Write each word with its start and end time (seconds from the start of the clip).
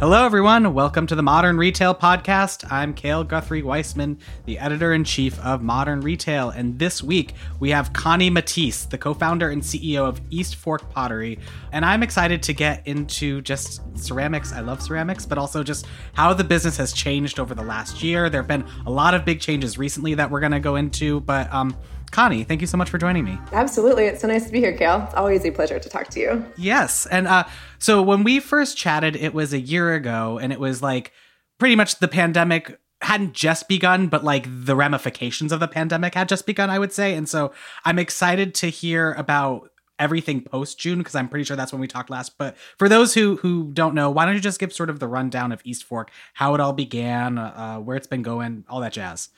Hello, 0.00 0.24
everyone. 0.24 0.72
Welcome 0.72 1.06
to 1.08 1.14
the 1.14 1.22
Modern 1.22 1.58
Retail 1.58 1.94
Podcast. 1.94 2.66
I'm 2.72 2.94
Cale 2.94 3.22
Guthrie 3.22 3.62
Weissman, 3.62 4.18
the 4.46 4.58
editor 4.58 4.94
in 4.94 5.04
chief 5.04 5.38
of 5.40 5.60
Modern 5.60 6.00
Retail. 6.00 6.48
And 6.48 6.78
this 6.78 7.02
week, 7.02 7.34
we 7.58 7.68
have 7.68 7.92
Connie 7.92 8.30
Matisse, 8.30 8.86
the 8.86 8.96
co 8.96 9.12
founder 9.12 9.50
and 9.50 9.60
CEO 9.60 10.08
of 10.08 10.18
East 10.30 10.56
Fork 10.56 10.88
Pottery. 10.88 11.38
And 11.72 11.84
I'm 11.84 12.02
excited 12.02 12.42
to 12.44 12.54
get 12.54 12.88
into 12.88 13.42
just 13.42 13.82
ceramics. 13.94 14.54
I 14.54 14.60
love 14.60 14.80
ceramics, 14.80 15.26
but 15.26 15.36
also 15.36 15.62
just 15.62 15.86
how 16.14 16.32
the 16.32 16.44
business 16.44 16.78
has 16.78 16.94
changed 16.94 17.38
over 17.38 17.54
the 17.54 17.62
last 17.62 18.02
year. 18.02 18.30
There 18.30 18.40
have 18.40 18.48
been 18.48 18.64
a 18.86 18.90
lot 18.90 19.12
of 19.12 19.26
big 19.26 19.38
changes 19.38 19.76
recently 19.76 20.14
that 20.14 20.30
we're 20.30 20.40
going 20.40 20.52
to 20.52 20.60
go 20.60 20.76
into, 20.76 21.20
but 21.20 21.52
um, 21.52 21.76
Connie, 22.10 22.44
thank 22.44 22.60
you 22.60 22.66
so 22.66 22.76
much 22.76 22.90
for 22.90 22.98
joining 22.98 23.24
me. 23.24 23.38
Absolutely. 23.52 24.06
It's 24.06 24.20
so 24.20 24.28
nice 24.28 24.46
to 24.46 24.52
be 24.52 24.58
here, 24.58 24.76
Cale. 24.76 25.04
It's 25.06 25.14
always 25.14 25.44
a 25.44 25.50
pleasure 25.50 25.78
to 25.78 25.88
talk 25.88 26.08
to 26.08 26.20
you. 26.20 26.44
Yes. 26.56 27.06
And 27.06 27.28
uh, 27.28 27.44
so 27.78 28.02
when 28.02 28.24
we 28.24 28.40
first 28.40 28.76
chatted, 28.76 29.16
it 29.16 29.32
was 29.32 29.52
a 29.52 29.60
year 29.60 29.94
ago, 29.94 30.38
and 30.38 30.52
it 30.52 30.58
was 30.58 30.82
like 30.82 31.12
pretty 31.58 31.76
much 31.76 31.98
the 31.98 32.08
pandemic 32.08 32.78
hadn't 33.02 33.32
just 33.32 33.68
begun, 33.68 34.08
but 34.08 34.24
like 34.24 34.46
the 34.48 34.76
ramifications 34.76 35.52
of 35.52 35.60
the 35.60 35.68
pandemic 35.68 36.14
had 36.14 36.28
just 36.28 36.46
begun, 36.46 36.68
I 36.68 36.78
would 36.78 36.92
say. 36.92 37.14
And 37.14 37.28
so 37.28 37.52
I'm 37.84 37.98
excited 37.98 38.54
to 38.56 38.68
hear 38.68 39.12
about 39.12 39.70
everything 39.98 40.40
post 40.40 40.78
June 40.78 40.98
because 40.98 41.14
I'm 41.14 41.28
pretty 41.28 41.44
sure 41.44 41.56
that's 41.56 41.72
when 41.72 41.80
we 41.80 41.86
talked 41.86 42.10
last. 42.10 42.36
But 42.38 42.56
for 42.78 42.88
those 42.88 43.14
who 43.14 43.36
who 43.36 43.70
don't 43.72 43.94
know, 43.94 44.10
why 44.10 44.24
don't 44.24 44.34
you 44.34 44.40
just 44.40 44.58
give 44.58 44.72
sort 44.72 44.90
of 44.90 44.98
the 44.98 45.08
rundown 45.08 45.52
of 45.52 45.60
East 45.64 45.84
Fork, 45.84 46.10
how 46.34 46.54
it 46.54 46.60
all 46.60 46.72
began, 46.72 47.38
uh, 47.38 47.78
where 47.78 47.96
it's 47.96 48.06
been 48.06 48.22
going, 48.22 48.64
all 48.68 48.80
that 48.80 48.92
jazz. 48.92 49.28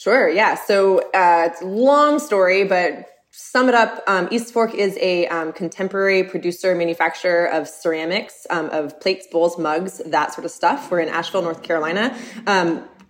Sure. 0.00 0.30
Yeah. 0.30 0.54
So 0.54 1.00
uh, 1.12 1.48
it's 1.50 1.60
a 1.60 1.66
long 1.66 2.20
story, 2.20 2.64
but 2.64 3.06
sum 3.32 3.68
it 3.68 3.74
up, 3.74 4.02
um, 4.06 4.28
East 4.30 4.50
Fork 4.50 4.74
is 4.74 4.96
a 4.98 5.26
um, 5.26 5.52
contemporary 5.52 6.24
producer, 6.24 6.74
manufacturer 6.74 7.44
of 7.44 7.68
ceramics, 7.68 8.46
um, 8.48 8.70
of 8.70 8.98
plates, 8.98 9.26
bowls, 9.30 9.58
mugs, 9.58 9.98
that 10.06 10.32
sort 10.32 10.46
of 10.46 10.52
stuff. 10.52 10.90
We're 10.90 11.00
in 11.00 11.10
Asheville, 11.10 11.42
North 11.42 11.62
Carolina. 11.62 12.16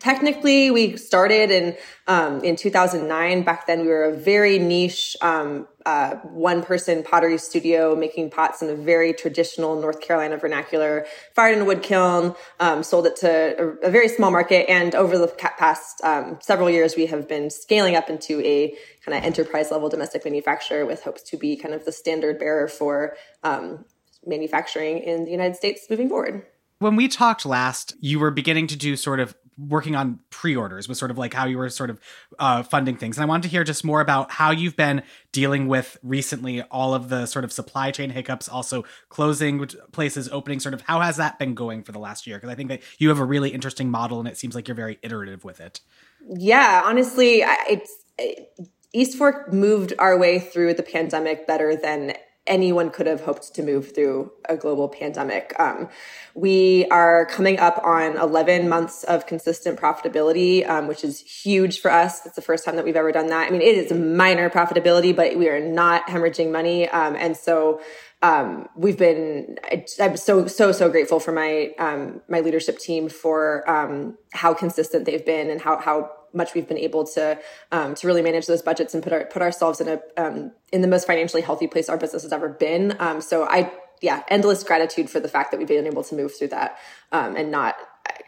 Technically, 0.00 0.70
we 0.70 0.96
started 0.96 1.50
in 1.50 1.76
um, 2.06 2.42
in 2.42 2.56
2009. 2.56 3.42
Back 3.42 3.66
then, 3.66 3.82
we 3.82 3.88
were 3.88 4.04
a 4.04 4.16
very 4.16 4.58
niche 4.58 5.14
um, 5.20 5.68
uh, 5.86 6.16
one 6.16 6.62
person 6.62 7.02
pottery 7.02 7.38
studio 7.38 7.94
making 7.94 8.30
pots 8.30 8.62
in 8.62 8.68
a 8.70 8.74
very 8.74 9.12
traditional 9.12 9.80
North 9.80 10.00
Carolina 10.00 10.36
vernacular, 10.36 11.06
fired 11.34 11.56
in 11.56 11.62
a 11.62 11.64
wood 11.64 11.82
kiln, 11.82 12.34
um, 12.60 12.82
sold 12.82 13.06
it 13.06 13.16
to 13.16 13.28
a, 13.28 13.88
a, 13.88 13.90
very 13.90 14.08
small 14.08 14.30
market. 14.30 14.70
And 14.70 14.94
over 14.94 15.16
the 15.16 15.28
past 15.28 16.02
um, 16.04 16.38
several 16.40 16.68
years, 16.68 16.96
we 16.96 17.06
have 17.06 17.28
been 17.28 17.50
scaling 17.50 17.96
up 17.96 18.10
into 18.10 18.40
a 18.40 18.74
kind 19.04 19.16
of 19.16 19.24
enterprise 19.24 19.70
level 19.70 19.88
domestic 19.88 20.24
manufacturer 20.24 20.84
with 20.84 21.02
hopes 21.02 21.22
to 21.24 21.36
be 21.36 21.56
kind 21.56 21.74
of 21.74 21.84
the 21.84 21.92
standard 21.92 22.38
bearer 22.38 22.68
for 22.68 23.16
um, 23.42 23.84
manufacturing 24.26 24.98
in 24.98 25.24
the 25.24 25.30
United 25.30 25.56
States 25.56 25.86
moving 25.88 26.08
forward. 26.08 26.44
When 26.80 26.96
we 26.96 27.08
talked 27.08 27.44
last, 27.44 27.94
you 28.00 28.18
were 28.18 28.30
beginning 28.30 28.66
to 28.68 28.76
do 28.76 28.96
sort 28.96 29.20
of 29.20 29.34
working 29.68 29.94
on 29.94 30.20
pre-orders 30.30 30.88
was 30.88 30.98
sort 30.98 31.10
of 31.10 31.18
like 31.18 31.34
how 31.34 31.46
you 31.46 31.58
were 31.58 31.68
sort 31.68 31.90
of 31.90 32.00
uh, 32.38 32.62
funding 32.62 32.96
things. 32.96 33.16
And 33.16 33.22
i 33.22 33.26
wanted 33.26 33.42
to 33.44 33.48
hear 33.48 33.64
just 33.64 33.84
more 33.84 34.00
about 34.00 34.30
how 34.30 34.50
you've 34.50 34.76
been 34.76 35.02
dealing 35.32 35.68
with 35.68 35.98
recently 36.02 36.62
all 36.62 36.94
of 36.94 37.08
the 37.08 37.26
sort 37.26 37.44
of 37.44 37.52
supply 37.52 37.90
chain 37.90 38.10
hiccups 38.10 38.48
also 38.48 38.84
closing 39.08 39.66
places 39.92 40.28
opening 40.30 40.60
sort 40.60 40.74
of 40.74 40.82
how 40.82 41.00
has 41.00 41.16
that 41.16 41.38
been 41.38 41.54
going 41.54 41.82
for 41.82 41.92
the 41.92 41.98
last 41.98 42.26
year? 42.26 42.36
Because 42.36 42.50
i 42.50 42.54
think 42.54 42.68
that 42.68 42.82
you 42.98 43.08
have 43.08 43.18
a 43.18 43.24
really 43.24 43.50
interesting 43.50 43.90
model 43.90 44.18
and 44.18 44.28
it 44.28 44.36
seems 44.36 44.54
like 44.54 44.68
you're 44.68 44.74
very 44.74 44.98
iterative 45.02 45.44
with 45.44 45.60
it. 45.60 45.80
Yeah 46.28 46.82
honestly 46.84 47.42
it's 47.68 47.94
it, 48.18 48.50
east 48.92 49.16
fork 49.16 49.52
moved 49.52 49.92
our 49.98 50.18
way 50.18 50.38
through 50.38 50.74
the 50.74 50.82
pandemic 50.82 51.46
better 51.46 51.76
than 51.76 52.14
anyone 52.50 52.90
could 52.90 53.06
have 53.06 53.22
hoped 53.22 53.54
to 53.54 53.62
move 53.62 53.94
through 53.94 54.32
a 54.48 54.56
global 54.56 54.88
pandemic. 54.88 55.54
Um, 55.58 55.88
we 56.34 56.86
are 56.90 57.24
coming 57.26 57.58
up 57.58 57.80
on 57.82 58.16
11 58.18 58.68
months 58.68 59.04
of 59.04 59.26
consistent 59.26 59.80
profitability, 59.80 60.68
um, 60.68 60.88
which 60.88 61.04
is 61.04 61.20
huge 61.20 61.80
for 61.80 61.90
us. 61.90 62.26
It's 62.26 62.34
the 62.34 62.42
first 62.42 62.64
time 62.64 62.76
that 62.76 62.84
we've 62.84 62.96
ever 62.96 63.12
done 63.12 63.28
that. 63.28 63.48
I 63.48 63.50
mean, 63.50 63.62
it 63.62 63.78
is 63.78 63.92
minor 63.92 64.50
profitability, 64.50 65.14
but 65.14 65.36
we 65.36 65.48
are 65.48 65.60
not 65.60 66.08
hemorrhaging 66.08 66.50
money. 66.50 66.88
Um, 66.88 67.16
and 67.16 67.36
so, 67.36 67.80
um, 68.22 68.68
we've 68.76 68.98
been 68.98 69.56
i'm 69.98 70.14
so 70.14 70.46
so 70.46 70.72
so 70.72 70.90
grateful 70.90 71.20
for 71.20 71.32
my 71.32 71.70
um, 71.78 72.20
my 72.28 72.40
leadership 72.40 72.78
team 72.78 73.08
for 73.08 73.68
um, 73.70 74.18
how 74.34 74.52
consistent 74.52 75.06
they've 75.06 75.24
been 75.24 75.48
and 75.48 75.62
how 75.62 75.78
how 75.78 76.10
much 76.32 76.54
we've 76.54 76.68
been 76.68 76.78
able 76.78 77.06
to 77.06 77.38
um, 77.72 77.94
to 77.94 78.06
really 78.06 78.22
manage 78.22 78.46
those 78.46 78.62
budgets 78.62 78.94
and 78.94 79.02
put 79.02 79.12
our, 79.12 79.24
put 79.24 79.42
ourselves 79.42 79.80
in 79.80 79.88
a 79.88 80.00
um, 80.16 80.52
in 80.72 80.80
the 80.80 80.88
most 80.88 81.06
financially 81.06 81.42
healthy 81.42 81.66
place 81.66 81.88
our 81.88 81.96
business 81.96 82.22
has 82.22 82.32
ever 82.32 82.48
been. 82.48 82.96
Um, 82.98 83.20
so 83.20 83.44
I 83.44 83.72
yeah, 84.00 84.22
endless 84.28 84.64
gratitude 84.64 85.10
for 85.10 85.20
the 85.20 85.28
fact 85.28 85.50
that 85.50 85.58
we've 85.58 85.68
been 85.68 85.86
able 85.86 86.04
to 86.04 86.14
move 86.14 86.36
through 86.36 86.48
that 86.48 86.78
um, 87.12 87.36
and 87.36 87.50
not 87.50 87.76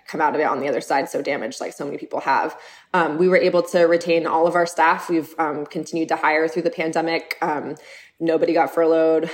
come 0.07 0.21
out 0.21 0.35
of 0.35 0.41
it 0.41 0.45
on 0.45 0.61
the 0.61 0.69
other 0.69 0.83
side 0.83 1.09
so 1.09 1.23
damaged 1.23 1.61
like 1.61 1.73
so 1.73 1.85
many 1.85 1.97
people 1.97 2.21
have. 2.21 2.59
Um, 2.93 3.17
we 3.17 3.29
were 3.29 3.39
able 3.39 3.63
to 3.63 3.85
retain 3.85 4.27
all 4.27 4.47
of 4.47 4.55
our 4.55 4.67
staff. 4.67 5.09
We've 5.09 5.35
um, 5.39 5.65
continued 5.65 6.09
to 6.09 6.17
hire 6.17 6.47
through 6.49 6.63
the 6.63 6.71
pandemic. 6.71 7.39
nobody 8.21 8.53
got 8.53 8.75
furloughed. 8.75 9.31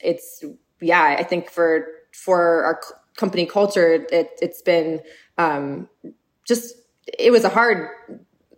it's 0.00 0.44
yeah, 0.80 1.16
I 1.18 1.22
think 1.22 1.50
for 1.50 1.86
for 2.12 2.64
our 2.64 2.80
company 3.16 3.44
culture, 3.46 4.06
it, 4.10 4.30
has 4.40 4.62
been 4.62 5.00
just 6.46 6.74
it 7.06 7.30
was 7.30 7.44
a 7.44 7.48
hard, 7.48 7.88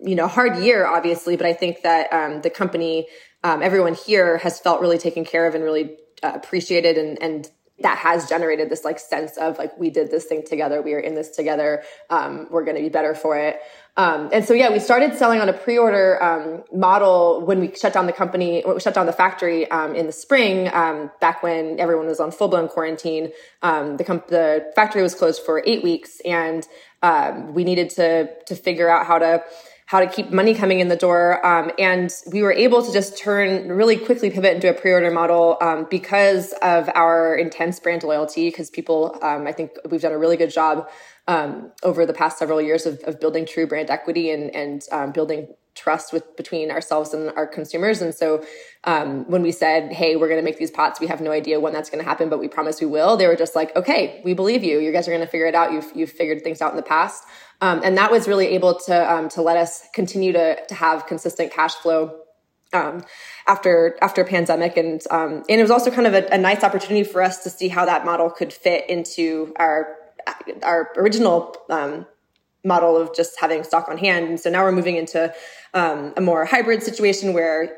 you 0.00 0.14
know, 0.14 0.28
hard 0.28 0.58
year, 0.58 0.86
obviously, 0.86 1.36
but 1.36 1.46
I 1.46 1.52
think 1.52 1.82
that 1.82 2.12
um, 2.12 2.42
the 2.42 2.50
company, 2.50 3.08
um, 3.42 3.62
everyone 3.62 3.94
here 3.94 4.38
has 4.38 4.60
felt 4.60 4.80
really 4.80 4.98
taken 4.98 5.24
care 5.24 5.46
of 5.46 5.54
and 5.54 5.64
really 5.64 5.96
uh, 6.22 6.32
appreciated 6.34 6.98
and, 6.98 7.20
and 7.22 7.50
that 7.80 7.98
has 7.98 8.28
generated 8.28 8.70
this 8.70 8.84
like 8.84 8.98
sense 8.98 9.36
of 9.36 9.58
like 9.58 9.76
we 9.78 9.90
did 9.90 10.10
this 10.10 10.24
thing 10.24 10.42
together 10.42 10.80
we 10.80 10.94
are 10.94 10.98
in 10.98 11.14
this 11.14 11.30
together 11.30 11.82
um, 12.08 12.46
we're 12.50 12.64
going 12.64 12.76
to 12.76 12.82
be 12.82 12.88
better 12.88 13.14
for 13.14 13.38
it. 13.38 13.60
Um, 13.98 14.30
and 14.32 14.44
so 14.44 14.54
yeah 14.54 14.70
we 14.70 14.78
started 14.78 15.14
selling 15.14 15.40
on 15.40 15.48
a 15.48 15.52
pre-order 15.52 16.22
um, 16.22 16.64
model 16.72 17.44
when 17.44 17.60
we 17.60 17.74
shut 17.74 17.92
down 17.92 18.06
the 18.06 18.12
company 18.12 18.62
we 18.66 18.80
shut 18.80 18.94
down 18.94 19.06
the 19.06 19.12
factory 19.12 19.70
um, 19.70 19.94
in 19.94 20.06
the 20.06 20.12
spring 20.12 20.72
um, 20.72 21.10
back 21.20 21.42
when 21.42 21.78
everyone 21.78 22.06
was 22.06 22.20
on 22.20 22.30
full-blown 22.30 22.68
quarantine. 22.68 23.30
Um, 23.62 23.96
the, 23.98 24.04
comp- 24.04 24.28
the 24.28 24.72
factory 24.74 25.02
was 25.02 25.14
closed 25.14 25.42
for 25.42 25.62
eight 25.66 25.82
weeks 25.82 26.20
and 26.24 26.66
um, 27.06 27.54
we 27.54 27.62
needed 27.64 27.90
to 27.90 28.28
to 28.46 28.54
figure 28.56 28.88
out 28.88 29.06
how 29.06 29.18
to 29.18 29.42
how 29.86 30.00
to 30.00 30.08
keep 30.08 30.32
money 30.32 30.52
coming 30.52 30.80
in 30.80 30.88
the 30.88 30.96
door. 30.96 31.46
Um, 31.46 31.70
and 31.78 32.12
we 32.32 32.42
were 32.42 32.52
able 32.52 32.82
to 32.82 32.92
just 32.92 33.16
turn 33.16 33.70
really 33.70 33.96
quickly 33.96 34.30
pivot 34.30 34.56
into 34.56 34.68
a 34.68 34.74
pre-order 34.74 35.12
model 35.12 35.56
um, 35.60 35.86
because 35.88 36.52
of 36.60 36.90
our 36.96 37.36
intense 37.36 37.78
brand 37.78 38.02
loyalty. 38.02 38.48
Because 38.48 38.68
people, 38.68 39.16
um, 39.22 39.46
I 39.46 39.52
think 39.52 39.70
we've 39.88 40.00
done 40.00 40.10
a 40.10 40.18
really 40.18 40.36
good 40.36 40.50
job 40.50 40.88
um, 41.28 41.70
over 41.84 42.04
the 42.04 42.12
past 42.12 42.38
several 42.38 42.60
years 42.60 42.84
of, 42.84 42.98
of, 43.04 43.20
building 43.20 43.46
true 43.46 43.66
brand 43.66 43.90
equity 43.90 44.30
and 44.30 44.54
and 44.54 44.82
um, 44.90 45.12
building 45.12 45.48
trust 45.76 46.12
with 46.12 46.36
between 46.36 46.70
ourselves 46.70 47.14
and 47.14 47.30
our 47.36 47.46
consumers. 47.46 48.02
And 48.02 48.14
so 48.14 48.44
um, 48.84 49.28
when 49.30 49.42
we 49.42 49.52
said, 49.52 49.92
"Hey, 49.92 50.16
we're 50.16 50.28
going 50.28 50.40
to 50.40 50.44
make 50.44 50.58
these 50.58 50.70
pots. 50.70 51.00
We 51.00 51.06
have 51.06 51.20
no 51.20 51.30
idea 51.30 51.60
when 51.60 51.72
that's 51.72 51.90
going 51.90 52.02
to 52.02 52.08
happen, 52.08 52.28
but 52.28 52.38
we 52.38 52.48
promise 52.48 52.80
we 52.80 52.86
will," 52.86 53.16
they 53.16 53.26
were 53.26 53.36
just 53.36 53.54
like, 53.54 53.74
"Okay, 53.76 54.20
we 54.24 54.34
believe 54.34 54.64
you. 54.64 54.80
You 54.80 54.92
guys 54.92 55.06
are 55.06 55.12
going 55.12 55.24
to 55.24 55.30
figure 55.30 55.46
it 55.46 55.54
out. 55.54 55.72
You've 55.72 55.90
you've 55.94 56.10
figured 56.10 56.42
things 56.42 56.60
out 56.60 56.70
in 56.70 56.76
the 56.76 56.82
past." 56.82 57.24
Um, 57.60 57.80
and 57.84 57.96
that 57.96 58.10
was 58.10 58.28
really 58.28 58.48
able 58.48 58.74
to 58.86 59.12
um, 59.12 59.28
to 59.30 59.42
let 59.42 59.56
us 59.56 59.82
continue 59.94 60.32
to 60.32 60.66
to 60.66 60.74
have 60.74 61.06
consistent 61.06 61.52
cash 61.52 61.74
flow 61.74 62.20
um, 62.72 63.04
after 63.46 63.96
after 64.02 64.24
pandemic 64.24 64.76
and 64.76 65.02
um, 65.10 65.44
and 65.48 65.60
it 65.60 65.62
was 65.62 65.70
also 65.70 65.90
kind 65.90 66.06
of 66.06 66.14
a, 66.14 66.26
a, 66.32 66.38
nice 66.38 66.64
opportunity 66.64 67.04
for 67.04 67.22
us 67.22 67.42
to 67.44 67.50
see 67.50 67.68
how 67.68 67.84
that 67.84 68.04
model 68.04 68.30
could 68.30 68.52
fit 68.52 68.88
into 68.90 69.52
our 69.56 69.96
our 70.62 70.92
original 70.96 71.56
um, 71.70 72.06
model 72.64 72.96
of 72.96 73.14
just 73.14 73.38
having 73.40 73.62
stock 73.62 73.88
on 73.88 73.96
hand 73.96 74.28
and 74.28 74.40
so 74.40 74.50
now 74.50 74.64
we're 74.64 74.72
moving 74.72 74.96
into 74.96 75.32
um, 75.76 76.14
a 76.16 76.20
more 76.22 76.44
hybrid 76.46 76.82
situation 76.82 77.34
where 77.34 77.76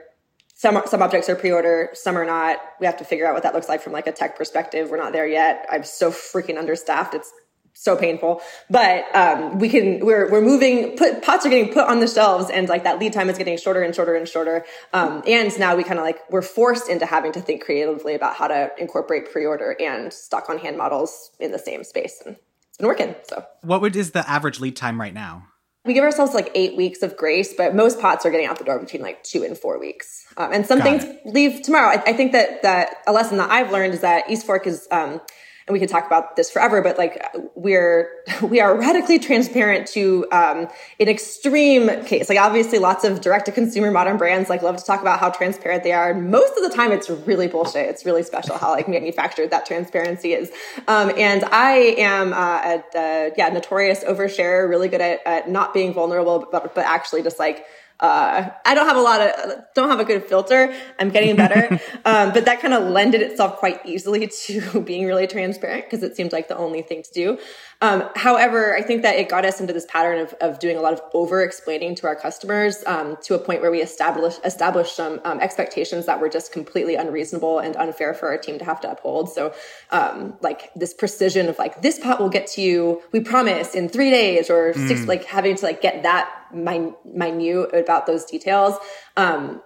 some 0.55 0.81
some 0.87 1.03
objects 1.03 1.29
are 1.29 1.37
pre-order, 1.37 1.91
some 1.95 2.17
are 2.17 2.25
not. 2.25 2.59
We 2.81 2.87
have 2.87 2.97
to 2.99 3.05
figure 3.05 3.27
out 3.27 3.35
what 3.35 3.43
that 3.43 3.55
looks 3.55 3.69
like 3.69 3.83
from 3.83 3.93
like 3.93 4.07
a 4.07 4.13
tech 4.13 4.37
perspective. 4.37 4.89
We're 4.89 4.97
not 4.97 5.13
there 5.13 5.27
yet. 5.27 5.67
I'm 5.71 5.85
so 5.85 6.11
freaking 6.11 6.59
understaffed. 6.59 7.15
It's 7.15 7.31
so 7.75 7.97
painful, 7.97 8.41
but 8.71 9.05
um, 9.15 9.59
we 9.59 9.69
can. 9.69 10.05
We're 10.05 10.31
we're 10.31 10.41
moving. 10.41 10.97
Put 10.97 11.23
pots 11.23 11.45
are 11.45 11.49
getting 11.49 11.73
put 11.73 11.89
on 11.89 11.99
the 12.01 12.09
shelves, 12.09 12.51
and 12.51 12.69
like 12.69 12.85
that 12.85 13.01
lead 13.01 13.13
time 13.13 13.29
is 13.31 13.39
getting 13.39 13.59
shorter 13.59 13.83
and 13.83 13.95
shorter 13.95 14.15
and 14.15 14.29
shorter. 14.29 14.65
Um, 14.93 15.23
and 15.27 15.57
now 15.59 15.77
we 15.77 15.83
kind 15.83 15.99
of 15.99 16.05
like 16.05 16.19
we're 16.31 16.43
forced 16.43 16.89
into 16.89 17.05
having 17.07 17.33
to 17.33 17.41
think 17.41 17.65
creatively 17.65 18.15
about 18.15 18.35
how 18.35 18.47
to 18.49 18.71
incorporate 18.79 19.33
pre-order 19.33 19.77
and 19.81 20.13
stock 20.13 20.49
on 20.49 20.59
hand 20.59 20.77
models 20.77 21.31
in 21.41 21.51
the 21.51 21.59
same 21.59 21.83
space, 21.85 22.23
and 22.25 22.37
it's 22.69 22.79
been 22.79 22.87
working. 22.87 23.15
So, 23.29 23.45
what 23.63 23.81
would 23.81 23.97
is 23.97 24.13
the 24.13 24.29
average 24.29 24.61
lead 24.61 24.77
time 24.77 25.01
right 25.01 25.15
now? 25.15 25.47
We 25.89 25.95
give 25.95 26.05
ourselves 26.05 26.35
like 26.35 26.51
eight 26.55 26.77
weeks 26.77 27.03
of 27.03 27.17
grace, 27.17 27.55
but 27.55 27.75
most 27.75 27.99
pots 27.99 28.27
are 28.27 28.31
getting 28.31 28.47
out 28.47 28.59
the 28.59 28.65
door 28.65 28.79
between 28.79 29.01
like 29.03 29.25
two 29.25 29.43
and 29.43 29.57
four 29.57 29.81
weeks. 29.81 30.27
Um, 30.37 30.53
and 30.53 30.67
some 30.67 30.79
Got 30.79 30.85
things 30.85 31.05
it. 31.05 31.27
leave 31.27 31.63
tomorrow. 31.63 31.97
I, 31.97 32.11
I, 32.11 32.13
think 32.13 32.33
that 32.33 32.63
that 32.63 32.99
a 33.07 33.13
lesson 33.13 33.39
that 33.39 33.51
I've 33.51 33.73
learned 33.73 33.95
is 33.95 34.01
that 34.01 34.31
East 34.31 34.47
Fork 34.47 34.67
is 34.67 34.87
um, 34.91 35.21
and 35.69 35.75
we 35.75 35.79
could 35.79 35.89
talk 35.91 36.07
about 36.07 36.35
this 36.35 36.51
forever, 36.51 36.81
but 36.81 36.97
like 36.97 37.23
we're, 37.55 38.11
we 38.43 38.61
are 38.61 38.77
radically 38.77 39.19
transparent 39.19 39.87
to, 39.89 40.27
um, 40.33 40.69
an 40.99 41.09
extreme 41.09 42.05
case. 42.05 42.29
Like 42.29 42.39
obviously 42.39 42.79
lots 42.79 43.05
of 43.05 43.21
direct 43.21 43.47
to 43.47 43.53
consumer 43.53 43.91
modern 43.91 44.17
brands 44.17 44.49
like 44.49 44.63
love 44.63 44.79
to 44.79 44.85
talk 44.85 45.03
about 45.03 45.21
how 45.21 45.31
transparent 45.31 45.85
they 45.85 45.93
are. 45.93 46.15
Most 46.15 46.57
of 46.57 46.69
the 46.69 46.75
time 46.75 46.91
it's 46.91 47.11
really 47.11 47.47
bullshit. 47.47 47.89
It's 47.89 48.05
really 48.07 48.23
special 48.23 48.57
how 48.57 48.71
like 48.71 48.89
manufactured 48.89 49.51
that 49.51 49.67
transparency 49.67 50.33
is. 50.33 50.51
Um, 50.89 51.13
and 51.17 51.45
I 51.45 51.95
am, 51.99 52.33
uh, 52.33 52.37
a, 52.37 52.99
uh, 52.99 53.31
yeah, 53.37 53.51
notorious 53.51 54.03
overshare, 54.05 54.69
really 54.69 54.89
good 54.89 55.03
at, 55.03 55.21
at 55.27 55.51
not 55.51 55.75
being 55.75 55.93
vulnerable, 55.93 56.49
but, 56.51 56.75
but 56.75 56.85
actually 56.87 57.23
just 57.23 57.39
like, 57.39 57.67
uh, 58.01 58.49
I 58.65 58.75
don't 58.75 58.87
have 58.87 58.97
a 58.97 59.01
lot 59.01 59.21
of, 59.21 59.65
don't 59.75 59.89
have 59.89 59.99
a 59.99 60.05
good 60.05 60.25
filter. 60.25 60.73
I'm 60.99 61.11
getting 61.11 61.35
better. 61.35 61.81
um, 62.05 62.33
but 62.33 62.45
that 62.45 62.61
kind 62.61 62.75
of 62.75 62.85
lended 62.85 63.23
itself 63.23 63.57
quite 63.57 63.85
easily 63.85 64.27
to 64.47 64.81
being 64.81 65.07
really 65.07 65.27
transparent 65.27 65.85
because 65.85 66.03
it 66.03 66.17
seemed 66.17 66.33
like 66.33 66.49
the 66.49 66.57
only 66.57 66.83
thing 66.83 67.03
to 67.03 67.13
do. 67.13 67.39
Um, 67.81 68.09
however, 68.17 68.77
I 68.77 68.83
think 68.83 69.03
that 69.03 69.17
it 69.17 69.29
got 69.29 69.45
us 69.45 69.61
into 69.61 69.73
this 69.73 69.87
pattern 69.87 70.19
of, 70.19 70.35
of 70.41 70.59
doing 70.59 70.77
a 70.77 70.81
lot 70.81 70.95
of 70.95 71.01
over 71.15 71.43
explaining 71.43 71.95
to 71.97 72.09
our 72.09 72.17
customers 72.17 72.83
um, 72.87 73.17
to 73.23 73.35
a 73.35 73.39
point 73.39 73.61
where 73.61 73.71
we 73.71 73.81
established 73.81 74.41
established 74.45 74.97
some 74.97 75.21
um, 75.25 75.39
expectations 75.39 76.07
that 76.07 76.21
were 76.21 76.29
just 76.29 76.53
completely 76.53 76.97
unreasonable 76.97 77.61
and 77.61 77.77
unfair 77.77 78.15
for 78.15 78.29
our 78.29 78.39
team 78.39 78.59
to 78.59 78.65
have 78.65 78.81
to 78.81 78.91
uphold. 78.91 79.31
So, 79.33 79.55
um, 79.93 80.37
like 80.41 80.75
this 80.75 80.93
precision 80.93 81.49
of 81.49 81.57
like 81.57 81.81
this 81.81 82.01
pot 82.01 82.19
will 82.19 82.31
get 82.31 82.49
to 82.49 82.63
you, 82.63 83.01
we 83.13 83.21
promise 83.21 83.77
in 83.77 83.89
three 83.89 84.11
days 84.11 84.51
or 84.51 84.73
mm. 84.73 84.89
six, 84.89 85.07
like 85.07 85.25
having 85.25 85.55
to 85.55 85.65
like 85.65 85.81
get 85.81 86.03
that 86.03 86.31
min- 86.53 86.97
minute 87.05 87.73
about 87.73 88.07
those 88.07 88.25
details. 88.25 88.75
Um, 89.17 89.63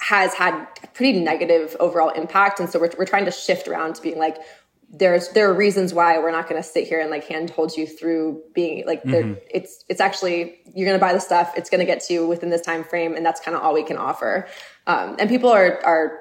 has 0.00 0.32
had 0.34 0.54
a 0.82 0.86
pretty 0.88 1.20
negative 1.20 1.76
overall 1.78 2.08
impact. 2.08 2.60
And 2.60 2.70
so 2.70 2.80
we're, 2.80 2.90
we're 2.98 3.04
trying 3.04 3.26
to 3.26 3.30
shift 3.30 3.68
around 3.68 3.94
to 3.96 4.02
being 4.02 4.18
like, 4.18 4.38
there's 4.98 5.28
there 5.30 5.50
are 5.50 5.54
reasons 5.54 5.92
why 5.92 6.18
we're 6.18 6.30
not 6.30 6.48
going 6.48 6.60
to 6.60 6.66
sit 6.66 6.86
here 6.86 7.00
and 7.00 7.10
like 7.10 7.24
hand 7.24 7.50
hold 7.50 7.76
you 7.76 7.86
through 7.86 8.42
being 8.54 8.86
like 8.86 9.02
mm-hmm. 9.02 9.34
it's 9.50 9.84
it's 9.88 10.00
actually 10.00 10.58
you're 10.74 10.86
going 10.86 10.98
to 10.98 11.04
buy 11.04 11.12
the 11.12 11.20
stuff 11.20 11.52
it's 11.56 11.70
going 11.70 11.80
to 11.80 11.84
get 11.84 12.00
to 12.00 12.14
you 12.14 12.26
within 12.26 12.50
this 12.50 12.62
time 12.62 12.82
frame 12.84 13.14
and 13.14 13.24
that's 13.24 13.40
kind 13.40 13.56
of 13.56 13.62
all 13.62 13.74
we 13.74 13.82
can 13.82 13.96
offer 13.96 14.48
um, 14.86 15.16
and 15.18 15.28
people 15.28 15.50
are 15.50 15.80
are 15.84 16.18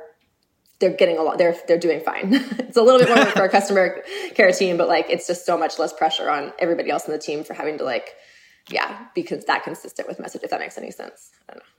they're 0.79 0.95
getting 0.95 1.17
a 1.17 1.21
lot 1.21 1.37
they're 1.37 1.55
they're 1.67 1.79
doing 1.79 2.01
fine 2.01 2.33
it's 2.33 2.77
a 2.77 2.81
little 2.81 2.99
bit 2.99 3.07
more 3.07 3.25
for 3.25 3.39
our 3.39 3.49
customer 3.59 4.03
care 4.33 4.51
team 4.51 4.77
but 4.77 4.87
like 4.87 5.09
it's 5.09 5.27
just 5.27 5.45
so 5.45 5.57
much 5.57 5.79
less 5.79 5.93
pressure 5.93 6.29
on 6.29 6.51
everybody 6.59 6.89
else 6.89 7.05
in 7.05 7.13
the 7.13 7.19
team 7.19 7.43
for 7.43 7.53
having 7.53 7.77
to 7.77 7.83
like 7.83 8.09
yeah, 8.69 9.05
because 9.13 9.45
that 9.45 9.63
consistent 9.63 10.07
with 10.07 10.19
message, 10.19 10.41
if 10.43 10.49
that 10.49 10.59
makes 10.59 10.77
any 10.77 10.89
sense. 10.89 11.31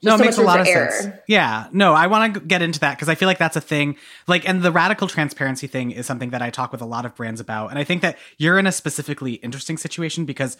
no, 0.02 0.14
it 0.14 0.18
so 0.18 0.24
makes 0.24 0.38
a 0.38 0.42
lot 0.42 0.60
of 0.60 0.68
error. 0.68 0.90
sense. 0.90 1.16
Yeah, 1.26 1.66
no, 1.72 1.94
I 1.94 2.06
want 2.06 2.34
to 2.34 2.40
get 2.40 2.62
into 2.62 2.78
that 2.80 2.96
because 2.96 3.08
I 3.08 3.16
feel 3.16 3.26
like 3.26 3.38
that's 3.38 3.56
a 3.56 3.60
thing. 3.60 3.96
Like, 4.28 4.48
and 4.48 4.62
the 4.62 4.70
radical 4.70 5.08
transparency 5.08 5.66
thing 5.66 5.90
is 5.90 6.06
something 6.06 6.30
that 6.30 6.42
I 6.42 6.50
talk 6.50 6.70
with 6.70 6.80
a 6.80 6.86
lot 6.86 7.04
of 7.04 7.14
brands 7.16 7.40
about, 7.40 7.70
and 7.70 7.78
I 7.78 7.84
think 7.84 8.02
that 8.02 8.16
you're 8.38 8.58
in 8.58 8.68
a 8.68 8.72
specifically 8.72 9.34
interesting 9.34 9.76
situation 9.76 10.26
because 10.26 10.56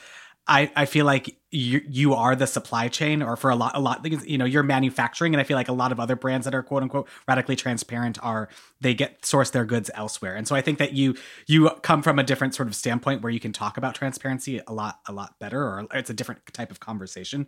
I, 0.49 0.71
I 0.77 0.85
feel 0.87 1.07
like 1.07 1.37
you 1.51 1.81
you 1.89 2.15
are 2.15 2.37
the 2.37 2.47
supply 2.47 2.89
chain 2.89 3.23
or 3.23 3.37
for 3.37 3.51
a 3.51 3.57
lot 3.57 3.73
a 3.75 3.81
lot 3.81 4.05
you 4.29 4.39
know 4.39 4.45
you're 4.45 4.63
manufacturing 4.63 5.35
and 5.35 5.41
I 5.41 5.45
feel 5.45 5.57
like 5.57 5.69
a 5.69 5.73
lot 5.73 5.91
of 5.91 5.99
other 5.99 6.15
brands 6.15 6.45
that 6.45 6.55
are 6.55 6.63
quote 6.63 6.83
unquote 6.83 7.09
radically 7.27 7.57
transparent 7.57 8.19
are 8.23 8.49
they 8.81 8.95
get 8.95 9.25
source 9.25 9.51
their 9.51 9.65
goods 9.65 9.91
elsewhere 9.95 10.37
and 10.37 10.47
so 10.47 10.55
I 10.55 10.61
think 10.61 10.79
that 10.79 10.93
you 10.93 11.17
you 11.47 11.71
come 11.83 12.03
from 12.03 12.19
a 12.19 12.23
different 12.23 12.55
sort 12.55 12.69
of 12.69 12.77
standpoint 12.77 13.23
where 13.23 13.33
you 13.33 13.41
can 13.41 13.53
talk 13.53 13.77
about 13.77 13.95
transparency 13.95 14.61
a 14.67 14.73
lot 14.73 15.01
a 15.07 15.13
lot 15.13 15.39
better 15.39 15.63
or 15.63 15.87
it's 15.95 16.11
a 16.11 16.15
different 16.15 16.41
type 16.53 16.71
of 16.71 16.81
conversation 16.81 17.47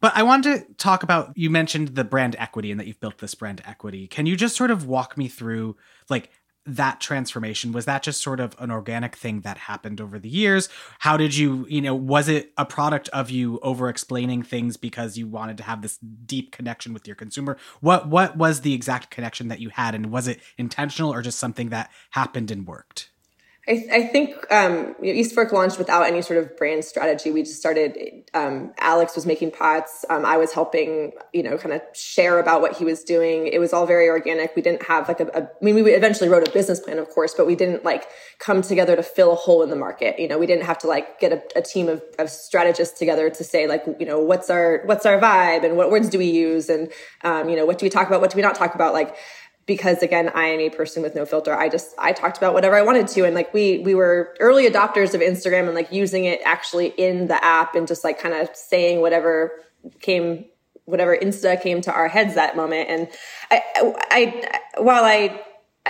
but 0.00 0.12
I 0.14 0.22
wanted 0.22 0.68
to 0.68 0.74
talk 0.74 1.02
about 1.02 1.36
you 1.36 1.50
mentioned 1.50 1.88
the 1.88 2.04
brand 2.04 2.36
equity 2.38 2.70
and 2.70 2.78
that 2.78 2.86
you've 2.86 3.00
built 3.00 3.18
this 3.18 3.34
brand 3.34 3.62
equity. 3.66 4.06
Can 4.06 4.26
you 4.26 4.36
just 4.36 4.56
sort 4.56 4.70
of 4.70 4.86
walk 4.86 5.18
me 5.18 5.26
through 5.26 5.76
like 6.08 6.30
that 6.66 7.00
transformation? 7.00 7.72
Was 7.72 7.86
that 7.86 8.02
just 8.02 8.22
sort 8.22 8.40
of 8.40 8.54
an 8.58 8.70
organic 8.70 9.16
thing 9.16 9.40
that 9.40 9.58
happened 9.58 10.00
over 10.00 10.18
the 10.18 10.28
years? 10.28 10.68
How 11.00 11.16
did 11.16 11.36
you 11.36 11.66
you 11.68 11.80
know 11.80 11.94
was 11.94 12.28
it 12.28 12.52
a 12.56 12.64
product 12.64 13.08
of 13.10 13.30
you 13.30 13.58
over 13.62 13.88
explaining 13.88 14.42
things 14.42 14.76
because 14.76 15.16
you 15.16 15.26
wanted 15.26 15.56
to 15.58 15.62
have 15.64 15.82
this 15.82 15.98
deep 15.98 16.52
connection 16.52 16.92
with 16.92 17.06
your 17.06 17.16
consumer? 17.16 17.56
What 17.80 18.08
what 18.08 18.36
was 18.36 18.60
the 18.60 18.74
exact 18.74 19.10
connection 19.10 19.48
that 19.48 19.60
you 19.60 19.70
had 19.70 19.94
and 19.94 20.10
was 20.10 20.28
it 20.28 20.40
intentional 20.56 21.12
or 21.12 21.22
just 21.22 21.38
something 21.38 21.70
that 21.70 21.90
happened 22.10 22.50
and 22.50 22.66
worked 22.66 23.10
I, 23.68 23.72
th- 23.72 23.90
I 23.90 24.02
think 24.06 24.50
um, 24.50 24.96
you 25.02 25.12
know, 25.12 25.20
East 25.20 25.34
Fork 25.34 25.52
launched 25.52 25.76
without 25.76 26.04
any 26.04 26.22
sort 26.22 26.42
of 26.42 26.56
brand 26.56 26.86
strategy. 26.86 27.30
We 27.30 27.42
just 27.42 27.58
started. 27.58 28.24
Um, 28.32 28.72
Alex 28.78 29.14
was 29.14 29.26
making 29.26 29.50
pots. 29.50 30.06
Um, 30.08 30.24
I 30.24 30.38
was 30.38 30.54
helping, 30.54 31.12
you 31.34 31.42
know, 31.42 31.58
kind 31.58 31.74
of 31.74 31.82
share 31.92 32.38
about 32.38 32.62
what 32.62 32.78
he 32.78 32.86
was 32.86 33.04
doing. 33.04 33.46
It 33.46 33.58
was 33.58 33.74
all 33.74 33.86
very 33.86 34.08
organic. 34.08 34.56
We 34.56 34.62
didn't 34.62 34.84
have 34.84 35.06
like 35.06 35.20
a, 35.20 35.26
a. 35.34 35.42
I 35.42 35.48
mean, 35.60 35.74
we 35.74 35.92
eventually 35.92 36.30
wrote 36.30 36.48
a 36.48 36.50
business 36.50 36.80
plan, 36.80 36.98
of 36.98 37.10
course, 37.10 37.34
but 37.34 37.46
we 37.46 37.54
didn't 37.56 37.84
like 37.84 38.08
come 38.38 38.62
together 38.62 38.96
to 38.96 39.02
fill 39.02 39.32
a 39.32 39.36
hole 39.36 39.62
in 39.62 39.68
the 39.68 39.76
market. 39.76 40.18
You 40.18 40.28
know, 40.28 40.38
we 40.38 40.46
didn't 40.46 40.64
have 40.64 40.78
to 40.78 40.86
like 40.86 41.20
get 41.20 41.32
a, 41.32 41.58
a 41.58 41.60
team 41.60 41.90
of, 41.90 42.02
of, 42.18 42.30
strategists 42.30 42.98
together 42.98 43.28
to 43.28 43.44
say 43.44 43.66
like, 43.66 43.84
you 44.00 44.06
know, 44.06 44.18
what's 44.18 44.48
our 44.48 44.80
what's 44.86 45.04
our 45.04 45.20
vibe 45.20 45.64
and 45.64 45.76
what 45.76 45.90
words 45.90 46.08
do 46.08 46.16
we 46.16 46.30
use 46.30 46.70
and 46.70 46.90
um, 47.22 47.50
you 47.50 47.56
know 47.56 47.66
what 47.66 47.78
do 47.78 47.84
we 47.84 47.90
talk 47.90 48.06
about, 48.06 48.22
what 48.22 48.30
do 48.30 48.36
we 48.36 48.42
not 48.42 48.54
talk 48.54 48.74
about, 48.74 48.94
like 48.94 49.14
because 49.68 50.02
again 50.02 50.28
i 50.34 50.46
am 50.46 50.58
a 50.58 50.70
person 50.70 51.00
with 51.00 51.14
no 51.14 51.24
filter. 51.24 51.54
I 51.54 51.68
just 51.68 51.94
i 51.98 52.10
talked 52.12 52.36
about 52.38 52.54
whatever 52.54 52.74
i 52.74 52.82
wanted 52.82 53.06
to 53.08 53.24
and 53.24 53.36
like 53.36 53.54
we 53.54 53.78
we 53.78 53.94
were 53.94 54.34
early 54.40 54.68
adopters 54.68 55.14
of 55.14 55.20
instagram 55.20 55.66
and 55.66 55.74
like 55.74 55.92
using 55.92 56.24
it 56.24 56.40
actually 56.44 56.88
in 56.88 57.28
the 57.28 57.42
app 57.44 57.76
and 57.76 57.86
just 57.86 58.02
like 58.02 58.18
kind 58.18 58.34
of 58.34 58.48
saying 58.56 59.00
whatever 59.00 59.52
came 60.00 60.46
whatever 60.88 61.16
insta 61.16 61.60
came 61.60 61.82
to 61.82 61.92
our 61.92 62.08
heads 62.08 62.34
that 62.34 62.56
moment. 62.56 62.88
And 62.88 63.08
i 63.50 63.62
i, 63.76 63.94
I 64.10 64.80
while 64.80 65.04
i 65.04 65.40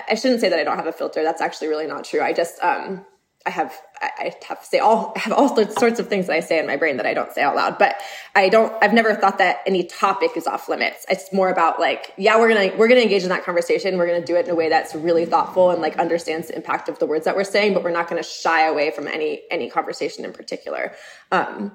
i 0.08 0.14
shouldn't 0.14 0.40
say 0.40 0.48
that 0.48 0.58
i 0.58 0.64
don't 0.64 0.76
have 0.76 0.86
a 0.86 0.92
filter. 0.92 1.22
That's 1.22 1.40
actually 1.40 1.69
really 1.69 1.86
not 1.86 2.04
true. 2.04 2.20
I 2.20 2.32
just 2.32 2.62
um 2.62 3.06
I 3.46 3.50
have 3.50 3.75
I 4.00 4.35
have 4.46 4.61
to 4.61 4.67
say 4.67 4.79
all 4.79 5.12
I 5.17 5.20
have 5.20 5.32
all 5.32 5.49
sorts 5.49 5.99
of 5.99 6.08
things 6.08 6.26
that 6.26 6.35
I 6.35 6.40
say 6.40 6.58
in 6.58 6.67
my 6.67 6.76
brain 6.76 6.96
that 6.99 7.06
I 7.06 7.14
don't 7.14 7.32
say 7.32 7.43
out 7.43 7.56
loud. 7.56 7.79
But 7.79 7.96
I 8.35 8.49
don't. 8.49 8.73
I've 8.82 8.93
never 8.93 9.14
thought 9.14 9.38
that 9.38 9.61
any 9.67 9.85
topic 9.85 10.32
is 10.37 10.46
off 10.46 10.69
limits. 10.69 11.06
It's 11.08 11.32
more 11.32 11.49
about 11.49 11.81
like, 11.81 12.12
yeah, 12.17 12.38
we're 12.38 12.49
gonna 12.49 12.76
we're 12.76 12.88
gonna 12.88 13.00
engage 13.00 13.23
in 13.23 13.29
that 13.31 13.44
conversation. 13.44 13.96
We're 13.96 14.06
gonna 14.06 14.25
do 14.25 14.37
it 14.37 14.46
in 14.46 14.50
a 14.50 14.55
way 14.55 14.69
that's 14.69 14.94
really 14.94 15.25
thoughtful 15.25 15.70
and 15.70 15.81
like 15.81 15.96
understands 15.99 16.49
the 16.49 16.56
impact 16.56 16.88
of 16.88 16.99
the 16.99 17.06
words 17.06 17.25
that 17.25 17.37
we're 17.37 17.44
saying. 17.44 17.75
But 17.75 17.85
we're 17.85 17.90
not 17.90 18.08
gonna 18.08 18.23
shy 18.23 18.67
away 18.67 18.90
from 18.90 19.08
any 19.08 19.43
any 19.50 19.70
conversation 19.70 20.25
in 20.25 20.32
particular. 20.32 20.93
Um, 21.32 21.73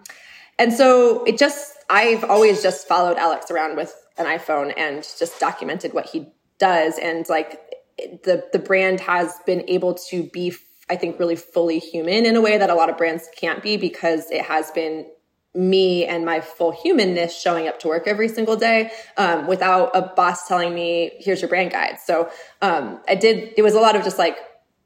and 0.60 0.74
so 0.74 1.24
it 1.24 1.38
just 1.38 1.75
I've 1.89 2.24
always 2.25 2.62
just 2.62 2.88
followed 2.88 3.18
Alex 3.18 3.50
around 3.50 3.77
with 3.77 3.95
an 4.18 4.25
iPhone 4.25 4.74
and 4.77 5.04
just 5.18 5.39
documented 5.39 5.94
what 5.94 6.07
he 6.07 6.27
does. 6.60 7.00
And 7.00 7.27
like 7.30 7.60
the 7.98 8.45
the 8.51 8.60
brand 8.60 9.00
has 9.00 9.33
been 9.45 9.63
able 9.68 9.95
to 10.10 10.24
be 10.24 10.54
I 10.93 10.95
think, 10.95 11.19
really 11.19 11.35
fully 11.35 11.79
human 11.79 12.25
in 12.25 12.35
a 12.35 12.41
way 12.41 12.57
that 12.57 12.69
a 12.69 12.75
lot 12.75 12.89
of 12.91 12.97
brands 12.97 13.27
can't 13.35 13.61
be 13.61 13.77
because 13.77 14.31
it 14.31 14.43
has 14.43 14.71
been 14.71 15.07
me 15.55 16.05
and 16.05 16.23
my 16.25 16.39
full 16.39 16.71
humanness 16.71 17.39
showing 17.39 17.67
up 17.67 17.79
to 17.79 17.87
work 17.87 18.07
every 18.07 18.27
single 18.27 18.55
day 18.55 18.91
um, 19.17 19.47
without 19.47 19.91
a 19.95 20.01
boss 20.01 20.47
telling 20.47 20.73
me, 20.73 21.11
here's 21.19 21.41
your 21.41 21.49
brand 21.49 21.71
guide. 21.71 21.97
So 22.03 22.29
um, 22.61 22.99
I 23.07 23.15
did, 23.15 23.53
it 23.57 23.61
was 23.61 23.73
a 23.73 23.79
lot 23.79 23.95
of 23.95 24.03
just 24.03 24.17
like, 24.17 24.37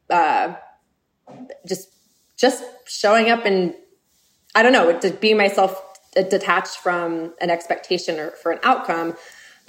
uh, 0.09 0.55
just, 1.67 1.89
just 2.37 2.63
showing 2.85 3.29
up 3.29 3.45
and 3.45 3.75
I 4.55 4.63
don't 4.63 4.73
know, 4.73 4.97
to 4.99 5.11
be 5.11 5.33
myself 5.33 5.81
detached 6.13 6.77
from 6.77 7.33
an 7.39 7.49
expectation 7.49 8.19
or 8.19 8.31
for 8.31 8.51
an 8.51 8.59
outcome 8.63 9.15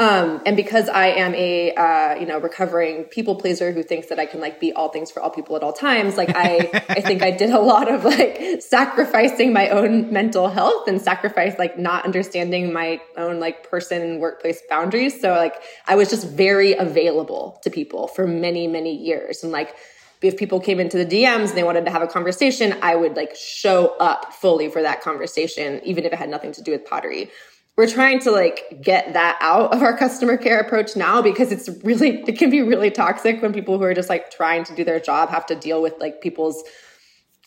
um, 0.01 0.41
and 0.47 0.57
because 0.57 0.89
I 0.89 1.09
am 1.09 1.35
a 1.35 1.75
uh, 1.75 2.15
you 2.21 2.27
know 2.27 2.39
recovering 2.39 3.05
people 3.05 3.35
pleaser 3.35 3.73
who 3.73 3.83
thinks 3.83 4.07
that 4.09 4.19
I 4.21 4.27
can 4.27 4.41
like 4.41 4.61
be 4.61 4.73
all 4.73 4.91
things 4.91 5.11
for 5.11 5.21
all 5.21 5.31
people 5.31 5.57
at 5.57 5.65
all 5.65 5.73
times, 5.73 6.17
like 6.17 6.31
I 6.37 6.71
I 6.89 7.01
think 7.01 7.23
I 7.23 7.33
did 7.33 7.51
a 7.51 7.59
lot 7.59 7.93
of 7.93 8.05
like 8.05 8.63
sacrificing 8.63 9.53
my 9.53 9.71
own 9.71 10.13
mental 10.13 10.49
health 10.49 10.87
and 10.87 11.03
sacrifice 11.03 11.59
like 11.59 11.79
not 11.79 12.05
understanding 12.05 12.73
my 12.73 13.01
own 13.17 13.41
like 13.41 13.69
person 13.69 14.21
workplace 14.21 14.63
boundaries. 14.71 15.21
So 15.21 15.31
like 15.31 15.61
I 15.87 15.97
was 15.97 16.09
just 16.11 16.29
very 16.29 16.75
available 16.75 17.59
to 17.65 17.71
people 17.71 18.07
for 18.07 18.25
many 18.25 18.69
many 18.69 18.95
years, 18.97 19.43
and 19.43 19.51
like 19.51 19.75
if 20.23 20.37
people 20.37 20.61
came 20.61 20.79
into 20.79 20.97
the 20.97 21.07
DMs 21.07 21.49
and 21.49 21.57
they 21.57 21.63
wanted 21.63 21.85
to 21.85 21.91
have 21.91 22.03
a 22.03 22.07
conversation, 22.07 22.75
I 22.83 22.95
would 22.95 23.17
like 23.17 23.35
show 23.35 23.97
up 23.99 24.33
fully 24.33 24.69
for 24.69 24.83
that 24.83 25.01
conversation, 25.01 25.81
even 25.85 26.05
if 26.05 26.13
it 26.13 26.19
had 26.19 26.29
nothing 26.29 26.53
to 26.53 26.63
do 26.63 26.73
with 26.73 26.85
pottery 26.85 27.31
we're 27.79 27.87
trying 27.87 28.19
to 28.19 28.33
like 28.33 28.81
get 28.83 29.13
that 29.13 29.39
out 29.41 29.73
of 29.73 29.83
our 29.83 29.97
customer 29.97 30.37
care 30.37 30.59
approach 30.59 30.97
now 30.97 31.23
because 31.23 31.53
it's 31.53 31.71
really 31.85 32.25
it 32.27 32.37
can 32.37 32.51
be 32.51 32.61
really 32.61 32.91
toxic 32.91 33.41
when 33.41 33.53
people 33.53 33.79
who 33.79 33.85
are 33.85 33.95
just 33.95 34.09
like 34.09 34.33
trying 34.33 34.65
to 34.65 34.75
do 34.75 34.83
their 34.83 34.99
job 34.99 35.31
have 35.31 35.47
to 35.47 35.55
deal 35.55 35.81
with 35.81 35.95
like 36.01 36.21
people's 36.21 36.65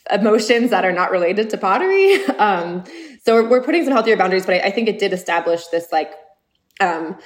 emotions 0.10 0.70
that 0.70 0.86
are 0.86 0.94
not 0.94 1.12
related 1.12 1.50
to 1.50 1.58
pottery. 1.58 2.18
Um, 2.40 2.86
so 3.24 3.36
we're, 3.36 3.50
we're, 3.50 3.64
putting 3.64 3.84
some 3.84 3.92
healthier 3.92 4.16
boundaries 4.16 4.46
but 4.46 4.56
I, 4.56 4.68
I, 4.68 4.72
think 4.72 4.88
it 4.88 4.98
did 4.98 5.14
establish 5.14 5.68
this 5.68 5.92
like 5.92 6.14
um, 6.80 7.20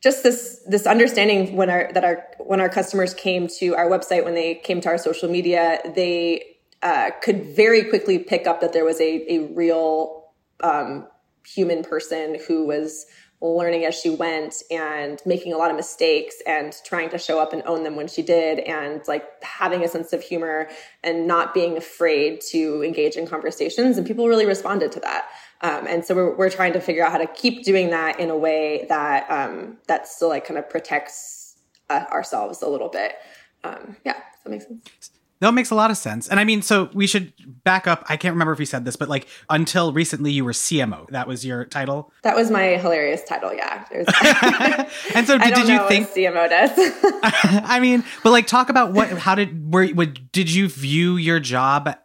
just 0.00 0.22
this 0.22 0.62
this 0.68 0.86
understanding 0.86 1.56
when 1.56 1.68
our 1.68 1.90
that 1.92 2.04
our 2.04 2.24
when 2.38 2.60
our 2.60 2.68
customers 2.68 3.14
came 3.14 3.48
to 3.58 3.74
our 3.74 3.90
website 3.90 4.24
when 4.24 4.34
they 4.34 4.54
came 4.54 4.80
to 4.82 4.88
our 4.88 4.96
social 4.96 5.28
media 5.28 5.80
they 5.96 6.56
uh, 6.82 7.10
could 7.20 7.44
very 7.56 7.82
quickly 7.82 8.18
pick 8.18 8.46
up 8.46 8.60
that 8.60 8.72
there 8.72 8.84
was 8.84 9.00
a, 9.00 9.34
a 9.34 9.38
real 9.54 10.32
um, 10.62 11.08
human 11.46 11.82
person 11.82 12.38
who 12.46 12.66
was 12.66 13.06
learning 13.40 13.84
as 13.84 13.94
she 13.94 14.10
went 14.10 14.62
and 14.70 15.20
making 15.26 15.52
a 15.52 15.56
lot 15.56 15.70
of 15.70 15.76
mistakes 15.76 16.36
and 16.46 16.74
trying 16.84 17.10
to 17.10 17.18
show 17.18 17.38
up 17.38 17.52
and 17.52 17.62
own 17.66 17.82
them 17.82 17.94
when 17.94 18.08
she 18.08 18.22
did 18.22 18.58
and 18.60 19.02
like 19.06 19.24
having 19.42 19.84
a 19.84 19.88
sense 19.88 20.12
of 20.12 20.22
humor 20.22 20.68
and 21.02 21.26
not 21.26 21.52
being 21.52 21.76
afraid 21.76 22.40
to 22.40 22.82
engage 22.82 23.16
in 23.16 23.26
conversations. 23.26 23.98
And 23.98 24.06
people 24.06 24.28
really 24.28 24.46
responded 24.46 24.92
to 24.92 25.00
that. 25.00 25.28
Um, 25.60 25.86
and 25.86 26.04
so 26.04 26.14
we're, 26.14 26.36
we're 26.36 26.50
trying 26.50 26.72
to 26.74 26.80
figure 26.80 27.04
out 27.04 27.12
how 27.12 27.18
to 27.18 27.26
keep 27.26 27.64
doing 27.64 27.90
that 27.90 28.18
in 28.18 28.30
a 28.30 28.36
way 28.36 28.86
that 28.88 29.30
um, 29.30 29.78
that 29.88 30.06
still 30.06 30.28
like 30.28 30.46
kind 30.46 30.58
of 30.58 30.70
protects 30.70 31.56
uh, 31.90 32.04
ourselves 32.10 32.62
a 32.62 32.68
little 32.68 32.88
bit. 32.88 33.14
Um, 33.62 33.96
yeah. 34.04 34.20
That 34.44 34.50
makes 34.50 34.66
sense 34.66 35.10
that 35.40 35.52
makes 35.52 35.70
a 35.70 35.74
lot 35.74 35.90
of 35.90 35.96
sense. 35.96 36.28
And 36.28 36.38
I 36.38 36.44
mean, 36.44 36.62
so 36.62 36.90
we 36.94 37.06
should 37.06 37.32
back 37.64 37.86
up. 37.86 38.04
I 38.08 38.16
can't 38.16 38.32
remember 38.32 38.52
if 38.52 38.60
you 38.60 38.66
said 38.66 38.84
this, 38.84 38.96
but 38.96 39.08
like 39.08 39.26
until 39.50 39.92
recently 39.92 40.32
you 40.32 40.44
were 40.44 40.52
CMO. 40.52 41.08
That 41.10 41.26
was 41.26 41.44
your 41.44 41.64
title? 41.64 42.12
That 42.22 42.36
was 42.36 42.50
my 42.50 42.76
hilarious 42.76 43.22
title, 43.24 43.52
yeah. 43.52 43.84
and 45.14 45.26
so 45.26 45.38
did, 45.38 45.54
did 45.54 45.68
you 45.68 45.86
think 45.88 46.08
CMO 46.08 46.48
does? 46.48 46.70
I 47.22 47.80
mean, 47.80 48.04
but 48.22 48.30
like 48.30 48.46
talk 48.46 48.68
about 48.68 48.92
what 48.92 49.08
how 49.10 49.34
did 49.34 49.72
were 49.72 49.86
what, 49.88 50.32
did 50.32 50.52
you 50.52 50.68
view 50.68 51.16
your 51.16 51.40
job 51.40 51.96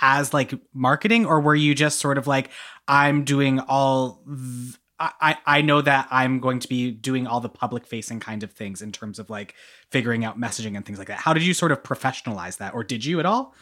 as 0.00 0.32
like 0.32 0.54
marketing 0.74 1.26
or 1.26 1.40
were 1.40 1.54
you 1.54 1.74
just 1.74 1.98
sort 1.98 2.18
of 2.18 2.26
like 2.26 2.50
I'm 2.86 3.24
doing 3.24 3.60
all 3.60 4.22
th- 4.26 4.76
I, 4.98 5.36
I 5.44 5.60
know 5.60 5.82
that 5.82 6.08
I'm 6.10 6.40
going 6.40 6.58
to 6.60 6.68
be 6.68 6.90
doing 6.90 7.26
all 7.26 7.40
the 7.40 7.50
public 7.50 7.86
facing 7.86 8.18
kind 8.18 8.42
of 8.42 8.52
things 8.52 8.80
in 8.80 8.92
terms 8.92 9.18
of 9.18 9.28
like 9.28 9.54
figuring 9.90 10.24
out 10.24 10.38
messaging 10.38 10.76
and 10.76 10.84
things 10.84 10.98
like 10.98 11.08
that. 11.08 11.18
How 11.18 11.32
did 11.32 11.42
you 11.42 11.54
sort 11.54 11.72
of 11.72 11.82
professionalize 11.82 12.58
that, 12.58 12.74
or 12.74 12.84
did 12.84 13.04
you 13.04 13.20
at 13.20 13.26
all? 13.26 13.54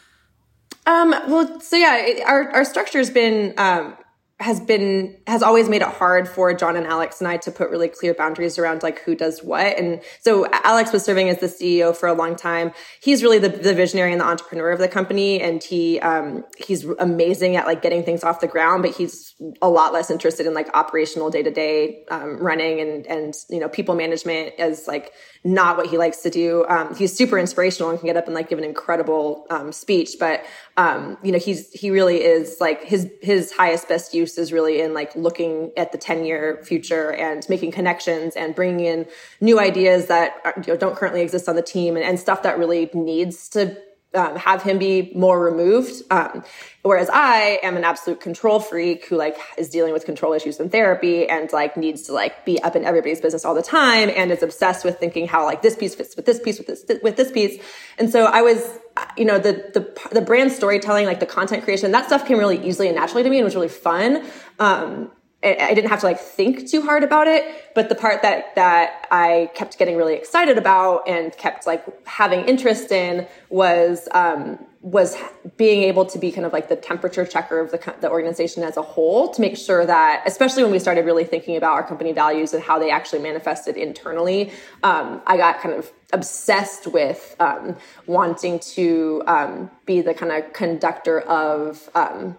Um, 0.86 1.10
well, 1.28 1.60
so 1.60 1.76
yeah, 1.76 1.96
it, 1.96 2.22
our 2.26 2.50
our 2.50 2.64
structure 2.64 2.98
has 2.98 3.10
been 3.10 3.54
um, 3.58 3.96
has 4.40 4.58
been 4.58 5.16
has 5.28 5.44
always 5.44 5.68
made 5.68 5.80
it 5.80 5.88
hard 5.88 6.28
for 6.28 6.52
John 6.54 6.74
and 6.74 6.88
Alex 6.88 7.20
and 7.20 7.28
I 7.28 7.36
to 7.38 7.52
put 7.52 7.70
really 7.70 7.86
clear 7.86 8.14
boundaries 8.14 8.58
around 8.58 8.82
like 8.82 8.98
who 9.00 9.14
does 9.14 9.44
what. 9.44 9.78
And 9.78 10.02
so 10.22 10.46
Alex 10.50 10.92
was 10.92 11.04
serving 11.04 11.28
as 11.28 11.38
the 11.38 11.46
CEO 11.46 11.96
for 11.96 12.08
a 12.08 12.14
long 12.14 12.34
time. 12.34 12.72
He's 13.00 13.22
really 13.22 13.38
the, 13.38 13.48
the 13.48 13.74
visionary 13.74 14.10
and 14.10 14.20
the 14.20 14.24
entrepreneur 14.24 14.72
of 14.72 14.80
the 14.80 14.88
company, 14.88 15.40
and 15.40 15.62
he 15.62 16.00
um, 16.00 16.44
he's 16.58 16.84
amazing 16.98 17.54
at 17.54 17.66
like 17.66 17.80
getting 17.80 18.02
things 18.02 18.24
off 18.24 18.40
the 18.40 18.48
ground. 18.48 18.82
But 18.82 18.96
he's 18.96 19.34
a 19.62 19.68
lot 19.68 19.92
less 19.92 20.10
interested 20.10 20.46
in 20.46 20.54
like 20.54 20.68
operational 20.74 21.30
day 21.30 21.44
to 21.44 21.50
day 21.52 22.04
running 22.10 22.80
and 22.80 23.06
and 23.06 23.34
you 23.48 23.60
know 23.60 23.68
people 23.68 23.94
management 23.94 24.54
as 24.58 24.88
like 24.88 25.12
not 25.44 25.76
what 25.76 25.86
he 25.86 25.96
likes 25.96 26.22
to 26.22 26.30
do. 26.30 26.64
Um, 26.68 26.96
he's 26.96 27.14
super 27.14 27.38
inspirational 27.38 27.90
and 27.90 28.00
can 28.00 28.06
get 28.06 28.16
up 28.16 28.26
and 28.26 28.34
like 28.34 28.48
give 28.48 28.58
an 28.58 28.64
incredible 28.64 29.46
um, 29.50 29.70
speech, 29.70 30.16
but 30.18 30.44
um, 30.76 31.18
you 31.22 31.30
know 31.30 31.38
he's 31.38 31.70
he 31.70 31.90
really 31.90 32.24
is 32.24 32.56
like 32.60 32.82
his 32.82 33.08
his 33.22 33.52
highest 33.52 33.88
best 33.88 34.12
use 34.12 34.23
is 34.38 34.52
really 34.52 34.80
in 34.80 34.94
like 34.94 35.14
looking 35.14 35.72
at 35.76 35.92
the 35.92 35.98
ten 35.98 36.24
year 36.24 36.60
future 36.64 37.12
and 37.12 37.46
making 37.48 37.72
connections 37.72 38.34
and 38.36 38.54
bringing 38.54 38.86
in 38.86 39.06
new 39.40 39.60
ideas 39.60 40.06
that 40.06 40.36
are, 40.44 40.54
you 40.66 40.72
know, 40.72 40.76
don't 40.78 40.96
currently 40.96 41.22
exist 41.22 41.48
on 41.48 41.56
the 41.56 41.62
team 41.62 41.96
and, 41.96 42.04
and 42.04 42.18
stuff 42.18 42.42
that 42.42 42.58
really 42.58 42.90
needs 42.94 43.48
to 43.50 43.76
um, 44.14 44.36
have 44.36 44.62
him 44.62 44.78
be 44.78 45.10
more 45.14 45.42
removed. 45.42 46.02
Um, 46.10 46.44
whereas 46.82 47.10
I 47.12 47.58
am 47.62 47.76
an 47.76 47.84
absolute 47.84 48.20
control 48.20 48.60
freak 48.60 49.06
who 49.06 49.16
like 49.16 49.36
is 49.58 49.68
dealing 49.68 49.92
with 49.92 50.04
control 50.04 50.32
issues 50.32 50.60
in 50.60 50.70
therapy 50.70 51.28
and 51.28 51.52
like 51.52 51.76
needs 51.76 52.02
to 52.02 52.12
like 52.12 52.44
be 52.44 52.62
up 52.62 52.76
in 52.76 52.84
everybody's 52.84 53.20
business 53.20 53.44
all 53.44 53.54
the 53.54 53.62
time 53.62 54.10
and 54.14 54.30
is 54.30 54.42
obsessed 54.42 54.84
with 54.84 54.98
thinking 54.98 55.26
how 55.26 55.44
like 55.44 55.62
this 55.62 55.76
piece 55.76 55.94
fits 55.94 56.14
with 56.16 56.26
this 56.26 56.40
piece 56.40 56.58
with 56.58 56.68
this 56.68 56.84
with 57.02 57.16
this 57.16 57.32
piece. 57.32 57.60
And 57.98 58.10
so 58.10 58.26
I 58.26 58.42
was, 58.42 58.78
you 59.16 59.24
know, 59.24 59.38
the 59.38 59.52
the 59.74 60.10
the 60.12 60.20
brand 60.20 60.52
storytelling, 60.52 61.06
like 61.06 61.20
the 61.20 61.26
content 61.26 61.64
creation, 61.64 61.90
that 61.92 62.06
stuff 62.06 62.26
came 62.26 62.38
really 62.38 62.64
easily 62.64 62.88
and 62.88 62.96
naturally 62.96 63.22
to 63.22 63.30
me 63.30 63.38
and 63.38 63.44
was 63.44 63.54
really 63.54 63.68
fun. 63.68 64.24
Um, 64.58 65.10
I 65.44 65.74
didn't 65.74 65.90
have 65.90 66.00
to 66.00 66.06
like 66.06 66.18
think 66.18 66.68
too 66.68 66.80
hard 66.80 67.04
about 67.04 67.26
it, 67.26 67.44
but 67.74 67.88
the 67.88 67.94
part 67.94 68.22
that 68.22 68.54
that 68.54 69.06
I 69.10 69.50
kept 69.54 69.78
getting 69.78 69.96
really 69.96 70.14
excited 70.14 70.56
about 70.56 71.06
and 71.06 71.36
kept 71.36 71.66
like 71.66 71.84
having 72.06 72.46
interest 72.46 72.90
in 72.90 73.26
was 73.50 74.08
um, 74.12 74.58
was 74.80 75.16
being 75.56 75.82
able 75.82 76.06
to 76.06 76.18
be 76.18 76.32
kind 76.32 76.46
of 76.46 76.52
like 76.52 76.68
the 76.68 76.76
temperature 76.76 77.26
checker 77.26 77.60
of 77.60 77.70
the 77.70 77.94
the 78.00 78.10
organization 78.10 78.62
as 78.62 78.78
a 78.78 78.82
whole 78.82 79.30
to 79.32 79.40
make 79.40 79.56
sure 79.56 79.84
that, 79.84 80.22
especially 80.26 80.62
when 80.62 80.72
we 80.72 80.78
started 80.78 81.04
really 81.04 81.24
thinking 81.24 81.56
about 81.56 81.72
our 81.72 81.86
company 81.86 82.12
values 82.12 82.54
and 82.54 82.62
how 82.62 82.78
they 82.78 82.90
actually 82.90 83.20
manifested 83.20 83.76
internally, 83.76 84.50
um, 84.82 85.20
I 85.26 85.36
got 85.36 85.60
kind 85.60 85.74
of 85.74 85.92
obsessed 86.14 86.86
with 86.86 87.36
um, 87.38 87.76
wanting 88.06 88.60
to 88.60 89.22
um, 89.26 89.70
be 89.84 90.00
the 90.00 90.14
kind 90.14 90.32
of 90.32 90.52
conductor 90.54 91.20
of 91.20 91.90
um, 91.94 92.38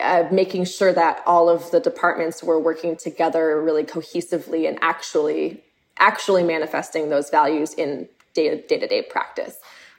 uh, 0.00 0.24
making 0.30 0.64
sure 0.64 0.92
that 0.92 1.22
all 1.26 1.48
of 1.48 1.70
the 1.70 1.80
departments 1.80 2.42
were 2.42 2.58
working 2.58 2.96
together 2.96 3.60
really 3.60 3.84
cohesively 3.84 4.68
and 4.68 4.78
actually 4.80 5.62
actually 5.98 6.42
manifesting 6.42 7.10
those 7.10 7.30
values 7.30 7.74
in 7.74 8.08
day 8.34 8.58
to 8.58 8.86
day 8.86 9.02
practice. 9.02 9.56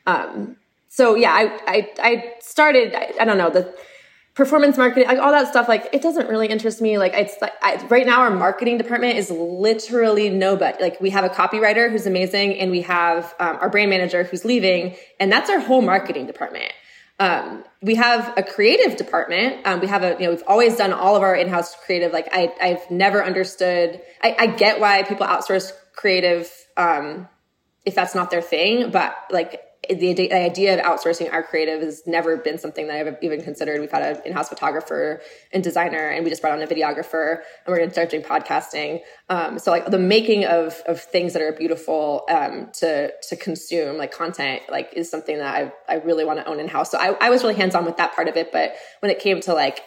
Um, 0.08 0.58
so 0.90 1.16
yeah, 1.16 1.32
I 1.32 1.60
I, 1.68 1.92
I 2.00 2.34
started. 2.40 2.96
I, 2.96 3.14
I, 3.22 3.26
don't 3.26 3.38
know 3.38 3.50
the 3.50 3.74
performance 4.36 4.78
marketing, 4.78 5.08
like 5.08 5.20
all 5.20 5.32
that 5.32 5.48
stuff. 5.48 5.68
Like 5.68 5.90
it 5.94 6.02
doesn't 6.02 6.28
really 6.28 6.48
interest 6.48 6.82
me. 6.82 6.98
Like 6.98 7.14
it's 7.14 7.40
like 7.42 7.54
I, 7.62 7.84
right 7.88 8.06
now, 8.06 8.22
our 8.22 8.32
marketing 8.32 8.78
department 8.78 9.18
is 9.18 9.30
literally 9.30 10.30
nobody. 10.30 10.82
Like 10.82 11.00
we 11.00 11.12
have 11.12 11.24
a 11.24 11.30
copywriter 11.30 11.90
who's 11.92 12.06
amazing, 12.06 12.60
and 12.60 12.72
we 12.72 12.82
have 12.82 13.34
um, 13.40 13.58
our 13.62 13.70
brand 13.70 13.90
manager 13.90 14.24
who's 14.24 14.44
leaving, 14.44 14.96
and 15.20 15.32
that's 15.32 15.50
our 15.50 15.60
whole 15.60 15.82
marketing 15.82 16.26
department. 16.26 16.72
Um, 17.20 17.64
we 17.82 17.96
have 17.96 18.34
a 18.38 18.44
creative 18.44 18.98
department. 18.98 19.66
Um, 19.66 19.80
we 19.80 19.88
have 19.88 20.04
a, 20.04 20.16
you 20.20 20.26
know, 20.26 20.32
we've 20.32 20.44
always 20.48 20.76
done 20.78 20.94
all 20.94 21.16
of 21.16 21.22
our 21.22 21.36
in-house 21.36 21.76
creative. 21.86 22.12
Like 22.12 22.28
I, 22.32 22.54
I've 22.62 22.90
never 22.90 23.24
understood, 23.24 24.02
I, 24.22 24.36
I 24.40 24.48
get 24.48 24.80
why 24.80 25.04
people 25.04 25.28
outsource 25.28 25.72
creative, 25.96 26.52
um, 26.76 27.28
if 27.86 27.96
that's 27.96 28.16
not 28.16 28.32
their 28.32 28.42
thing, 28.42 28.90
but 28.90 29.16
like 29.30 29.62
the, 29.90 30.14
the 30.14 30.34
idea 30.34 30.74
of 30.74 30.86
outsourcing 30.86 31.32
our 31.34 31.44
creative 31.44 31.82
has 31.82 32.04
never 32.06 32.38
been 32.38 32.58
something 32.58 32.88
that 32.88 33.08
I've 33.08 33.18
even 33.22 33.42
considered. 33.42 33.82
We've 33.82 33.92
had 33.92 34.18
an 34.18 34.22
in-house 34.26 34.50
photographer 34.50 35.22
and 35.52 35.64
designer, 35.64 36.10
and 36.10 36.24
we 36.24 36.30
just 36.30 36.42
brought 36.42 36.54
on 36.54 36.62
a 36.62 36.68
videographer, 36.68 37.36
and 37.36 37.68
we're 37.68 37.78
going 37.78 37.90
to 37.90 37.94
start 37.94 38.10
doing 38.10 38.24
podcasting. 38.24 39.02
Um, 39.30 39.60
so 39.60 39.72
like 39.72 39.90
the 39.90 40.00
making 40.00 40.46
of 40.46 40.82
of 40.88 41.02
things 41.02 41.34
that 41.34 41.42
are 41.42 41.52
beautiful 41.52 42.26
um, 42.30 42.70
to 42.80 43.12
to 43.30 43.36
consume, 43.36 43.98
like 43.98 44.12
content, 44.12 44.64
like 44.70 44.94
is 44.94 45.10
something 45.10 45.38
that 45.38 45.56
I 45.56 45.94
I 45.94 45.96
really 45.98 46.26
want 46.26 46.40
to 46.40 46.46
own 46.46 46.60
in-house. 46.60 46.92
So 46.92 46.98
I, 46.98 47.16
I 47.20 47.30
was 47.30 47.44
really 47.44 47.56
hands 47.56 47.76
on 47.76 47.86
with 47.86 47.98
that 47.98 48.16
part 48.16 48.28
of 48.28 48.38
it, 48.38 48.52
but 48.52 48.74
when 49.02 49.12
it 49.12 49.20
came 49.20 49.42
to 49.42 49.54
like 49.54 49.82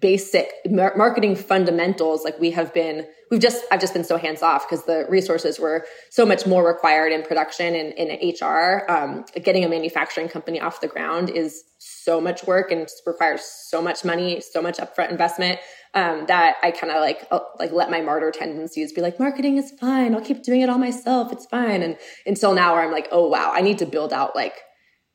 basic 0.00 0.50
marketing 0.70 1.36
fundamentals 1.36 2.24
like 2.24 2.38
we 2.38 2.50
have 2.50 2.72
been 2.72 3.06
we've 3.30 3.40
just 3.40 3.64
i've 3.70 3.80
just 3.80 3.92
been 3.92 4.04
so 4.04 4.16
hands 4.16 4.42
off 4.42 4.68
because 4.68 4.84
the 4.86 5.04
resources 5.08 5.58
were 5.58 5.84
so 6.10 6.24
much 6.24 6.46
more 6.46 6.66
required 6.66 7.12
in 7.12 7.22
production 7.22 7.74
and 7.74 7.92
in 7.94 8.34
hr 8.40 8.90
um, 8.90 9.24
getting 9.42 9.64
a 9.64 9.68
manufacturing 9.68 10.28
company 10.28 10.60
off 10.60 10.80
the 10.80 10.86
ground 10.86 11.28
is 11.28 11.64
so 11.78 12.20
much 12.20 12.44
work 12.46 12.70
and 12.70 12.88
requires 13.06 13.42
so 13.42 13.82
much 13.82 14.04
money 14.04 14.40
so 14.40 14.62
much 14.62 14.78
upfront 14.78 15.10
investment 15.10 15.58
um, 15.94 16.24
that 16.26 16.56
i 16.62 16.70
kind 16.70 16.92
of 16.92 17.00
like 17.00 17.26
uh, 17.30 17.40
like 17.58 17.72
let 17.72 17.90
my 17.90 18.00
martyr 18.00 18.30
tendencies 18.30 18.92
be 18.92 19.00
like 19.00 19.18
marketing 19.18 19.56
is 19.56 19.72
fine. 19.80 20.14
I'll 20.14 20.20
keep 20.20 20.42
doing 20.42 20.60
it 20.60 20.68
all 20.68 20.78
myself. 20.78 21.32
It's 21.32 21.46
fine. 21.46 21.82
And 21.82 21.96
until 22.26 22.54
now 22.54 22.74
where 22.74 22.82
i'm 22.82 22.92
like 22.92 23.08
oh 23.12 23.28
wow. 23.28 23.52
I 23.54 23.60
need 23.60 23.78
to 23.78 23.86
build 23.86 24.12
out 24.12 24.34
like 24.34 24.54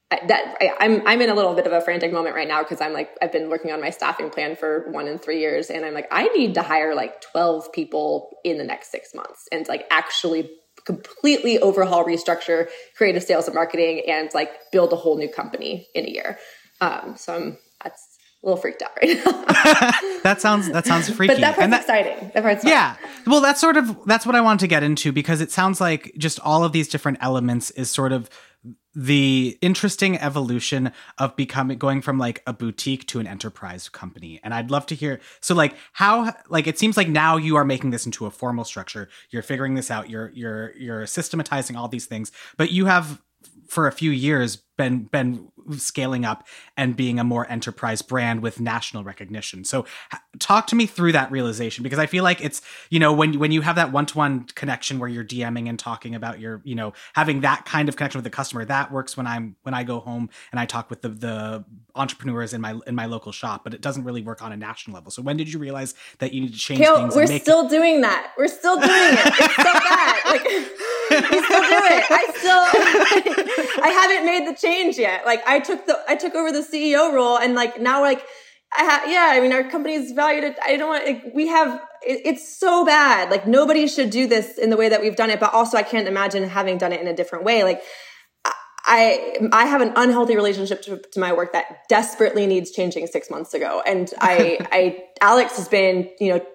that 0.09 0.57
I, 0.59 0.83
am 0.83 1.01
I'm, 1.01 1.07
I'm 1.07 1.21
in 1.21 1.29
a 1.29 1.35
little 1.35 1.53
bit 1.53 1.67
of 1.67 1.71
a 1.71 1.81
frantic 1.81 2.11
moment 2.11 2.35
right 2.35 2.47
now 2.47 2.63
because 2.63 2.81
I'm 2.81 2.93
like 2.93 3.15
I've 3.21 3.31
been 3.31 3.49
working 3.49 3.71
on 3.71 3.79
my 3.79 3.91
staffing 3.91 4.29
plan 4.29 4.55
for 4.55 4.89
one 4.91 5.07
and 5.07 5.21
three 5.21 5.39
years, 5.39 5.69
and 5.69 5.85
I'm 5.85 5.93
like 5.93 6.07
I 6.11 6.27
need 6.29 6.55
to 6.55 6.63
hire 6.63 6.95
like 6.95 7.21
12 7.21 7.71
people 7.71 8.31
in 8.43 8.57
the 8.57 8.63
next 8.63 8.91
six 8.91 9.13
months 9.13 9.47
and 9.51 9.67
like 9.67 9.85
actually 9.91 10.49
completely 10.85 11.59
overhaul, 11.59 12.05
restructure 12.05 12.69
creative 12.97 13.21
sales 13.21 13.45
and 13.45 13.53
marketing, 13.53 14.03
and 14.07 14.29
like 14.33 14.51
build 14.71 14.91
a 14.93 14.95
whole 14.95 15.17
new 15.17 15.29
company 15.29 15.87
in 15.93 16.05
a 16.05 16.09
year. 16.09 16.39
Um, 16.81 17.15
so 17.15 17.35
I'm 17.35 17.57
that's 17.83 18.17
a 18.41 18.47
little 18.47 18.59
freaked 18.59 18.81
out 18.81 18.91
right 19.01 19.17
now. 19.17 19.31
that 20.23 20.37
sounds 20.39 20.69
that 20.69 20.87
sounds 20.87 21.09
freaky. 21.09 21.35
But 21.35 21.41
that 21.41 21.55
part's 21.55 21.69
that, 21.69 21.81
exciting. 21.81 22.31
That 22.33 22.41
part's 22.41 22.63
fun. 22.63 22.71
yeah. 22.71 22.95
Well, 23.27 23.41
that's 23.41 23.61
sort 23.61 23.77
of 23.77 23.95
that's 24.05 24.25
what 24.25 24.35
I 24.35 24.41
wanted 24.41 24.61
to 24.61 24.67
get 24.67 24.81
into 24.81 25.11
because 25.11 25.39
it 25.39 25.51
sounds 25.51 25.79
like 25.79 26.13
just 26.17 26.39
all 26.39 26.63
of 26.63 26.71
these 26.71 26.87
different 26.87 27.19
elements 27.21 27.69
is 27.71 27.91
sort 27.91 28.11
of 28.11 28.29
the 28.95 29.57
interesting 29.61 30.17
evolution 30.17 30.91
of 31.17 31.35
becoming 31.35 31.77
going 31.77 32.01
from 32.01 32.17
like 32.17 32.41
a 32.47 32.53
boutique 32.53 33.05
to 33.07 33.19
an 33.19 33.27
enterprise 33.27 33.87
company. 33.89 34.39
And 34.43 34.53
i'd 34.53 34.71
love 34.71 34.85
to 34.87 34.95
hear 34.95 35.19
so 35.41 35.53
like 35.53 35.75
how 35.93 36.33
like 36.49 36.67
it 36.67 36.79
seems 36.79 36.97
like 36.97 37.07
now 37.07 37.37
you 37.37 37.55
are 37.55 37.65
making 37.65 37.91
this 37.91 38.05
into 38.05 38.25
a 38.25 38.31
formal 38.31 38.65
structure. 38.65 39.09
You're 39.29 39.43
figuring 39.43 39.75
this 39.75 39.91
out. 39.91 40.09
You're 40.09 40.31
you're 40.33 40.75
you're 40.77 41.05
systematizing 41.05 41.75
all 41.75 41.87
these 41.87 42.05
things. 42.05 42.31
But 42.57 42.71
you 42.71 42.85
have 42.85 43.21
for 43.67 43.87
a 43.87 43.91
few 43.91 44.11
years 44.11 44.63
been 44.79 45.03
been 45.03 45.51
scaling 45.77 46.23
up 46.23 46.47
and 46.77 46.95
being 46.95 47.19
a 47.19 47.23
more 47.23 47.45
enterprise 47.51 48.01
brand 48.01 48.41
with 48.41 48.61
national 48.61 49.03
recognition. 49.03 49.65
So 49.65 49.85
talk 50.39 50.67
to 50.67 50.75
me 50.75 50.85
through 50.85 51.11
that 51.11 51.29
realization 51.31 51.83
because 51.83 51.99
I 51.99 52.05
feel 52.05 52.23
like 52.23 52.43
it's, 52.43 52.61
you 52.89 52.97
know, 52.97 53.11
when 53.11 53.37
when 53.37 53.51
you 53.51 53.61
have 53.61 53.75
that 53.75 53.91
one-to-one 53.91 54.45
connection 54.55 54.97
where 54.97 55.09
you're 55.09 55.25
DMing 55.25 55.67
and 55.67 55.77
talking 55.77 56.15
about 56.15 56.39
your, 56.39 56.61
you 56.63 56.75
know, 56.75 56.93
having 57.13 57.41
that 57.41 57.65
kind 57.65 57.89
of 57.89 57.97
connection 57.97 58.19
with 58.19 58.23
the 58.23 58.29
customer, 58.29 58.63
that 58.65 58.89
works 58.89 59.17
when 59.17 59.27
I'm 59.27 59.57
when 59.63 59.73
I 59.73 59.83
go 59.83 59.99
home 59.99 60.29
and 60.51 60.59
I 60.59 60.65
talk 60.65 60.89
with 60.89 61.01
the 61.01 61.09
the 61.09 61.65
entrepreneurs 61.95 62.53
in 62.53 62.61
my 62.61 62.79
in 62.87 62.95
my 62.95 63.05
local 63.05 63.33
shop, 63.33 63.65
but 63.65 63.73
it 63.73 63.81
doesn't 63.81 64.05
really 64.05 64.21
work 64.21 64.41
on 64.41 64.53
a 64.53 64.57
national 64.57 64.95
level. 64.95 65.11
So 65.11 65.21
when 65.21 65.35
did 65.35 65.51
you 65.51 65.59
realize 65.59 65.93
that 66.19 66.33
you 66.33 66.41
need 66.41 66.53
to 66.53 66.59
change 66.59 66.79
Cale, 66.79 66.95
things? 66.95 67.15
We're 67.15 67.39
still 67.39 67.67
doing 67.67 67.99
that. 68.01 68.31
We're 68.37 68.47
still 68.47 68.77
doing 68.77 68.89
it. 68.89 69.19
It's 69.27 69.55
so 69.55 69.73
bad. 69.73 70.25
Like 70.25 70.43
we 71.31 71.43
still 71.43 71.63
do 71.67 71.79
it. 71.91 72.03
I 72.09 72.25
still 72.37 72.63
I 73.83 73.89
haven't 73.89 74.25
made 74.25 74.47
the 74.47 74.57
change 74.57 74.68
yet. 74.97 75.25
Like 75.25 75.45
I 75.47 75.59
took 75.59 75.85
the 75.85 75.99
I 76.07 76.15
took 76.15 76.35
over 76.35 76.51
the 76.51 76.61
CEO 76.61 77.13
role 77.13 77.37
and 77.37 77.55
like 77.55 77.79
now 77.79 78.01
like 78.01 78.25
I 78.71 78.85
ha- 78.85 79.03
yeah, 79.07 79.29
I 79.31 79.39
mean 79.41 79.51
our 79.51 79.63
company's 79.63 80.11
valued 80.11 80.43
at, 80.43 80.57
I 80.63 80.77
don't 80.77 80.89
want 80.89 81.05
like, 81.05 81.23
we 81.33 81.47
have 81.47 81.81
it, 82.01 82.21
it's 82.25 82.57
so 82.57 82.85
bad. 82.85 83.31
Like 83.31 83.47
nobody 83.47 83.87
should 83.87 84.09
do 84.09 84.27
this 84.27 84.57
in 84.57 84.69
the 84.69 84.77
way 84.77 84.89
that 84.89 85.01
we've 85.01 85.15
done 85.15 85.29
it, 85.29 85.39
but 85.39 85.53
also 85.53 85.77
I 85.77 85.83
can't 85.83 86.07
imagine 86.07 86.47
having 86.47 86.77
done 86.77 86.93
it 86.93 87.01
in 87.01 87.07
a 87.07 87.15
different 87.15 87.45
way. 87.45 87.63
Like 87.63 87.81
I 88.85 89.37
I 89.51 89.65
have 89.65 89.81
an 89.81 89.93
unhealthy 89.95 90.35
relationship 90.35 90.81
to, 90.83 90.97
to, 90.97 91.19
my 91.19 91.33
work 91.33 91.53
that 91.53 91.87
desperately 91.89 92.47
needs 92.47 92.71
changing 92.71 93.07
six 93.07 93.29
months 93.29 93.53
ago, 93.53 93.81
and 93.85 94.11
I 94.19 94.57
I 94.71 95.03
Alex 95.21 95.57
has 95.57 95.67
been 95.67 96.09
you 96.19 96.33
know 96.33 96.45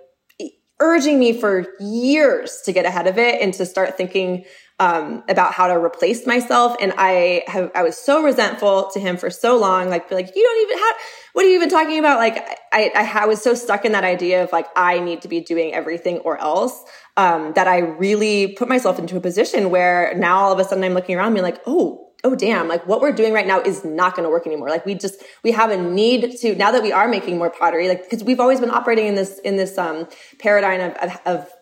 urging 0.81 1.19
me 1.19 1.39
for 1.39 1.67
years 1.79 2.61
to 2.65 2.73
get 2.73 2.85
ahead 2.85 3.07
of 3.07 3.19
it 3.19 3.41
and 3.41 3.55
to 3.55 3.65
start 3.65 3.97
thinking 3.97 4.45
um, 4.81 5.23
about 5.29 5.53
how 5.53 5.69
to 5.69 5.75
replace 5.75 6.27
myself. 6.27 6.77
And 6.81 6.93
I 6.97 7.45
have 7.47 7.71
I 7.75 7.83
was 7.83 7.97
so 7.97 8.23
resentful 8.23 8.91
to 8.93 9.01
him 9.01 9.17
for 9.17 9.31
so 9.31 9.57
long, 9.57 9.89
like 9.89 10.11
like 10.11 10.35
you 10.35 10.43
don't 10.43 10.63
even 10.63 10.79
have 10.85 10.97
what 11.33 11.45
are 11.45 11.49
you 11.49 11.57
even 11.57 11.69
talking 11.69 11.99
about? 11.99 12.19
Like 12.19 12.37
I 12.73 12.91
I, 12.95 13.23
I 13.23 13.27
was 13.27 13.41
so 13.41 13.55
stuck 13.55 13.85
in 13.85 13.93
that 13.93 14.05
idea 14.05 14.43
of 14.43 14.53
like 14.53 14.67
I 14.77 14.99
need 14.99 15.23
to 15.23 15.29
be 15.29 15.41
doing 15.41 15.73
everything 15.75 16.19
or 16.19 16.41
else. 16.41 16.83
Um, 17.17 17.53
that 17.55 17.69
I 17.69 17.79
really 17.79 18.49
put 18.55 18.69
myself 18.69 18.99
into 18.99 19.17
a 19.17 19.21
position 19.21 19.71
where 19.71 20.15
now 20.17 20.39
all 20.39 20.53
of 20.53 20.59
a 20.59 20.65
sudden 20.65 20.83
I'm 20.83 20.95
looking 20.95 21.15
around 21.15 21.33
me 21.33 21.43
like, 21.43 21.61
oh, 21.65 22.05
oh 22.25 22.35
damn 22.35 22.67
like 22.67 22.85
what 22.87 23.01
we're 23.01 23.13
doing 23.13 23.33
right 23.33 23.47
now 23.47 23.61
is 23.61 23.85
not 23.85 24.17
going 24.17 24.25
to 24.25 24.31
work 24.31 24.47
anymore 24.47 24.71
like 24.71 24.85
we 24.87 24.95
just 24.95 25.23
we 25.45 25.53
have 25.53 25.71
a 25.71 25.77
need 25.77 26.37
to 26.39 26.55
now 26.57 26.71
that 26.71 26.83
we 26.83 26.91
are 26.91 27.07
making 27.07 27.37
more 27.37 27.51
pottery 27.51 27.87
like 27.87 28.03
because 28.03 28.25
we've 28.25 28.41
always 28.41 28.59
been 28.59 28.71
operating 28.71 29.07
in 29.07 29.15
this 29.15 29.39
in 29.41 29.57
this 29.57 29.77
um 29.77 30.09
paradigm 30.39 30.81
of, 30.81 30.97
of, 30.97 31.21
of 31.27 31.53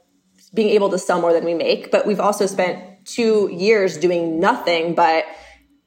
being 0.54 0.69
able 0.69 0.88
to 0.88 0.99
sell 0.99 1.21
more 1.21 1.33
than 1.33 1.45
we 1.45 1.52
make 1.52 1.90
but 1.90 2.07
we've 2.07 2.21
also 2.21 2.47
spent 2.47 2.91
two 3.04 3.49
years 3.52 3.99
doing 3.99 4.38
nothing 4.38 4.94
but 4.94 5.25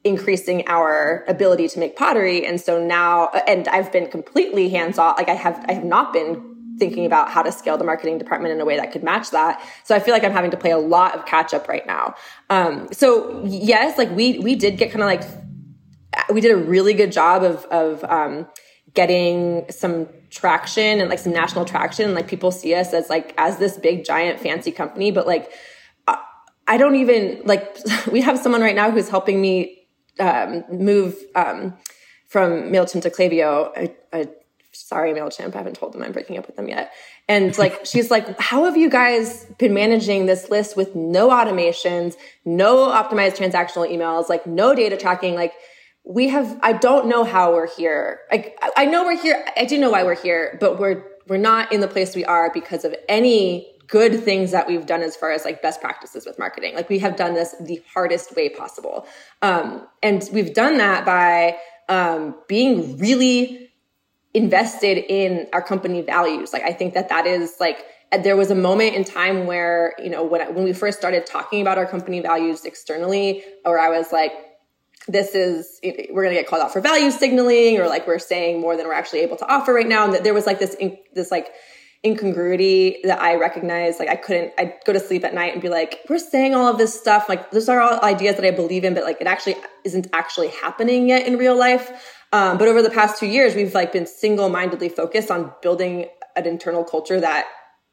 increasing 0.04 0.68
our 0.68 1.26
ability 1.28 1.68
to 1.68 1.80
make 1.80 1.96
pottery 1.96 2.46
and 2.46 2.62
so 2.62 2.84
now 2.84 3.30
and 3.48 3.68
i've 3.70 3.92
been 3.92 4.08
completely 4.08 4.70
hands 4.70 5.00
off 5.00 5.18
like 5.18 5.30
i 5.30 5.34
have 5.34 5.64
i 5.68 5.74
have 5.74 5.84
not 5.84 6.14
been 6.14 6.56
thinking 6.78 7.06
about 7.06 7.30
how 7.30 7.42
to 7.42 7.52
scale 7.52 7.78
the 7.78 7.84
marketing 7.84 8.18
department 8.18 8.54
in 8.54 8.60
a 8.60 8.66
way 8.66 8.78
that 8.78 8.92
could 8.92 9.04
match 9.04 9.32
that. 9.32 9.62
So 9.84 9.96
I 9.96 10.00
feel 10.00 10.14
like 10.14 10.24
I'm 10.24 10.32
having 10.32 10.52
to 10.52 10.58
play 10.58 10.72
a 10.72 10.78
lot 10.78 11.16
of 11.16 11.26
catch 11.26 11.54
up 11.54 11.68
right 11.68 11.86
now. 11.88 12.16
Um, 12.50 12.90
so 12.92 13.44
yes, 13.46 13.98
like 13.98 14.12
we 14.12 14.40
we 14.40 14.56
did 14.56 14.78
get 14.78 14.92
kind 14.92 15.02
of 15.02 15.08
like 15.08 15.24
we 16.34 16.42
did 16.42 16.52
a 16.52 16.58
really 16.58 16.94
good 16.94 17.12
job 17.12 17.44
of 17.44 17.66
of 17.66 18.04
um, 18.06 18.48
getting 18.94 19.66
some 19.70 20.08
traction 20.30 21.00
and 21.00 21.10
like 21.10 21.20
some 21.20 21.34
national 21.34 21.66
traction. 21.66 22.06
And 22.06 22.16
like 22.16 22.28
people 22.28 22.52
see 22.52 22.74
us 22.76 22.94
as 22.94 23.10
like 23.10 23.34
as 23.38 23.58
this 23.58 23.78
big 23.78 24.04
giant 24.04 24.40
fancy 24.40 24.72
company, 24.72 25.12
but 25.12 25.28
like 25.28 25.52
I 26.68 26.78
don't 26.78 26.96
even 26.96 27.42
like 27.46 27.78
we 28.12 28.22
have 28.22 28.40
someone 28.40 28.62
right 28.62 28.76
now 28.76 28.92
who's 28.92 29.10
helping 29.10 29.42
me 29.42 29.88
um, 30.20 30.64
move 30.72 31.16
um, 31.36 31.78
from 32.28 32.72
Mailchimp 32.72 33.04
to 33.04 33.10
Klaviyo. 33.10 33.72
A, 33.78 33.96
a 34.14 34.28
sorry, 34.76 35.14
MailChimp. 35.14 35.56
I 35.56 35.58
haven't 35.58 35.76
told 35.76 35.94
them 35.94 36.04
I'm 36.04 36.12
breaking 36.12 36.38
up 36.38 36.48
with 36.48 36.56
them 36.56 36.68
yet. 36.68 36.92
And 37.28 37.58
like, 37.58 37.86
she's 37.86 38.12
like, 38.12 38.40
how 38.40 38.66
have 38.66 38.78
you 38.78 38.90
guys 38.90 39.46
been 39.58 39.74
managing 39.74 40.26
this 40.26 40.50
list 40.50 40.76
with 40.76 40.96
no 40.96 41.30
automations, 41.30 42.16
no 42.44 42.90
optimized 42.90 43.38
transactional 43.38 43.90
emails, 43.90 44.30
like 44.30 44.46
no 44.46 44.76
data 44.76 44.98
tracking? 44.98 45.36
Like, 45.36 45.54
we 46.08 46.28
have, 46.30 46.60
I 46.62 46.74
don't 46.74 47.08
know 47.08 47.24
how 47.24 47.54
we're 47.54 47.74
here. 47.74 48.20
Like, 48.32 48.58
I 48.78 48.86
know 48.86 49.06
we're 49.06 49.20
here. 49.20 49.44
I 49.58 49.66
do 49.66 49.78
know 49.80 49.90
why 49.90 50.04
we're 50.04 50.16
here, 50.16 50.58
but 50.60 50.78
we're, 50.78 51.04
we're 51.28 51.38
not 51.38 51.72
in 51.72 51.80
the 51.80 51.88
place 51.88 52.16
we 52.16 52.24
are 52.26 52.52
because 52.54 52.86
of 52.86 52.96
any 53.10 53.75
good 53.88 54.24
things 54.24 54.52
that 54.52 54.68
we've 54.68 54.86
done 54.86 55.02
as 55.02 55.16
far 55.16 55.32
as 55.32 55.46
like 55.46 55.62
best 55.62 55.82
practices 55.82 56.26
with 56.26 56.40
marketing. 56.40 56.76
Like 56.76 56.90
we 56.90 57.00
have 57.00 57.16
done 57.16 57.34
this 57.34 57.56
the 57.60 57.82
hardest 57.94 58.36
way 58.36 58.50
possible. 58.50 59.06
Um, 59.42 59.88
and 60.02 60.28
we've 60.32 60.54
done 60.54 60.78
that 60.78 61.06
by, 61.06 61.58
um, 61.88 62.36
being 62.48 62.98
really 62.98 63.70
invested 64.34 64.98
in 64.98 65.48
our 65.54 65.62
company 65.62 66.02
values. 66.02 66.52
Like 66.52 66.64
I 66.64 66.74
think 66.74 66.94
that 66.94 67.10
that 67.10 67.26
is 67.26 67.56
like 67.60 67.86
there 68.24 68.36
was 68.36 68.52
a 68.52 68.56
moment 68.56 68.96
in 68.96 69.04
time 69.04 69.46
where 69.46 69.94
you 69.98 70.10
know 70.10 70.24
when 70.24 70.54
when 70.54 70.64
we 70.64 70.74
first 70.74 70.98
started 70.98 71.26
talking 71.26 71.62
about 71.62 71.78
our 71.78 71.86
company 71.86 72.20
values 72.20 72.66
externally, 72.66 73.44
or 73.64 73.80
I 73.80 73.90
was 73.90 74.12
like, 74.12 74.34
this 75.08 75.36
is 75.36 75.80
we're 75.84 76.24
going 76.24 76.36
to 76.36 76.42
get 76.42 76.48
called 76.48 76.62
out 76.62 76.74
for 76.74 76.82
value 76.82 77.12
signaling, 77.12 77.80
or 77.80 77.88
like 77.88 78.06
we're 78.08 78.20
saying 78.20 78.60
more 78.60 78.76
than 78.76 78.86
we're 78.86 78.94
actually 78.94 79.22
able 79.22 79.38
to 79.38 79.48
offer 79.48 79.74
right 79.74 79.88
now, 79.88 80.04
and 80.04 80.14
that 80.14 80.24
there 80.24 80.34
was 80.34 80.46
like 80.46 80.60
this 80.60 80.76
this 81.14 81.32
like 81.32 81.50
incongruity 82.06 82.98
that 83.04 83.20
I 83.20 83.36
recognize. 83.36 84.00
Like 84.00 84.10
I 84.10 84.16
couldn't, 84.16 84.54
I'd 84.58 84.76
go 84.86 84.94
to 84.94 85.00
sleep 85.00 85.24
at 85.26 85.34
night 85.34 85.54
and 85.54 85.62
be 85.62 85.70
like, 85.70 86.02
we're 86.08 86.20
saying 86.20 86.54
all 86.54 86.68
of 86.68 86.78
this 86.78 86.98
stuff. 86.98 87.28
Like 87.28 87.52
those 87.52 87.68
are 87.68 87.82
all 87.82 88.00
ideas 88.04 88.36
that 88.36 88.46
I 88.46 88.52
believe 88.52 88.84
in, 88.84 88.94
but 88.94 89.04
like 89.04 89.20
it 89.20 89.28
actually 89.28 89.56
isn't 89.84 90.08
actually 90.14 90.50
happening 90.50 91.10
yet 91.10 91.26
in 91.28 91.38
real 91.38 91.58
life. 91.58 91.90
Um, 92.32 92.58
but 92.58 92.68
over 92.68 92.82
the 92.82 92.90
past 92.90 93.20
two 93.20 93.28
years, 93.28 93.56
we've 93.56 93.74
like 93.74 93.92
been 93.92 94.06
single-mindedly 94.06 94.90
focused 94.90 95.32
on 95.32 95.54
building 95.62 96.08
an 96.36 96.46
internal 96.46 96.84
culture 96.84 97.20
that 97.20 97.46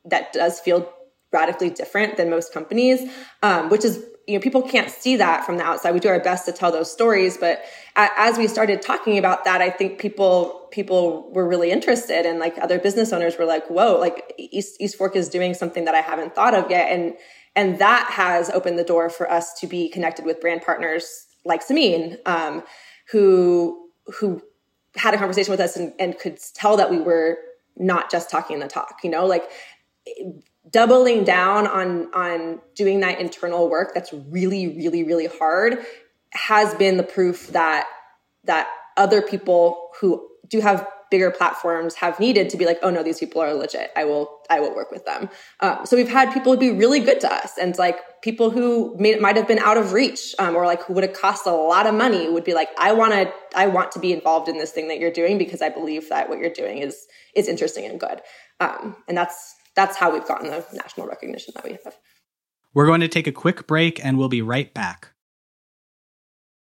that 0.04 0.32
does 0.32 0.58
feel 0.60 0.92
radically 1.32 1.70
different 1.70 2.16
than 2.16 2.28
most 2.28 2.52
companies, 2.52 3.08
um, 3.42 3.70
which 3.70 3.84
is 3.84 4.04
you 4.26 4.34
know 4.34 4.40
people 4.40 4.62
can't 4.62 4.90
see 4.90 5.16
that 5.16 5.44
from 5.44 5.56
the 5.56 5.64
outside. 5.64 5.92
We 5.92 6.00
do 6.00 6.08
our 6.08 6.20
best 6.20 6.46
to 6.46 6.52
tell 6.52 6.70
those 6.72 6.90
stories, 6.90 7.36
but 7.36 7.64
as 7.96 8.38
we 8.38 8.46
started 8.46 8.82
talking 8.82 9.18
about 9.18 9.44
that, 9.44 9.60
I 9.60 9.70
think 9.70 9.98
people 9.98 10.68
people 10.70 11.30
were 11.32 11.46
really 11.46 11.70
interested, 11.70 12.26
and 12.26 12.38
like 12.38 12.56
other 12.58 12.78
business 12.78 13.12
owners 13.12 13.36
were 13.38 13.44
like, 13.44 13.68
"Whoa! 13.68 13.98
Like 13.98 14.32
East 14.38 14.80
East 14.80 14.96
Fork 14.96 15.16
is 15.16 15.28
doing 15.28 15.54
something 15.54 15.84
that 15.84 15.94
I 15.94 16.00
haven't 16.00 16.34
thought 16.34 16.54
of 16.54 16.70
yet," 16.70 16.90
and 16.92 17.14
and 17.56 17.78
that 17.78 18.10
has 18.10 18.50
opened 18.50 18.78
the 18.78 18.84
door 18.84 19.10
for 19.10 19.30
us 19.30 19.58
to 19.60 19.66
be 19.66 19.88
connected 19.88 20.24
with 20.24 20.40
brand 20.40 20.62
partners 20.62 21.26
like 21.44 21.66
Samin, 21.66 22.18
um, 22.26 22.62
who 23.10 23.88
who 24.18 24.42
had 24.96 25.14
a 25.14 25.18
conversation 25.18 25.50
with 25.50 25.60
us 25.60 25.76
and, 25.76 25.92
and 25.98 26.18
could 26.18 26.38
tell 26.54 26.76
that 26.76 26.90
we 26.90 26.98
were 26.98 27.38
not 27.76 28.10
just 28.10 28.30
talking 28.30 28.58
the 28.60 28.68
talk, 28.68 28.98
you 29.02 29.10
know, 29.10 29.26
like 29.26 29.48
doubling 30.70 31.24
down 31.24 31.66
on 31.66 32.12
on 32.14 32.60
doing 32.74 33.00
that 33.00 33.20
internal 33.20 33.68
work 33.68 33.92
that's 33.94 34.12
really 34.12 34.76
really 34.76 35.02
really 35.02 35.26
hard 35.26 35.78
has 36.32 36.74
been 36.74 36.96
the 36.96 37.02
proof 37.02 37.48
that 37.48 37.86
that 38.44 38.68
other 38.96 39.22
people 39.22 39.90
who 40.00 40.28
do 40.48 40.60
have 40.60 40.86
bigger 41.12 41.30
platforms 41.30 41.94
have 41.96 42.18
needed 42.18 42.48
to 42.48 42.56
be 42.56 42.64
like, 42.64 42.78
oh 42.82 42.88
no, 42.88 43.02
these 43.02 43.18
people 43.18 43.42
are 43.42 43.52
legit. 43.52 43.92
I 43.94 44.04
will, 44.04 44.40
I 44.48 44.60
will 44.60 44.74
work 44.74 44.90
with 44.90 45.04
them. 45.04 45.28
Um, 45.60 45.84
so 45.84 45.94
we've 45.94 46.08
had 46.08 46.32
people 46.32 46.56
be 46.56 46.70
really 46.70 47.00
good 47.00 47.20
to 47.20 47.30
us, 47.30 47.58
and 47.60 47.76
like 47.76 48.22
people 48.22 48.50
who 48.50 48.96
may, 48.98 49.16
might 49.16 49.36
have 49.36 49.46
been 49.46 49.58
out 49.58 49.76
of 49.76 49.92
reach, 49.92 50.34
um, 50.38 50.56
or 50.56 50.64
like 50.64 50.82
who 50.84 50.94
would 50.94 51.04
have 51.04 51.12
cost 51.12 51.46
a 51.46 51.52
lot 51.52 51.86
of 51.86 51.94
money, 51.94 52.30
would 52.30 52.44
be 52.44 52.54
like, 52.54 52.70
I 52.78 52.92
want 52.94 53.12
to, 53.12 53.30
I 53.54 53.66
want 53.66 53.92
to 53.92 53.98
be 53.98 54.10
involved 54.12 54.48
in 54.48 54.56
this 54.56 54.72
thing 54.72 54.88
that 54.88 54.98
you're 54.98 55.12
doing 55.12 55.36
because 55.36 55.60
I 55.60 55.68
believe 55.68 56.08
that 56.08 56.30
what 56.30 56.38
you're 56.38 56.50
doing 56.50 56.78
is 56.78 57.06
is 57.36 57.46
interesting 57.46 57.84
and 57.84 58.00
good. 58.00 58.22
Um, 58.58 58.96
and 59.06 59.16
that's 59.16 59.54
that's 59.74 59.96
how 59.96 60.12
we've 60.12 60.26
gotten 60.26 60.50
the 60.50 60.64
national 60.72 61.06
recognition 61.06 61.52
that 61.54 61.64
we 61.64 61.78
have. 61.84 61.96
We're 62.74 62.86
going 62.86 63.00
to 63.00 63.08
take 63.08 63.26
a 63.26 63.32
quick 63.32 63.66
break, 63.66 64.04
and 64.04 64.18
we'll 64.18 64.28
be 64.28 64.42
right 64.42 64.72
back. 64.72 65.12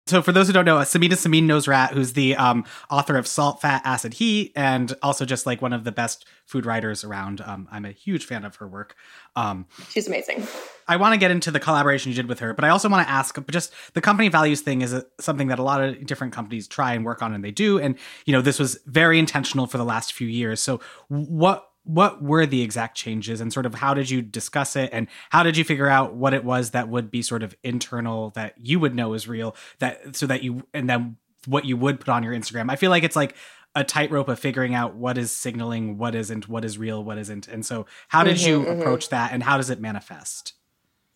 So, 0.08 0.20
for 0.20 0.32
those 0.32 0.48
who 0.48 0.52
don't 0.52 0.64
know, 0.64 0.78
Samina 0.78 1.12
Samin 1.12 1.44
Nosrat, 1.44 1.92
who's 1.92 2.14
the 2.14 2.34
um, 2.34 2.64
author 2.90 3.16
of 3.16 3.26
Salt, 3.26 3.60
Fat, 3.60 3.82
Acid, 3.84 4.14
Heat, 4.14 4.52
and 4.56 4.92
also 5.00 5.24
just 5.24 5.46
like 5.46 5.62
one 5.62 5.72
of 5.72 5.84
the 5.84 5.92
best 5.92 6.26
food 6.44 6.66
writers 6.66 7.04
around. 7.04 7.40
Um, 7.40 7.68
I'm 7.70 7.84
a 7.84 7.92
huge 7.92 8.26
fan 8.26 8.44
of 8.44 8.56
her 8.56 8.66
work. 8.66 8.96
Um, 9.36 9.66
She's 9.90 10.08
amazing. 10.08 10.44
I 10.88 10.96
want 10.96 11.14
to 11.14 11.18
get 11.18 11.30
into 11.30 11.52
the 11.52 11.60
collaboration 11.60 12.10
you 12.10 12.16
did 12.16 12.26
with 12.26 12.40
her, 12.40 12.52
but 12.52 12.64
I 12.64 12.70
also 12.70 12.88
want 12.88 13.06
to 13.06 13.10
ask 13.10 13.38
just 13.48 13.72
the 13.94 14.00
company 14.00 14.28
values 14.28 14.60
thing 14.60 14.82
is 14.82 14.92
a, 14.92 15.06
something 15.20 15.46
that 15.48 15.60
a 15.60 15.62
lot 15.62 15.80
of 15.80 16.04
different 16.04 16.32
companies 16.32 16.66
try 16.66 16.94
and 16.94 17.04
work 17.04 17.22
on, 17.22 17.32
and 17.32 17.44
they 17.44 17.52
do. 17.52 17.78
And, 17.78 17.96
you 18.26 18.32
know, 18.32 18.42
this 18.42 18.58
was 18.58 18.80
very 18.86 19.20
intentional 19.20 19.68
for 19.68 19.78
the 19.78 19.84
last 19.84 20.14
few 20.14 20.26
years. 20.26 20.60
So, 20.60 20.80
what 21.08 21.71
what 21.84 22.22
were 22.22 22.46
the 22.46 22.62
exact 22.62 22.96
changes 22.96 23.40
and 23.40 23.52
sort 23.52 23.66
of 23.66 23.74
how 23.74 23.92
did 23.92 24.08
you 24.08 24.22
discuss 24.22 24.76
it 24.76 24.88
and 24.92 25.08
how 25.30 25.42
did 25.42 25.56
you 25.56 25.64
figure 25.64 25.88
out 25.88 26.14
what 26.14 26.32
it 26.32 26.44
was 26.44 26.70
that 26.70 26.88
would 26.88 27.10
be 27.10 27.22
sort 27.22 27.42
of 27.42 27.56
internal 27.64 28.30
that 28.30 28.54
you 28.56 28.78
would 28.78 28.94
know 28.94 29.14
is 29.14 29.26
real 29.26 29.56
that 29.80 30.14
so 30.14 30.26
that 30.26 30.42
you 30.42 30.62
and 30.72 30.88
then 30.88 31.16
what 31.46 31.64
you 31.64 31.76
would 31.76 32.00
put 32.00 32.08
on 32.08 32.22
your 32.22 32.32
Instagram. 32.32 32.70
I 32.70 32.76
feel 32.76 32.90
like 32.90 33.02
it's 33.02 33.16
like 33.16 33.34
a 33.74 33.84
tightrope 33.84 34.28
of 34.28 34.38
figuring 34.38 34.74
out 34.74 34.94
what 34.94 35.16
is 35.16 35.32
signaling, 35.32 35.98
what 35.98 36.14
isn't, 36.14 36.48
what 36.48 36.64
is 36.64 36.78
real, 36.78 37.02
what 37.02 37.18
isn't. 37.18 37.48
And 37.48 37.64
so 37.64 37.86
how 38.08 38.22
did 38.22 38.36
mm-hmm, 38.36 38.48
you 38.48 38.60
mm-hmm. 38.60 38.80
approach 38.80 39.08
that 39.08 39.32
and 39.32 39.42
how 39.42 39.56
does 39.56 39.70
it 39.70 39.80
manifest? 39.80 40.54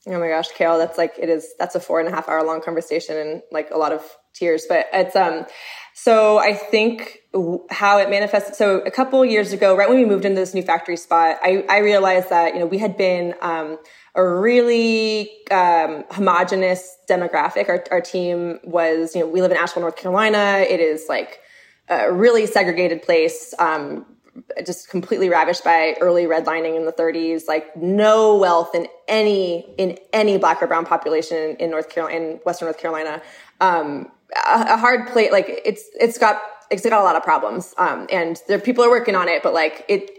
Oh 0.09 0.19
my 0.21 0.29
gosh, 0.29 0.49
Cale, 0.53 0.79
that's 0.79 0.99
like 0.99 1.15
it 1.19 1.29
is 1.29 1.55
that's 1.59 1.75
a 1.75 1.81
four 1.81 1.99
and 1.99 2.09
a 2.09 2.13
half 2.13 2.29
hour 2.29 2.45
long 2.45 2.61
conversation 2.63 3.17
and 3.17 3.43
like 3.51 3.71
a 3.73 3.77
lot 3.77 3.93
of 3.93 4.03
tears, 4.37 4.67
but 4.69 4.87
it's 4.93 5.17
um. 5.17 5.47
So 5.99 6.37
I 6.37 6.53
think 6.53 7.21
how 7.71 7.97
it 7.99 8.11
manifested. 8.11 8.55
So 8.55 8.81
a 8.81 8.91
couple 8.91 9.25
years 9.25 9.55
ago, 9.55 9.75
right 9.75 9.89
when 9.89 9.99
we 9.99 10.05
moved 10.05 10.27
into 10.27 10.39
this 10.39 10.53
new 10.53 10.63
factory 10.63 10.97
spot, 10.99 11.39
I, 11.43 11.65
I 11.71 11.79
realized 11.79 12.29
that 12.29 12.53
you 12.53 12.61
know 12.61 12.67
we 12.67 12.77
had 12.77 12.99
been 12.99 13.35
um, 13.41 13.79
a 14.15 14.23
really 14.23 15.31
um, 15.51 16.05
homogenous 16.11 16.97
demographic. 17.09 17.71
Our, 17.71 17.85
our 17.91 18.01
team 18.01 18.61
was 18.65 19.15
you 19.15 19.23
know 19.23 19.27
we 19.27 19.41
live 19.41 19.51
in 19.51 19.57
Asheville, 19.57 19.83
North 19.83 19.97
Carolina. 19.97 20.65
It 20.69 20.81
is 20.81 21.07
like 21.09 21.41
a 21.89 22.13
really 22.13 22.47
segregated 22.47 23.03
place. 23.03 23.55
Um, 23.59 24.05
just 24.67 24.91
completely 24.91 25.29
ravished 25.29 25.65
by 25.65 25.97
early 26.01 26.25
redlining 26.25 26.77
in 26.77 26.85
the 26.85 26.93
30s 26.93 27.45
like 27.49 27.75
no 27.75 28.37
wealth 28.37 28.75
in 28.75 28.87
any 29.09 29.61
in 29.79 29.97
any 30.13 30.37
black 30.37 30.63
or 30.63 30.67
brown 30.67 30.85
population 30.85 31.57
in 31.59 31.71
north 31.71 31.89
carolina 31.89 32.19
in 32.19 32.33
western 32.45 32.67
north 32.67 32.79
carolina 32.79 33.23
um, 33.63 34.11
a, 34.35 34.77
hard 34.77 35.09
plate 35.09 35.33
like 35.33 35.63
it's 35.65 35.85
it's 36.01 36.19
got 36.19 36.41
it's 36.71 36.83
got 36.83 36.93
a 36.93 37.03
lot 37.03 37.17
of 37.17 37.23
problems 37.23 37.75
um, 37.79 38.07
and 38.11 38.41
there 38.49 38.59
people 38.59 38.85
are 38.85 38.91
working 38.91 39.15
on 39.15 39.29
it 39.29 39.43
but 39.43 39.53
like 39.53 39.85
it 39.89 40.11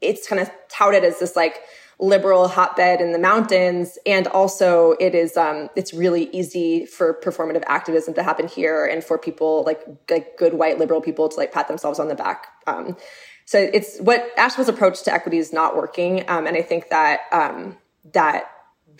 it's 0.00 0.28
kind 0.28 0.40
of 0.40 0.50
touted 0.68 1.04
as 1.04 1.18
this 1.18 1.36
like 1.36 1.60
liberal 2.00 2.48
hotbed 2.48 3.00
in 3.00 3.12
the 3.12 3.18
mountains 3.18 3.98
and 4.04 4.26
also 4.28 4.92
it 5.00 5.14
is 5.14 5.36
um, 5.36 5.68
it's 5.76 5.94
really 5.94 6.28
easy 6.30 6.84
for 6.84 7.14
performative 7.22 7.62
activism 7.66 8.12
to 8.14 8.22
happen 8.22 8.48
here 8.48 8.84
and 8.84 9.04
for 9.04 9.16
people 9.16 9.62
like 9.64 9.80
like 10.10 10.36
good 10.36 10.54
white 10.54 10.78
liberal 10.78 11.00
people 11.00 11.28
to 11.28 11.36
like 11.36 11.52
pat 11.52 11.68
themselves 11.68 11.98
on 11.98 12.08
the 12.08 12.14
back 12.14 12.48
um, 12.66 12.96
so 13.46 13.58
it's 13.58 14.00
what 14.00 14.30
Asheville's 14.36 14.68
approach 14.68 15.02
to 15.04 15.12
equity 15.12 15.38
is 15.38 15.52
not 15.52 15.76
working 15.76 16.28
um, 16.28 16.46
and 16.46 16.56
i 16.56 16.62
think 16.62 16.90
that 16.90 17.20
um, 17.32 17.76
that 18.12 18.50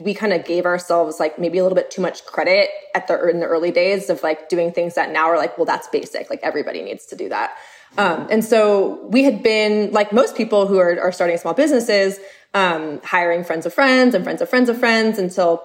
we 0.01 0.15
kind 0.15 0.33
of 0.33 0.45
gave 0.45 0.67
ourselves 0.67 1.21
like 1.21 1.39
maybe 1.39 1.59
a 1.59 1.63
little 1.63 1.77
bit 1.77 1.91
too 1.91 2.03
much 2.03 2.25
credit 2.25 2.69
at 2.95 3.07
the 3.07 3.29
in 3.29 3.41
the 3.41 3.47
early 3.47 3.71
days 3.71 4.11
of 4.11 4.23
like 4.23 4.49
doing 4.49 4.73
things 4.73 4.95
that 4.95 5.13
now 5.13 5.27
are 5.27 5.37
like 5.37 5.57
well 5.57 5.65
that's 5.65 5.89
basic 5.89 6.29
like 6.31 6.41
everybody 6.43 6.83
needs 6.83 7.07
to 7.07 7.17
do 7.17 7.29
that. 7.29 7.57
Um, 7.97 8.27
and 8.29 8.45
so 8.45 9.07
we 9.07 9.23
had 9.23 9.43
been 9.43 9.93
like 9.93 10.13
most 10.13 10.37
people 10.37 10.67
who 10.67 10.79
are, 10.79 11.01
are 11.01 11.13
starting 11.13 11.39
small 11.39 11.55
businesses 11.55 12.19
um, 12.53 13.01
hiring 13.05 13.45
friends 13.45 13.67
of 13.67 13.75
friends 13.75 14.15
and 14.15 14.25
friends 14.25 14.43
of 14.43 14.49
friends 14.49 14.69
of 14.69 14.79
friends 14.79 15.19
until 15.19 15.65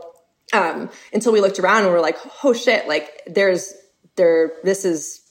um, 0.53 0.89
until 1.13 1.31
we 1.31 1.41
looked 1.41 1.59
around 1.59 1.83
and 1.83 1.91
we're 1.91 2.01
like 2.01 2.17
oh 2.43 2.53
shit 2.53 2.87
like 2.87 3.21
there's 3.27 3.73
there 4.15 4.53
this 4.63 4.85
is 4.85 5.21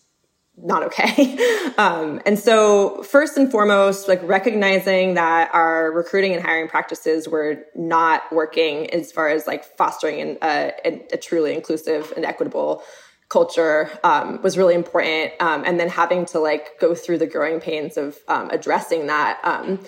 not 0.63 0.83
okay. 0.85 1.37
Um, 1.79 2.21
and 2.27 2.37
so 2.37 3.05
first 3.05 3.37
and 3.37 3.53
foremost, 3.53 4.09
like 4.09 4.21
recognizing 4.25 5.15
that 5.15 5.49
our 5.55 5.93
recruiting 5.93 6.35
and 6.35 6.43
hiring 6.43 6.67
practices 6.67 7.29
were 7.29 7.65
not 7.77 8.23
working 8.33 8.91
as 8.91 9.13
far 9.13 9.29
as 9.29 9.47
like 9.47 9.63
fostering 9.77 10.21
an, 10.21 10.39
a, 10.43 10.73
a, 11.13 11.17
truly 11.19 11.55
inclusive 11.55 12.13
and 12.17 12.25
equitable 12.25 12.83
culture 13.29 13.91
um, 14.03 14.43
was 14.43 14.59
really 14.59 14.75
important. 14.75 15.35
Um, 15.39 15.63
and 15.65 15.79
then 15.79 15.89
having 15.89 16.27
to 16.27 16.41
like 16.41 16.81
go 16.81 16.97
through 16.97 17.19
the 17.19 17.29
growing 17.29 17.61
pains 17.61 17.97
of 17.97 18.19
um, 18.27 18.51
addressing 18.51 19.07
that 19.07 19.41
um, 19.45 19.79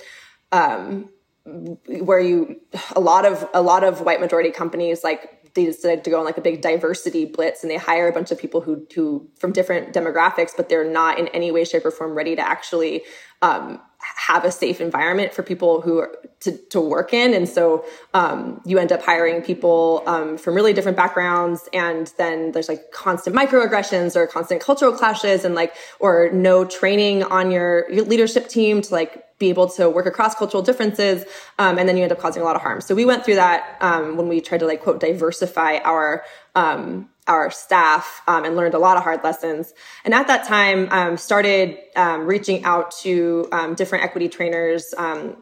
um, 0.53 1.09
where 1.45 2.21
you 2.21 2.61
a 2.95 3.01
lot 3.01 3.25
of 3.25 3.49
a 3.53 3.63
lot 3.63 3.83
of 3.83 4.03
white 4.03 4.21
majority 4.21 4.51
companies 4.51 5.03
like 5.03 5.40
they 5.55 5.65
decided 5.65 6.05
to 6.05 6.11
go 6.11 6.19
on 6.19 6.25
like 6.25 6.39
a 6.39 6.43
big 6.43 6.61
diversity 6.61 7.25
blitz 7.25 7.63
and 7.63 7.71
they 7.71 7.77
hire 7.77 8.09
a 8.09 8.13
bunch 8.13 8.31
of 8.31 8.39
people 8.39 8.61
who 8.61 8.87
who 8.95 9.29
from 9.39 9.53
different 9.53 9.93
demographics 9.93 10.53
but 10.57 10.69
they're 10.69 10.91
not 10.91 11.19
in 11.19 11.29
any 11.29 11.51
way 11.51 11.65
shape 11.65 11.85
or 11.85 11.91
form 11.91 12.13
ready 12.13 12.37
to 12.37 12.47
actually 12.47 13.03
um, 13.43 13.81
have 14.01 14.45
a 14.45 14.51
safe 14.51 14.81
environment 14.81 15.35
for 15.35 15.43
people 15.43 15.81
who 15.83 15.99
are 15.99 16.17
to, 16.41 16.57
to 16.71 16.81
work 16.81 17.13
in. 17.13 17.35
And 17.35 17.47
so 17.47 17.85
um, 18.15 18.63
you 18.65 18.79
end 18.79 18.93
up 18.93 19.03
hiring 19.03 19.43
people 19.43 20.03
um, 20.07 20.39
from 20.39 20.55
really 20.55 20.73
different 20.73 20.97
backgrounds. 20.97 21.69
And 21.75 22.11
then 22.17 22.53
there's 22.53 22.69
like 22.69 22.93
constant 22.93 23.37
microaggressions 23.37 24.17
or 24.17 24.27
constant 24.27 24.63
cultural 24.63 24.93
clashes 24.93 25.45
and 25.45 25.55
like 25.55 25.75
or 25.99 26.31
no 26.33 26.65
training 26.65 27.25
on 27.25 27.51
your, 27.51 27.91
your 27.93 28.07
leadership 28.07 28.49
team 28.49 28.81
to 28.83 28.95
like 28.95 29.39
be 29.39 29.51
able 29.51 29.69
to 29.69 29.91
work 29.91 30.07
across 30.07 30.35
cultural 30.35 30.63
differences. 30.63 31.25
Um, 31.59 31.79
and 31.79 31.87
then 31.87 31.99
you 31.99 32.03
end 32.03 32.13
up 32.13 32.19
causing 32.19 32.41
a 32.41 32.45
lot 32.45 32.57
of 32.57 32.63
harm. 32.63 32.81
So 32.81 32.95
we 32.95 33.05
went 33.05 33.25
through 33.25 33.37
that 33.37 33.77
um, 33.81 34.17
when 34.17 34.29
we 34.29 34.41
tried 34.41 34.61
to 34.61 34.67
like 34.67 34.81
quote 34.81 35.01
diversify 35.01 35.79
our 35.85 36.25
um, 36.55 37.10
our 37.27 37.51
staff 37.51 38.23
um, 38.27 38.45
and 38.45 38.57
learned 38.57 38.75
a 38.75 38.79
lot 38.79 38.97
of 38.97 39.03
hard 39.03 39.23
lessons. 39.23 39.73
And 40.05 40.15
at 40.15 40.27
that 40.27 40.47
time 40.47 40.89
um, 40.91 41.17
started 41.17 41.79
um, 41.97 42.27
reaching 42.27 42.65
out 42.65 42.93
to 43.03 43.49
different 43.77 44.05
equity 44.05 44.29
trainers 44.29 44.95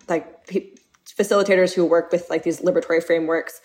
like 0.09 0.47
p- 0.47 0.75
facilitators 1.07 1.75
who 1.75 1.85
work 1.85 2.12
with 2.12 2.29
like 2.31 2.43
these 2.43 2.61
liberatory 2.61 3.03
frameworks 3.03 3.61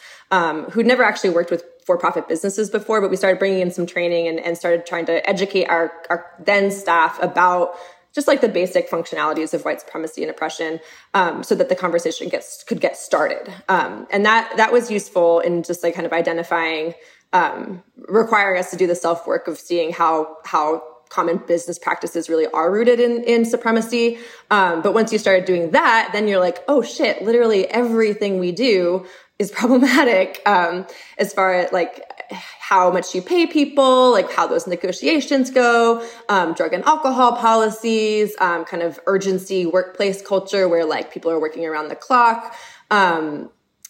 who'd 0.72 0.86
never 0.86 1.04
actually 1.04 1.30
worked 1.30 1.52
with 1.52 1.64
for-profit 1.86 2.30
businesses 2.30 2.70
before 2.70 3.02
but 3.02 3.10
we 3.10 3.18
started 3.18 3.38
bringing 3.38 3.60
in 3.60 3.70
some 3.70 3.86
training 3.86 4.28
and, 4.28 4.40
and 4.40 4.58
started 4.58 4.86
trying 4.86 5.06
to 5.06 5.30
educate 5.30 5.66
our, 5.66 5.92
our 6.10 6.26
then 6.40 6.72
staff 6.72 7.22
about 7.22 7.76
just 8.14 8.28
like 8.28 8.42
the 8.42 8.50
basic 8.50 8.90
functionalities 8.90 9.54
of 9.54 9.66
white 9.66 9.82
supremacy 9.82 10.22
and 10.22 10.32
oppression, 10.32 10.80
um, 11.14 11.44
so 11.44 11.56
that 11.56 11.70
the 11.70 11.76
conversation 11.76 12.30
gets 12.30 12.64
could 12.64 12.80
get 12.80 12.98
started. 12.98 13.52
Um, 13.68 14.08
and 14.12 14.26
that 14.26 14.54
that 14.58 14.72
was 14.72 14.92
useful 14.92 15.40
in 15.40 15.64
just 15.64 15.84
like 15.84 15.96
kind 15.96 16.06
of 16.06 16.14
identifying, 16.14 16.94
um, 17.34 17.84
requiring 17.98 18.60
us 18.60 18.72
to 18.72 18.78
do 18.78 18.88
the 18.88 18.96
self 18.96 19.26
work 19.26 19.48
of 19.48 19.58
seeing 19.58 19.92
how 19.92 20.38
how 20.46 20.84
common 21.10 21.38
business 21.38 21.78
practices 21.78 22.28
really 22.28 22.48
are 22.48 22.72
rooted 22.72 23.00
in 23.00 23.24
in 23.24 23.46
supremacy. 23.46 24.18
Um, 24.50 24.82
but 24.82 24.94
once 24.94 25.12
you 25.12 25.20
started 25.20 25.46
doing 25.46 25.72
that, 25.72 26.10
then 26.14 26.28
you're 26.28 26.40
like, 26.40 26.64
oh 26.68 26.82
shit, 26.82 27.24
literally 27.24 27.68
everything 27.68 28.40
we 28.40 28.52
do 28.52 29.06
is 29.40 29.52
problematic 29.52 30.42
um, 30.46 30.86
as 31.18 31.34
far 31.34 31.54
as 31.54 31.72
like 31.72 32.02
how 32.32 32.92
much 32.92 33.14
you 33.14 33.22
pay 33.22 33.46
people, 33.46 34.12
like 34.12 34.32
how 34.32 34.48
those 34.48 34.68
negotiations 34.68 35.50
go, 35.50 36.08
um, 36.30 36.54
drug 36.54 36.74
and 36.74 36.84
alcohol 36.86 37.36
policies, 37.36 38.36
um, 38.40 38.66
kind 38.66 38.84
of 38.84 39.00
urgency 39.06 39.66
workplace 39.66 40.22
culture 40.22 40.68
where 40.68 40.86
like 40.86 41.14
people 41.14 41.32
are 41.32 41.40
working 41.40 41.66
around 41.66 41.90
the 41.90 41.96
clock. 41.96 42.56
Um, 42.90 43.50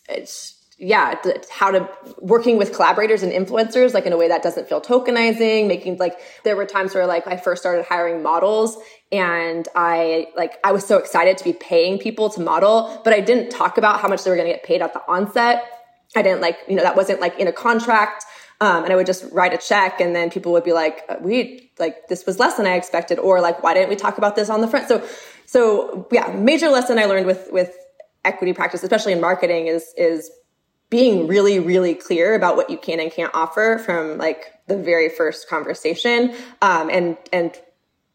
it's 0.09 0.59
yeah, 0.79 1.15
how 1.49 1.71
to 1.71 1.89
working 2.17 2.57
with 2.57 2.73
collaborators 2.73 3.23
and 3.23 3.31
influencers, 3.31 3.93
like 3.93 4.05
in 4.05 4.11
a 4.11 4.17
way 4.17 4.27
that 4.27 4.43
doesn't 4.43 4.67
feel 4.67 4.81
tokenizing, 4.81 5.67
making 5.67 5.97
like 5.97 6.19
there 6.43 6.55
were 6.55 6.65
times 6.65 6.93
where 6.93 7.07
like 7.07 7.25
I 7.27 7.37
first 7.37 7.61
started 7.61 7.85
hiring 7.85 8.21
models 8.21 8.77
and 9.11 9.67
I 9.75 10.27
like 10.35 10.59
I 10.63 10.71
was 10.71 10.85
so 10.85 10.97
excited 10.97 11.37
to 11.37 11.43
be 11.43 11.53
paying 11.53 11.99
people 11.99 12.29
to 12.31 12.41
model, 12.41 13.01
but 13.03 13.13
I 13.13 13.21
didn't 13.21 13.49
talk 13.49 13.77
about 13.77 14.01
how 14.01 14.07
much 14.07 14.23
they 14.23 14.29
were 14.29 14.35
going 14.35 14.47
to 14.47 14.53
get 14.53 14.63
paid 14.63 14.81
at 14.81 14.93
the 14.93 15.01
onset. 15.07 15.82
I 16.15 16.21
didn't 16.21 16.41
like, 16.41 16.57
you 16.67 16.75
know, 16.75 16.83
that 16.83 16.95
wasn't 16.95 17.19
like 17.19 17.39
in 17.39 17.47
a 17.47 17.51
contract. 17.51 18.25
Um, 18.61 18.83
and 18.83 18.93
I 18.93 18.95
would 18.95 19.05
just 19.05 19.25
write 19.31 19.53
a 19.53 19.57
check 19.57 19.99
and 19.99 20.15
then 20.15 20.29
people 20.29 20.51
would 20.53 20.63
be 20.63 20.73
like, 20.73 21.03
uh, 21.09 21.17
we 21.19 21.71
like, 21.79 22.07
this 22.07 22.25
was 22.25 22.39
less 22.39 22.55
than 22.55 22.65
I 22.65 22.75
expected. 22.75 23.19
Or 23.19 23.41
like, 23.41 23.61
why 23.61 23.73
didn't 23.73 23.89
we 23.89 23.95
talk 23.95 24.17
about 24.17 24.35
this 24.35 24.49
on 24.49 24.61
the 24.61 24.67
front? 24.67 24.87
So, 24.87 25.05
so 25.45 26.07
yeah, 26.11 26.27
major 26.27 26.69
lesson 26.69 26.97
I 26.97 27.05
learned 27.05 27.25
with, 27.25 27.49
with 27.51 27.75
equity 28.23 28.53
practice, 28.53 28.83
especially 28.83 29.13
in 29.13 29.21
marketing 29.21 29.67
is, 29.67 29.93
is 29.97 30.31
being 30.89 31.27
really, 31.27 31.59
really 31.59 31.95
clear 31.95 32.35
about 32.35 32.55
what 32.55 32.69
you 32.69 32.77
can 32.77 32.99
and 32.99 33.11
can't 33.11 33.33
offer 33.33 33.81
from 33.83 34.17
like 34.17 34.53
the 34.67 34.77
very 34.77 35.09
first 35.09 35.49
conversation. 35.49 36.33
Um, 36.61 36.89
and, 36.89 37.17
and 37.33 37.59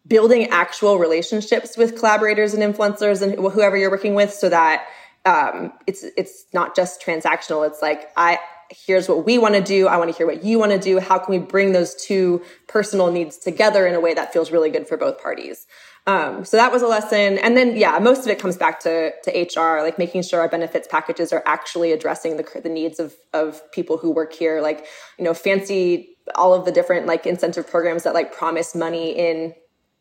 building 0.06 0.46
actual 0.46 0.98
relationships 0.98 1.76
with 1.76 1.98
collaborators 1.98 2.54
and 2.54 2.62
influencers 2.62 3.20
and 3.20 3.34
whoever 3.52 3.76
you're 3.76 3.90
working 3.90 4.14
with 4.14 4.32
so 4.32 4.48
that 4.48 4.87
um, 5.24 5.72
it's 5.87 6.04
it's 6.16 6.46
not 6.52 6.74
just 6.76 7.02
transactional. 7.02 7.66
It's 7.66 7.83
like 7.83 8.11
I 8.16 8.38
here's 8.70 9.09
what 9.09 9.24
we 9.24 9.38
want 9.38 9.54
to 9.54 9.62
do. 9.62 9.87
I 9.87 9.96
want 9.96 10.11
to 10.11 10.16
hear 10.16 10.26
what 10.26 10.44
you 10.44 10.59
want 10.59 10.72
to 10.72 10.78
do. 10.78 10.98
How 10.98 11.18
can 11.18 11.33
we 11.33 11.38
bring 11.38 11.72
those 11.72 11.94
two 11.94 12.42
personal 12.66 13.11
needs 13.11 13.38
together 13.38 13.87
in 13.87 13.94
a 13.94 14.00
way 14.00 14.14
that 14.14 14.33
feels 14.33 14.50
really 14.50 14.70
good 14.70 14.87
for 14.87 14.96
both 14.96 15.22
parties? 15.22 15.66
Um, 16.07 16.44
so 16.44 16.57
that 16.57 16.72
was 16.72 16.81
a 16.83 16.87
lesson. 16.87 17.38
And 17.38 17.57
then, 17.57 17.76
yeah, 17.76 17.98
most 17.98 18.20
of 18.20 18.28
it 18.28 18.38
comes 18.38 18.57
back 18.57 18.81
to, 18.81 19.12
to 19.24 19.61
HR, 19.61 19.83
like 19.83 19.98
making 19.98 20.22
sure 20.22 20.40
our 20.40 20.48
benefits 20.48 20.88
packages 20.88 21.33
are 21.35 21.42
actually 21.44 21.92
addressing 21.92 22.38
the, 22.38 22.61
the 22.62 22.70
needs 22.70 22.98
of, 22.98 23.14
of 23.35 23.61
people 23.72 23.98
who 23.98 24.11
work 24.11 24.33
here. 24.33 24.62
Like, 24.62 24.87
you 25.18 25.24
know, 25.24 25.35
fancy 25.35 26.16
all 26.35 26.54
of 26.54 26.64
the 26.64 26.72
different 26.72 27.07
like 27.07 27.26
incentive 27.26 27.66
programs 27.66 28.04
that 28.04 28.14
like 28.14 28.33
promise 28.33 28.74
money 28.74 29.11
in 29.18 29.54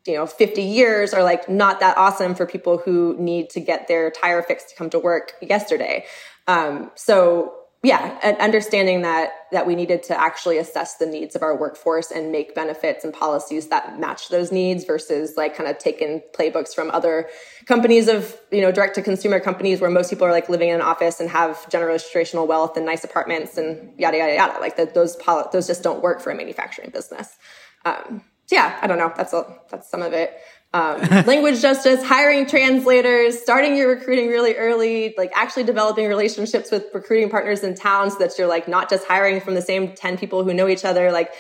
you 0.08 0.16
know 0.16 0.26
50 0.26 0.62
years 0.62 1.14
are 1.14 1.24
like 1.24 1.50
not 1.50 1.80
that 1.80 1.98
awesome 1.98 2.36
for 2.36 2.46
people 2.46 2.78
who 2.78 3.16
need 3.20 3.50
to 3.52 3.60
get 3.60 3.88
their 3.88 4.10
tire 4.12 4.42
fixed 4.42 4.70
to 4.70 4.76
come 4.76 4.90
to 4.92 5.00
work 5.00 5.34
yesterday. 5.42 6.06
Um, 6.48 6.92
so 6.96 7.54
yeah 7.84 8.36
understanding 8.40 9.04
that 9.04 9.30
that 9.52 9.68
we 9.68 9.76
needed 9.76 10.02
to 10.02 10.20
actually 10.20 10.58
assess 10.58 10.98
the 10.98 11.06
needs 11.06 11.36
of 11.36 11.44
our 11.44 11.56
workforce 11.56 12.10
and 12.10 12.32
make 12.32 12.56
benefits 12.56 13.04
and 13.06 13.14
policies 13.14 13.68
that 13.68 14.00
match 14.00 14.30
those 14.30 14.52
needs 14.52 14.84
versus 14.84 15.38
like 15.38 15.56
kind 15.56 15.70
of 15.70 15.78
taking 15.78 16.22
playbooks 16.38 16.74
from 16.74 16.90
other 16.90 17.30
companies 17.66 18.08
of 18.08 18.36
you 18.52 18.62
know 18.62 18.72
direct 18.72 18.96
to 18.96 19.02
consumer 19.04 19.40
companies 19.40 19.80
where 19.80 19.92
most 19.92 20.10
people 20.10 20.26
are 20.26 20.32
like 20.32 20.50
living 20.50 20.70
in 20.70 20.76
an 20.76 20.82
office 20.82 21.20
and 21.20 21.30
have 21.30 21.56
generational 21.70 22.48
wealth 22.48 22.76
and 22.78 22.86
nice 22.86 23.04
apartments 23.04 23.58
and 23.58 23.94
yada 24.00 24.18
yada 24.18 24.34
yada. 24.34 24.60
Like 24.60 24.76
that 24.78 24.96
those 24.96 25.16
those 25.52 25.68
just 25.68 25.84
don't 25.84 26.02
work 26.02 26.20
for 26.20 26.32
a 26.32 26.36
manufacturing 26.36 26.90
business. 26.90 27.38
Um, 27.86 28.24
yeah, 28.52 28.78
I 28.82 28.88
don't 28.88 28.98
know. 28.98 29.14
That's 29.16 29.34
a, 29.34 29.46
that's 29.70 29.90
some 29.90 30.02
of 30.02 30.14
it. 30.14 30.38
Um, 30.74 31.02
language 31.26 31.62
justice, 31.62 32.04
hiring 32.04 32.46
translators, 32.46 33.42
starting 33.42 33.76
your 33.76 33.90
recruiting 33.90 34.28
really 34.28 34.56
early, 34.56 35.14
like 35.18 35.32
actually 35.36 35.64
developing 35.64 36.08
relationships 36.08 36.72
with 36.72 36.86
recruiting 36.94 37.30
partners 37.30 37.64
in 37.64 37.76
town 37.76 38.12
so 38.12 38.20
that 38.20 38.38
you're 38.38 38.48
like 38.48 38.68
not 38.68 38.90
just 38.90 39.08
hiring 39.08 39.40
from 39.40 39.56
the 39.56 39.62
same 39.62 39.94
10 39.94 40.18
people 40.18 40.44
who 40.44 40.54
know 40.54 40.68
each 40.68 40.86
other. 40.86 41.12
Like 41.12 41.32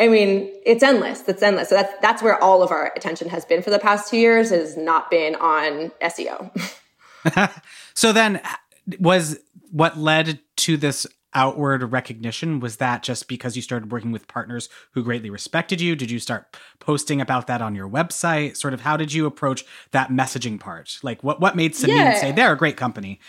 I 0.00 0.08
mean, 0.08 0.50
it's 0.64 0.82
endless. 0.82 1.28
It's 1.28 1.42
endless. 1.42 1.68
So 1.68 1.74
that's 1.74 1.92
that's 2.00 2.22
where 2.22 2.42
all 2.42 2.62
of 2.62 2.70
our 2.70 2.90
attention 2.96 3.28
has 3.28 3.44
been 3.44 3.62
for 3.62 3.68
the 3.68 3.78
past 3.78 4.08
two 4.08 4.16
years. 4.16 4.48
Has 4.48 4.76
not 4.76 5.10
been 5.10 5.34
on 5.34 5.90
SEO. 6.02 6.50
so 7.94 8.12
then, 8.12 8.40
was 8.98 9.38
what 9.70 9.98
led 9.98 10.40
to 10.56 10.78
this 10.78 11.06
outward 11.34 11.92
recognition. 11.92 12.60
Was 12.60 12.76
that 12.76 13.02
just 13.02 13.28
because 13.28 13.56
you 13.56 13.62
started 13.62 13.92
working 13.92 14.12
with 14.12 14.28
partners 14.28 14.68
who 14.92 15.02
greatly 15.02 15.30
respected 15.30 15.80
you? 15.80 15.94
Did 15.96 16.10
you 16.10 16.18
start 16.18 16.56
posting 16.78 17.20
about 17.20 17.46
that 17.46 17.62
on 17.62 17.74
your 17.74 17.88
website? 17.88 18.56
Sort 18.56 18.74
of 18.74 18.80
how 18.80 18.96
did 18.96 19.12
you 19.12 19.26
approach 19.26 19.64
that 19.92 20.10
messaging 20.10 20.58
part? 20.58 20.98
Like 21.02 21.22
what 21.22 21.40
what 21.40 21.56
made 21.56 21.72
Samin 21.72 21.96
yeah. 21.96 22.14
say 22.20 22.32
they're 22.32 22.52
a 22.52 22.58
great 22.58 22.76
company 22.76 23.20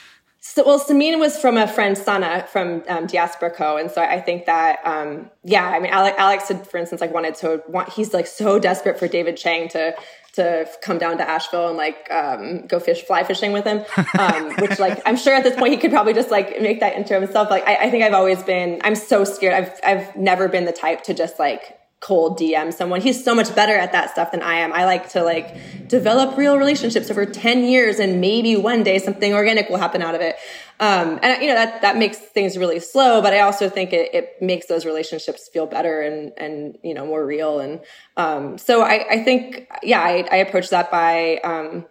so, 0.43 0.65
well, 0.65 0.79
Samin 0.79 1.19
was 1.19 1.37
from 1.37 1.55
a 1.55 1.67
friend, 1.67 1.95
Sana, 1.95 2.47
from 2.51 2.83
um, 2.89 3.05
Diaspora 3.05 3.51
Co. 3.51 3.77
And 3.77 3.91
so 3.91 4.01
I 4.01 4.19
think 4.19 4.47
that, 4.47 4.79
um, 4.83 5.29
yeah, 5.43 5.69
I 5.69 5.79
mean, 5.79 5.91
Alex, 5.91 6.15
Alex 6.17 6.47
had, 6.47 6.67
for 6.67 6.77
instance, 6.77 6.99
like 6.99 7.13
wanted 7.13 7.35
to 7.35 7.61
want, 7.67 7.89
he's 7.89 8.11
like 8.11 8.25
so 8.25 8.57
desperate 8.57 8.97
for 8.97 9.07
David 9.07 9.37
Chang 9.37 9.69
to, 9.69 9.95
to 10.33 10.67
come 10.81 10.97
down 10.97 11.19
to 11.19 11.29
Asheville 11.29 11.67
and 11.67 11.77
like, 11.77 12.09
um, 12.09 12.65
go 12.65 12.79
fish, 12.79 13.03
fly 13.03 13.23
fishing 13.23 13.51
with 13.51 13.65
him. 13.65 13.85
Um, 14.17 14.55
which 14.57 14.77
like, 14.77 14.99
I'm 15.05 15.15
sure 15.15 15.33
at 15.33 15.43
this 15.43 15.55
point 15.55 15.71
he 15.71 15.77
could 15.77 15.91
probably 15.91 16.13
just 16.13 16.31
like 16.31 16.59
make 16.59 16.79
that 16.79 16.95
intro 16.95 17.21
himself. 17.21 17.49
Like, 17.49 17.67
I, 17.67 17.75
I 17.75 17.91
think 17.91 18.03
I've 18.03 18.13
always 18.13 18.41
been, 18.43 18.81
I'm 18.83 18.95
so 18.95 19.23
scared. 19.23 19.53
I've, 19.53 19.79
I've 19.83 20.15
never 20.15 20.47
been 20.47 20.65
the 20.65 20.71
type 20.71 21.03
to 21.03 21.13
just 21.13 21.37
like, 21.39 21.77
cold 22.01 22.39
DM 22.39 22.73
someone. 22.73 22.99
He's 22.99 23.23
so 23.23 23.35
much 23.35 23.53
better 23.55 23.77
at 23.77 23.91
that 23.91 24.09
stuff 24.09 24.31
than 24.31 24.41
I 24.41 24.55
am. 24.55 24.73
I 24.73 24.85
like 24.85 25.09
to 25.09 25.23
like 25.23 25.87
develop 25.87 26.35
real 26.35 26.57
relationships 26.57 27.11
over 27.11 27.27
10 27.27 27.63
years 27.63 27.99
and 27.99 28.19
maybe 28.19 28.55
one 28.55 28.81
day 28.81 28.97
something 28.97 29.33
organic 29.33 29.69
will 29.69 29.77
happen 29.77 30.01
out 30.01 30.15
of 30.15 30.21
it. 30.21 30.35
Um, 30.79 31.19
and 31.21 31.39
you 31.43 31.47
know, 31.47 31.53
that, 31.53 31.83
that 31.83 31.97
makes 31.97 32.17
things 32.17 32.57
really 32.57 32.79
slow, 32.79 33.21
but 33.21 33.33
I 33.33 33.41
also 33.41 33.69
think 33.69 33.93
it, 33.93 34.15
it 34.15 34.41
makes 34.41 34.65
those 34.65 34.83
relationships 34.83 35.47
feel 35.47 35.67
better 35.67 36.01
and, 36.01 36.33
and, 36.37 36.75
you 36.83 36.95
know, 36.95 37.05
more 37.05 37.23
real. 37.23 37.59
And, 37.59 37.81
um, 38.17 38.57
so 38.57 38.81
I, 38.81 39.05
I 39.07 39.23
think, 39.23 39.67
yeah, 39.83 40.01
I, 40.01 40.27
I 40.31 40.37
approach 40.37 40.71
that 40.71 40.89
by, 40.89 41.37
um, 41.43 41.85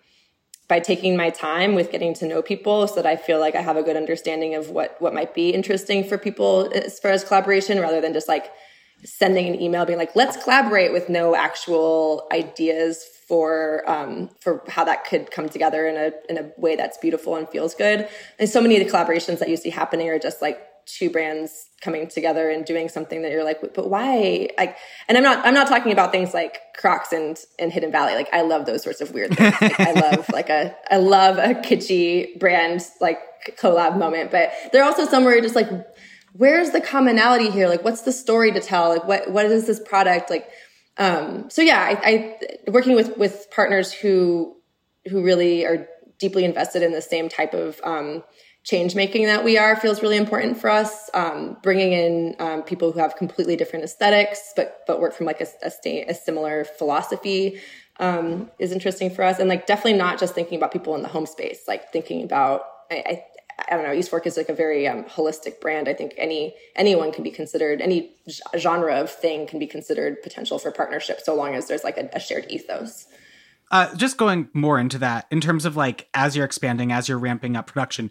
by 0.67 0.81
taking 0.81 1.17
my 1.17 1.31
time 1.31 1.77
with 1.77 1.93
getting 1.93 2.15
to 2.15 2.27
know 2.27 2.43
people 2.43 2.89
so 2.89 2.97
that 2.97 3.07
I 3.07 3.15
feel 3.15 3.39
like 3.39 3.55
I 3.55 3.61
have 3.61 3.77
a 3.77 3.83
good 3.85 3.97
understanding 3.97 4.57
of 4.57 4.71
what, 4.71 5.01
what 5.01 5.15
might 5.15 5.35
be 5.35 5.51
interesting 5.51 6.03
for 6.03 6.19
people 6.19 6.69
as 6.75 6.99
far 6.99 7.13
as 7.13 7.23
collaboration 7.23 7.79
rather 7.79 8.01
than 8.01 8.13
just 8.13 8.27
like, 8.27 8.51
sending 9.05 9.47
an 9.47 9.61
email 9.61 9.85
being 9.85 9.99
like, 9.99 10.15
let's 10.15 10.43
collaborate 10.43 10.93
with 10.93 11.09
no 11.09 11.35
actual 11.35 12.27
ideas 12.33 13.05
for 13.27 13.89
um, 13.89 14.29
for 14.41 14.63
how 14.69 14.85
that 14.85 15.05
could 15.05 15.31
come 15.31 15.49
together 15.49 15.87
in 15.87 15.97
a 15.97 16.13
in 16.29 16.39
a 16.39 16.51
way 16.61 16.77
that's 16.77 16.99
beautiful 16.99 17.37
and 17.37 17.49
feels 17.49 17.75
good. 17.75 18.09
And 18.39 18.49
so 18.49 18.61
many 18.61 18.81
of 18.81 18.85
the 18.85 18.93
collaborations 18.93 19.39
that 19.39 19.49
you 19.49 19.57
see 19.57 19.71
happening 19.71 20.09
are 20.09 20.19
just 20.19 20.43
like 20.43 20.61
two 20.87 21.11
brands 21.11 21.69
coming 21.81 22.09
together 22.09 22.51
and 22.51 22.65
doing 22.65 22.89
something 22.89 23.23
that 23.23 23.31
you're 23.31 23.45
like, 23.45 23.61
but 23.75 23.89
why? 23.89 24.49
Like, 24.59 24.77
and 25.09 25.17
I'm 25.17 25.23
not 25.23 25.47
I'm 25.47 25.55
not 25.55 25.69
talking 25.69 25.93
about 25.93 26.13
things 26.13 26.35
like 26.35 26.59
Crocs 26.77 27.13
and 27.13 27.39
and 27.59 27.73
Hidden 27.73 27.93
Valley. 27.93 28.15
Like, 28.15 28.29
I 28.33 28.43
love 28.43 28.67
those 28.67 28.83
sorts 28.83 29.01
of 29.01 29.13
weird 29.13 29.37
things. 29.37 29.61
Like, 29.61 29.81
I 29.81 29.93
love 30.11 30.29
like 30.33 30.49
a 30.49 30.75
I 30.91 30.97
love 30.97 31.39
a 31.39 31.55
kitschy 31.55 32.39
brand 32.39 32.83
like 33.01 33.21
collab 33.57 33.97
moment, 33.99 34.31
but 34.31 34.53
there 34.73 34.83
are 34.83 34.87
also 34.87 35.07
some 35.07 35.25
where 35.25 35.35
you're 35.35 35.43
just 35.43 35.57
like 35.57 35.71
where's 36.33 36.71
the 36.71 36.81
commonality 36.81 37.51
here? 37.51 37.69
Like, 37.69 37.85
what's 37.85 38.03
the 38.03 38.13
story 38.13 38.53
to 38.53 38.61
tell? 38.61 38.89
Like, 38.91 39.07
what 39.07 39.31
what 39.31 39.47
is 39.47 39.67
this 39.67 39.81
product? 39.81 40.31
Like, 40.31 40.49
um, 40.97 41.49
so 41.51 41.63
yeah, 41.63 41.81
I, 41.81 42.11
I 42.11 42.71
working 42.71 42.95
with 42.95 43.17
with 43.17 43.47
partners 43.51 43.93
who 43.93 44.57
who 45.11 45.23
really 45.23 45.65
are 45.65 45.89
deeply 46.19 46.45
invested 46.45 46.83
in 46.83 46.93
the 46.93 47.03
same 47.03 47.29
type 47.29 47.55
of 47.55 47.81
um, 47.83 48.23
change 48.63 48.95
making 48.95 49.25
that 49.25 49.43
we 49.43 49.57
are 49.57 49.75
feels 49.75 50.03
really 50.03 50.19
important 50.19 50.59
for 50.59 50.69
us. 50.69 51.09
Um, 51.15 51.57
bringing 51.63 51.93
in 51.93 52.37
um, 52.39 52.63
people 52.63 52.93
who 52.93 53.01
have 53.01 53.17
completely 53.17 53.57
different 53.57 53.85
aesthetics, 53.85 54.53
but 54.55 54.83
but 54.87 55.01
work 55.01 55.15
from 55.15 55.27
like 55.27 55.41
a, 55.41 55.47
a, 55.63 55.71
state, 55.71 56.11
a 56.11 56.15
similar 56.15 56.65
philosophy 56.65 57.61
um, 57.99 58.51
is 58.59 58.73
interesting 58.73 59.11
for 59.11 59.23
us. 59.23 59.39
And 59.39 59.49
like 59.49 59.67
definitely 59.67 59.99
not 59.99 60.19
just 60.19 60.35
thinking 60.35 60.59
about 60.59 60.73
people 60.73 60.95
in 60.95 61.03
the 61.03 61.09
home 61.09 61.27
space, 61.27 61.63
like 61.67 61.91
thinking 61.91 62.23
about 62.23 62.63
I, 62.91 63.03
I 63.07 63.25
don't 63.71 63.83
know, 63.83 63.91
Eastfork 63.91 64.27
is 64.27 64.37
like 64.37 64.49
a 64.49 64.55
very 64.55 64.87
um, 64.87 65.05
holistic 65.05 65.61
brand. 65.61 65.89
I 65.89 65.95
think 65.95 66.15
any 66.17 66.55
anyone 66.77 67.13
can 67.13 67.25
be 67.25 67.31
considered, 67.31 67.81
any 67.81 68.15
genre 68.57 69.01
of 69.01 69.11
thing 69.11 69.47
can 69.47 69.59
be 69.59 69.67
considered 69.67 70.23
potential 70.23 70.59
for 70.59 70.71
partnership, 70.71 71.21
so 71.21 71.35
long 71.35 71.55
as 71.55 71.69
there's 71.69 71.85
like 71.85 71.99
a, 71.99 72.09
a 72.13 72.21
shared 72.21 72.47
ethos. 72.49 73.07
Uh, 73.71 73.95
just 73.95 74.17
going 74.17 74.49
more 74.53 74.79
into 74.79 74.99
that, 74.99 75.27
in 75.31 75.41
terms 75.41 75.65
of 75.65 75.77
like 75.77 76.09
as 76.15 76.37
you're 76.37 76.45
expanding, 76.45 76.93
as 76.93 77.09
you're 77.09 77.19
ramping 77.19 77.57
up 77.57 77.67
production, 77.67 78.11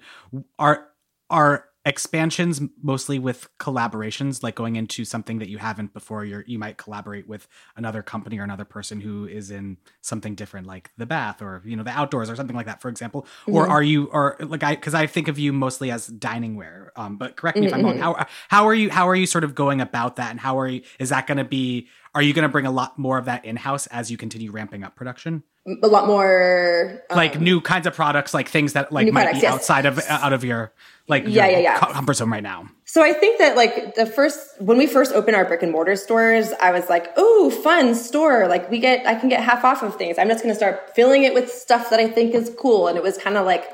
are 0.57 0.87
are 1.29 1.65
expansions 1.89 2.61
mostly 2.83 3.17
with 3.17 3.49
collaborations 3.57 4.43
like 4.43 4.53
going 4.53 4.75
into 4.75 5.03
something 5.03 5.39
that 5.39 5.49
you 5.49 5.57
haven't 5.57 5.91
before 5.91 6.23
you're 6.23 6.43
you 6.45 6.59
might 6.59 6.77
collaborate 6.77 7.27
with 7.27 7.47
another 7.75 8.03
company 8.03 8.37
or 8.37 8.43
another 8.43 8.63
person 8.63 9.01
who 9.01 9.25
is 9.25 9.49
in 9.49 9.75
something 10.01 10.35
different 10.35 10.67
like 10.67 10.91
the 10.99 11.05
bath 11.07 11.41
or 11.41 11.63
you 11.65 11.75
know 11.75 11.81
the 11.81 11.89
outdoors 11.89 12.29
or 12.29 12.35
something 12.35 12.55
like 12.55 12.67
that 12.67 12.79
for 12.79 12.89
example 12.89 13.23
mm-hmm. 13.23 13.55
or 13.55 13.67
are 13.67 13.81
you 13.81 14.05
or 14.13 14.37
like 14.39 14.61
i 14.61 14.75
because 14.75 14.93
i 14.93 15.07
think 15.07 15.27
of 15.27 15.39
you 15.39 15.51
mostly 15.51 15.89
as 15.89 16.05
dining 16.05 16.55
wear 16.55 16.91
um 16.95 17.17
but 17.17 17.35
correct 17.35 17.57
me 17.57 17.65
mm-hmm. 17.65 17.73
if 17.73 17.79
i'm 17.79 17.83
wrong 17.83 17.97
how 17.97 18.27
how 18.49 18.67
are 18.67 18.75
you 18.75 18.91
how 18.91 19.09
are 19.09 19.15
you 19.15 19.25
sort 19.25 19.43
of 19.43 19.55
going 19.55 19.81
about 19.81 20.17
that 20.17 20.29
and 20.29 20.39
how 20.39 20.59
are 20.59 20.67
you 20.67 20.83
is 20.99 21.09
that 21.09 21.25
going 21.25 21.39
to 21.39 21.43
be 21.43 21.87
are 22.13 22.21
you 22.21 22.33
going 22.33 22.43
to 22.43 22.49
bring 22.49 22.67
a 22.67 22.71
lot 22.71 22.99
more 22.99 23.17
of 23.17 23.25
that 23.25 23.43
in 23.45 23.55
house 23.55 23.87
as 23.87 24.11
you 24.11 24.17
continue 24.17 24.51
ramping 24.51 24.83
up 24.83 24.95
production 24.95 25.41
a 25.83 25.87
lot 25.87 26.07
more 26.07 27.03
um, 27.09 27.17
like 27.17 27.39
new 27.39 27.61
kinds 27.61 27.85
of 27.85 27.93
products 27.95 28.33
like 28.33 28.47
things 28.47 28.73
that 28.73 28.91
like 28.91 29.11
might 29.11 29.23
products, 29.23 29.39
be 29.39 29.43
yes. 29.43 29.53
outside 29.53 29.85
of 29.85 29.99
out 30.07 30.33
of 30.33 30.43
your 30.43 30.71
like 31.09 31.23
yeah 31.27 31.47
yeah 31.47 31.59
yeah 31.59 31.79
comfort 31.79 32.13
zone 32.13 32.29
right 32.29 32.43
now 32.43 32.67
so 32.85 33.03
i 33.03 33.11
think 33.11 33.37
that 33.39 33.55
like 33.57 33.95
the 33.95 34.05
first 34.05 34.39
when 34.61 34.77
we 34.77 34.87
first 34.87 35.11
opened 35.13 35.35
our 35.35 35.45
brick 35.45 35.61
and 35.61 35.71
mortar 35.71 35.95
stores 35.95 36.53
i 36.61 36.71
was 36.71 36.87
like 36.87 37.07
oh 37.17 37.49
fun 37.63 37.93
store 37.93 38.47
like 38.47 38.69
we 38.69 38.79
get 38.79 39.05
i 39.05 39.15
can 39.15 39.27
get 39.27 39.43
half 39.43 39.65
off 39.65 39.83
of 39.83 39.95
things 39.95 40.17
i'm 40.17 40.29
just 40.29 40.43
going 40.43 40.53
to 40.53 40.57
start 40.57 40.95
filling 40.95 41.23
it 41.23 41.33
with 41.33 41.51
stuff 41.51 41.89
that 41.89 41.99
i 41.99 42.07
think 42.07 42.33
is 42.33 42.55
cool 42.57 42.87
and 42.87 42.97
it 42.97 43.03
was 43.03 43.17
kind 43.17 43.35
of 43.35 43.45
like 43.45 43.69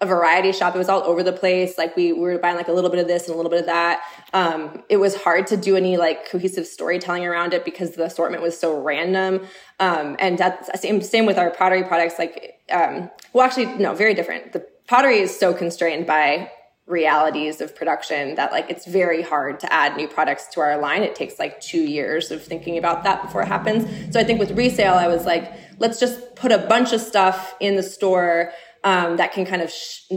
a 0.00 0.06
variety 0.06 0.52
shop. 0.52 0.74
It 0.74 0.78
was 0.78 0.88
all 0.88 1.02
over 1.02 1.22
the 1.22 1.32
place. 1.32 1.76
Like 1.76 1.96
we, 1.96 2.12
we 2.12 2.20
were 2.20 2.38
buying 2.38 2.56
like 2.56 2.68
a 2.68 2.72
little 2.72 2.90
bit 2.90 3.00
of 3.00 3.08
this 3.08 3.24
and 3.26 3.34
a 3.34 3.36
little 3.36 3.50
bit 3.50 3.60
of 3.60 3.66
that. 3.66 4.02
Um, 4.32 4.82
it 4.88 4.98
was 4.98 5.16
hard 5.16 5.48
to 5.48 5.56
do 5.56 5.76
any 5.76 5.96
like 5.96 6.28
cohesive 6.30 6.66
storytelling 6.66 7.26
around 7.26 7.52
it 7.52 7.64
because 7.64 7.92
the 7.92 8.04
assortment 8.04 8.42
was 8.42 8.58
so 8.58 8.80
random. 8.80 9.46
Um, 9.80 10.16
and 10.20 10.38
that's 10.38 10.80
same, 10.80 11.02
same 11.02 11.26
with 11.26 11.36
our 11.36 11.50
pottery 11.50 11.82
products. 11.82 12.14
Like, 12.18 12.60
um, 12.70 13.10
well, 13.32 13.44
actually, 13.44 13.66
no, 13.66 13.94
very 13.94 14.14
different. 14.14 14.52
The 14.52 14.64
pottery 14.86 15.18
is 15.18 15.36
so 15.36 15.52
constrained 15.52 16.06
by 16.06 16.52
realities 16.88 17.60
of 17.60 17.76
production 17.76 18.34
that 18.36 18.50
like 18.50 18.70
it's 18.70 18.86
very 18.86 19.22
hard 19.22 19.60
to 19.60 19.72
add 19.72 19.96
new 19.96 20.08
products 20.08 20.46
to 20.48 20.60
our 20.60 20.78
line. 20.80 21.02
It 21.02 21.14
takes 21.14 21.38
like 21.38 21.60
two 21.60 21.82
years 21.82 22.30
of 22.30 22.42
thinking 22.42 22.78
about 22.78 23.04
that 23.04 23.22
before 23.22 23.42
it 23.42 23.48
happens. 23.48 24.12
So 24.12 24.18
I 24.18 24.24
think 24.24 24.40
with 24.40 24.52
resale, 24.52 24.94
I 24.94 25.06
was 25.06 25.26
like, 25.26 25.52
let's 25.78 26.00
just 26.00 26.34
put 26.34 26.50
a 26.50 26.58
bunch 26.58 26.92
of 26.92 27.00
stuff 27.00 27.54
in 27.60 27.76
the 27.76 27.82
store 27.82 28.52
um, 28.84 29.16
that 29.16 29.32
can 29.32 29.44
kind 29.44 29.60
of 29.60 29.70
sh- 29.70 30.10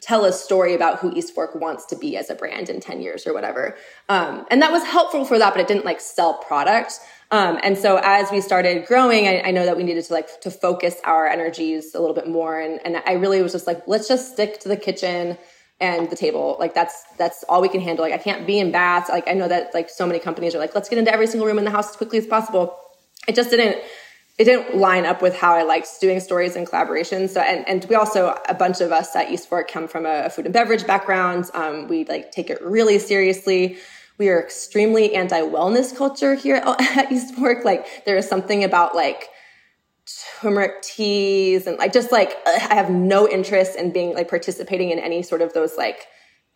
tell 0.00 0.24
a 0.24 0.32
story 0.32 0.74
about 0.74 1.00
who 1.00 1.12
East 1.12 1.34
Fork 1.34 1.54
wants 1.54 1.84
to 1.86 1.96
be 1.96 2.16
as 2.16 2.30
a 2.30 2.34
brand 2.34 2.70
in 2.70 2.80
10 2.80 3.02
years 3.02 3.26
or 3.26 3.34
whatever. 3.34 3.76
Um, 4.08 4.46
and 4.50 4.62
that 4.62 4.72
was 4.72 4.84
helpful 4.84 5.24
for 5.24 5.38
that, 5.38 5.52
but 5.52 5.60
it 5.60 5.68
didn't 5.68 5.84
like 5.84 6.00
sell 6.00 6.34
product. 6.34 6.98
Um, 7.30 7.58
and 7.62 7.76
so 7.76 7.98
as 8.02 8.30
we 8.30 8.40
started 8.40 8.86
growing, 8.86 9.26
I, 9.26 9.42
I, 9.46 9.50
know 9.50 9.64
that 9.64 9.76
we 9.76 9.82
needed 9.82 10.04
to 10.04 10.12
like 10.12 10.40
to 10.42 10.50
focus 10.50 10.96
our 11.02 11.26
energies 11.26 11.92
a 11.92 11.98
little 11.98 12.14
bit 12.14 12.28
more. 12.28 12.60
And, 12.60 12.80
and 12.84 13.02
I 13.04 13.14
really 13.14 13.42
was 13.42 13.50
just 13.50 13.66
like, 13.66 13.82
let's 13.88 14.06
just 14.06 14.32
stick 14.32 14.60
to 14.60 14.68
the 14.68 14.76
kitchen 14.76 15.36
and 15.80 16.08
the 16.10 16.16
table. 16.16 16.56
Like 16.58 16.74
that's 16.74 17.04
that's 17.18 17.44
all 17.48 17.60
we 17.60 17.68
can 17.68 17.80
handle. 17.80 18.04
Like 18.04 18.14
I 18.14 18.18
can't 18.18 18.46
be 18.46 18.58
in 18.58 18.72
baths. 18.72 19.08
Like 19.08 19.28
I 19.28 19.32
know 19.32 19.48
that 19.48 19.74
like 19.74 19.90
so 19.90 20.06
many 20.06 20.18
companies 20.18 20.54
are 20.54 20.58
like, 20.58 20.74
let's 20.74 20.88
get 20.88 20.98
into 20.98 21.12
every 21.12 21.26
single 21.26 21.46
room 21.46 21.58
in 21.58 21.64
the 21.64 21.70
house 21.70 21.90
as 21.90 21.96
quickly 21.96 22.18
as 22.18 22.26
possible. 22.26 22.76
It 23.28 23.34
just 23.34 23.50
didn't 23.50 23.82
it 24.38 24.44
didn't 24.44 24.76
line 24.76 25.06
up 25.06 25.22
with 25.22 25.34
how 25.34 25.54
I 25.54 25.62
liked 25.62 25.88
doing 26.00 26.20
stories 26.20 26.56
and 26.56 26.66
collaborations. 26.66 27.30
So, 27.30 27.40
and, 27.40 27.66
and 27.66 27.86
we 27.86 27.94
also, 27.96 28.38
a 28.48 28.54
bunch 28.54 28.82
of 28.82 28.92
us 28.92 29.16
at 29.16 29.30
East 29.30 29.48
Fork 29.48 29.70
come 29.70 29.88
from 29.88 30.04
a, 30.04 30.24
a 30.26 30.30
food 30.30 30.44
and 30.44 30.52
beverage 30.52 30.86
background. 30.86 31.46
Um, 31.54 31.88
we 31.88 32.04
like 32.04 32.32
take 32.32 32.50
it 32.50 32.60
really 32.60 32.98
seriously. 32.98 33.78
We 34.18 34.28
are 34.28 34.38
extremely 34.38 35.14
anti-wellness 35.14 35.96
culture 35.96 36.34
here 36.34 36.56
at 36.56 37.10
East 37.10 37.34
Fork. 37.34 37.64
Like 37.64 38.04
there 38.04 38.18
is 38.18 38.28
something 38.28 38.62
about 38.62 38.94
like 38.94 39.28
turmeric 40.40 40.82
teas 40.82 41.66
and 41.66 41.78
like 41.78 41.92
just 41.92 42.12
like 42.12 42.36
I 42.46 42.74
have 42.74 42.90
no 42.90 43.28
interest 43.28 43.76
in 43.76 43.92
being 43.92 44.14
like 44.14 44.28
participating 44.28 44.90
in 44.90 44.98
any 44.98 45.22
sort 45.22 45.42
of 45.42 45.52
those 45.52 45.76
like 45.76 46.06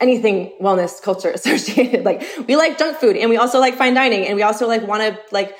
anything 0.01 0.53
wellness 0.61 1.01
culture 1.03 1.31
associated. 1.35 2.05
like 2.05 2.23
we 2.47 2.57
like 2.57 2.79
junk 2.79 2.99
food 2.99 3.17
and 3.17 3.31
we 3.31 3.37
also 3.37 3.59
like 3.59 3.75
fine 3.75 3.95
dining 3.95 4.27
and 4.27 4.37
we 4.37 4.43
also 4.43 4.67
like 4.67 4.87
want 4.87 5.03
to 5.03 5.19
like 5.33 5.55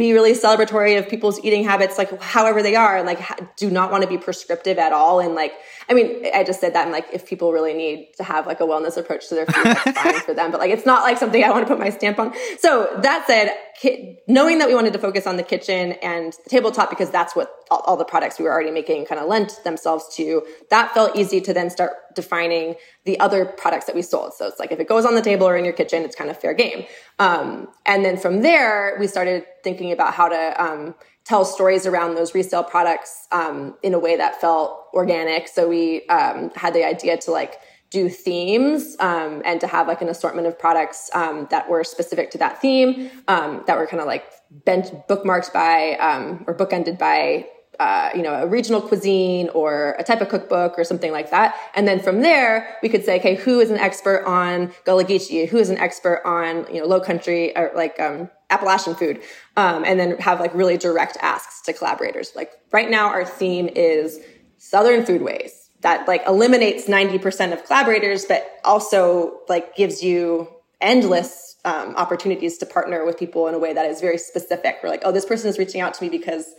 be 0.00 0.14
really 0.14 0.32
celebratory 0.32 0.98
of 0.98 1.08
people's 1.08 1.38
eating 1.44 1.62
habits, 1.62 1.98
like 1.98 2.20
however 2.22 2.62
they 2.62 2.74
are, 2.74 2.96
and 2.96 3.06
like 3.06 3.20
do 3.56 3.70
not 3.70 3.90
want 3.92 4.02
to 4.02 4.08
be 4.08 4.16
prescriptive 4.16 4.78
at 4.78 4.92
all. 4.92 5.20
And 5.20 5.34
like, 5.34 5.52
I 5.90 5.94
mean, 5.94 6.24
I 6.34 6.42
just 6.42 6.60
said 6.60 6.74
that, 6.74 6.84
and 6.84 6.92
like, 6.92 7.06
if 7.12 7.26
people 7.26 7.52
really 7.52 7.74
need 7.74 8.08
to 8.16 8.24
have 8.24 8.46
like 8.46 8.60
a 8.60 8.64
wellness 8.64 8.96
approach 8.96 9.28
to 9.28 9.34
their 9.34 9.46
food, 9.46 9.64
that's 9.64 10.00
fine 10.02 10.20
for 10.20 10.32
them. 10.32 10.50
But 10.50 10.58
like, 10.58 10.70
it's 10.70 10.86
not 10.86 11.02
like 11.02 11.18
something 11.18 11.44
I 11.44 11.50
want 11.50 11.66
to 11.66 11.72
put 11.72 11.78
my 11.78 11.90
stamp 11.90 12.18
on. 12.18 12.32
So 12.58 12.88
that 13.02 13.26
said, 13.26 13.54
knowing 14.26 14.58
that 14.58 14.68
we 14.68 14.74
wanted 14.74 14.92
to 14.92 14.98
focus 14.98 15.26
on 15.26 15.36
the 15.36 15.42
kitchen 15.42 15.92
and 16.02 16.32
the 16.44 16.50
tabletop 16.50 16.90
because 16.90 17.10
that's 17.10 17.36
what 17.36 17.50
all, 17.70 17.80
all 17.80 17.96
the 17.96 18.04
products 18.04 18.38
we 18.38 18.44
were 18.44 18.52
already 18.52 18.70
making 18.70 19.06
kind 19.06 19.20
of 19.20 19.28
lent 19.28 19.60
themselves 19.64 20.04
to, 20.16 20.42
that 20.70 20.92
felt 20.92 21.16
easy 21.16 21.40
to 21.40 21.52
then 21.52 21.70
start 21.70 21.92
defining 22.14 22.74
the 23.04 23.18
other 23.20 23.44
products 23.44 23.86
that 23.86 23.94
we 23.94 24.02
sold. 24.02 24.34
So 24.34 24.46
it's 24.46 24.58
like 24.58 24.72
if 24.72 24.80
it 24.80 24.88
goes 24.88 25.04
on 25.04 25.14
the 25.14 25.22
table 25.22 25.46
or 25.46 25.56
in 25.56 25.64
your 25.64 25.74
kitchen, 25.74 26.02
it's 26.04 26.16
kind 26.16 26.30
of 26.30 26.38
fair 26.38 26.54
game. 26.54 26.84
Um, 27.20 27.68
and 27.84 28.04
then 28.04 28.16
from 28.16 28.40
there, 28.40 28.96
we 28.98 29.06
started 29.06 29.44
thinking 29.62 29.92
about 29.92 30.14
how 30.14 30.28
to 30.28 30.62
um, 30.62 30.94
tell 31.24 31.44
stories 31.44 31.86
around 31.86 32.14
those 32.14 32.34
resale 32.34 32.64
products 32.64 33.28
um, 33.30 33.76
in 33.82 33.92
a 33.92 33.98
way 33.98 34.16
that 34.16 34.40
felt 34.40 34.86
organic. 34.94 35.46
So 35.46 35.68
we 35.68 36.06
um, 36.08 36.50
had 36.56 36.74
the 36.74 36.84
idea 36.84 37.18
to 37.18 37.30
like 37.30 37.60
do 37.90 38.08
themes 38.08 38.96
um, 39.00 39.42
and 39.44 39.60
to 39.60 39.66
have 39.66 39.86
like 39.86 40.00
an 40.00 40.08
assortment 40.08 40.46
of 40.46 40.58
products 40.58 41.10
um, 41.12 41.46
that 41.50 41.68
were 41.68 41.84
specific 41.84 42.30
to 42.30 42.38
that 42.38 42.60
theme 42.62 43.10
that 43.26 43.76
were 43.76 43.86
kind 43.86 44.00
of 44.00 44.06
like 44.06 44.24
bent 44.64 45.06
bookmarked 45.08 45.52
by 45.52 45.96
or 46.46 46.56
bookended 46.56 46.98
by 46.98 47.46
uh, 47.80 48.10
you 48.14 48.22
know 48.22 48.34
a 48.34 48.46
regional 48.46 48.80
cuisine 48.80 49.48
or 49.48 49.96
a 49.98 50.04
type 50.04 50.20
of 50.20 50.28
cookbook 50.28 50.78
or 50.78 50.84
something 50.84 51.12
like 51.12 51.30
that. 51.30 51.56
And 51.74 51.88
then 51.88 51.98
from 51.98 52.20
there 52.20 52.76
we 52.82 52.88
could 52.88 53.04
say 53.04 53.18
okay 53.18 53.34
who 53.34 53.58
is 53.58 53.70
an 53.70 53.78
expert 53.78 54.22
on 54.26 54.72
Gullah 54.84 55.04
Geechee? 55.04 55.48
Who 55.48 55.56
is 55.56 55.70
an 55.70 55.78
expert 55.78 56.22
on 56.24 56.66
you 56.72 56.80
know 56.80 56.86
low 56.86 57.00
country 57.00 57.56
or 57.56 57.72
like 57.74 57.98
um, 57.98 58.30
Appalachian 58.50 58.94
food? 58.94 59.22
Um, 59.56 59.84
and 59.84 59.98
then 59.98 60.18
have 60.18 60.38
like 60.40 60.54
really 60.54 60.76
direct 60.76 61.16
asks 61.22 61.62
to 61.62 61.72
collaborators. 61.72 62.32
Like 62.36 62.52
right 62.70 62.90
now 62.90 63.08
our 63.08 63.24
theme 63.24 63.68
is 63.74 64.20
southern 64.58 65.02
foodways 65.02 65.52
that 65.80 66.06
like 66.06 66.22
eliminates 66.26 66.86
90% 66.86 67.54
of 67.54 67.64
collaborators, 67.64 68.26
but 68.26 68.46
also 68.64 69.40
like 69.48 69.74
gives 69.74 70.02
you 70.02 70.48
endless 70.82 71.56
um, 71.64 71.94
opportunities 71.96 72.58
to 72.58 72.66
partner 72.66 73.04
with 73.04 73.18
people 73.18 73.46
in 73.48 73.54
a 73.54 73.58
way 73.58 73.72
that 73.72 73.86
is 73.86 74.00
very 74.00 74.18
specific. 74.18 74.76
We're 74.82 74.90
like, 74.90 75.02
oh, 75.04 75.12
this 75.12 75.24
person 75.24 75.48
is 75.48 75.58
reaching 75.58 75.80
out 75.80 75.94
to 75.94 76.02
me 76.02 76.10
because 76.10 76.54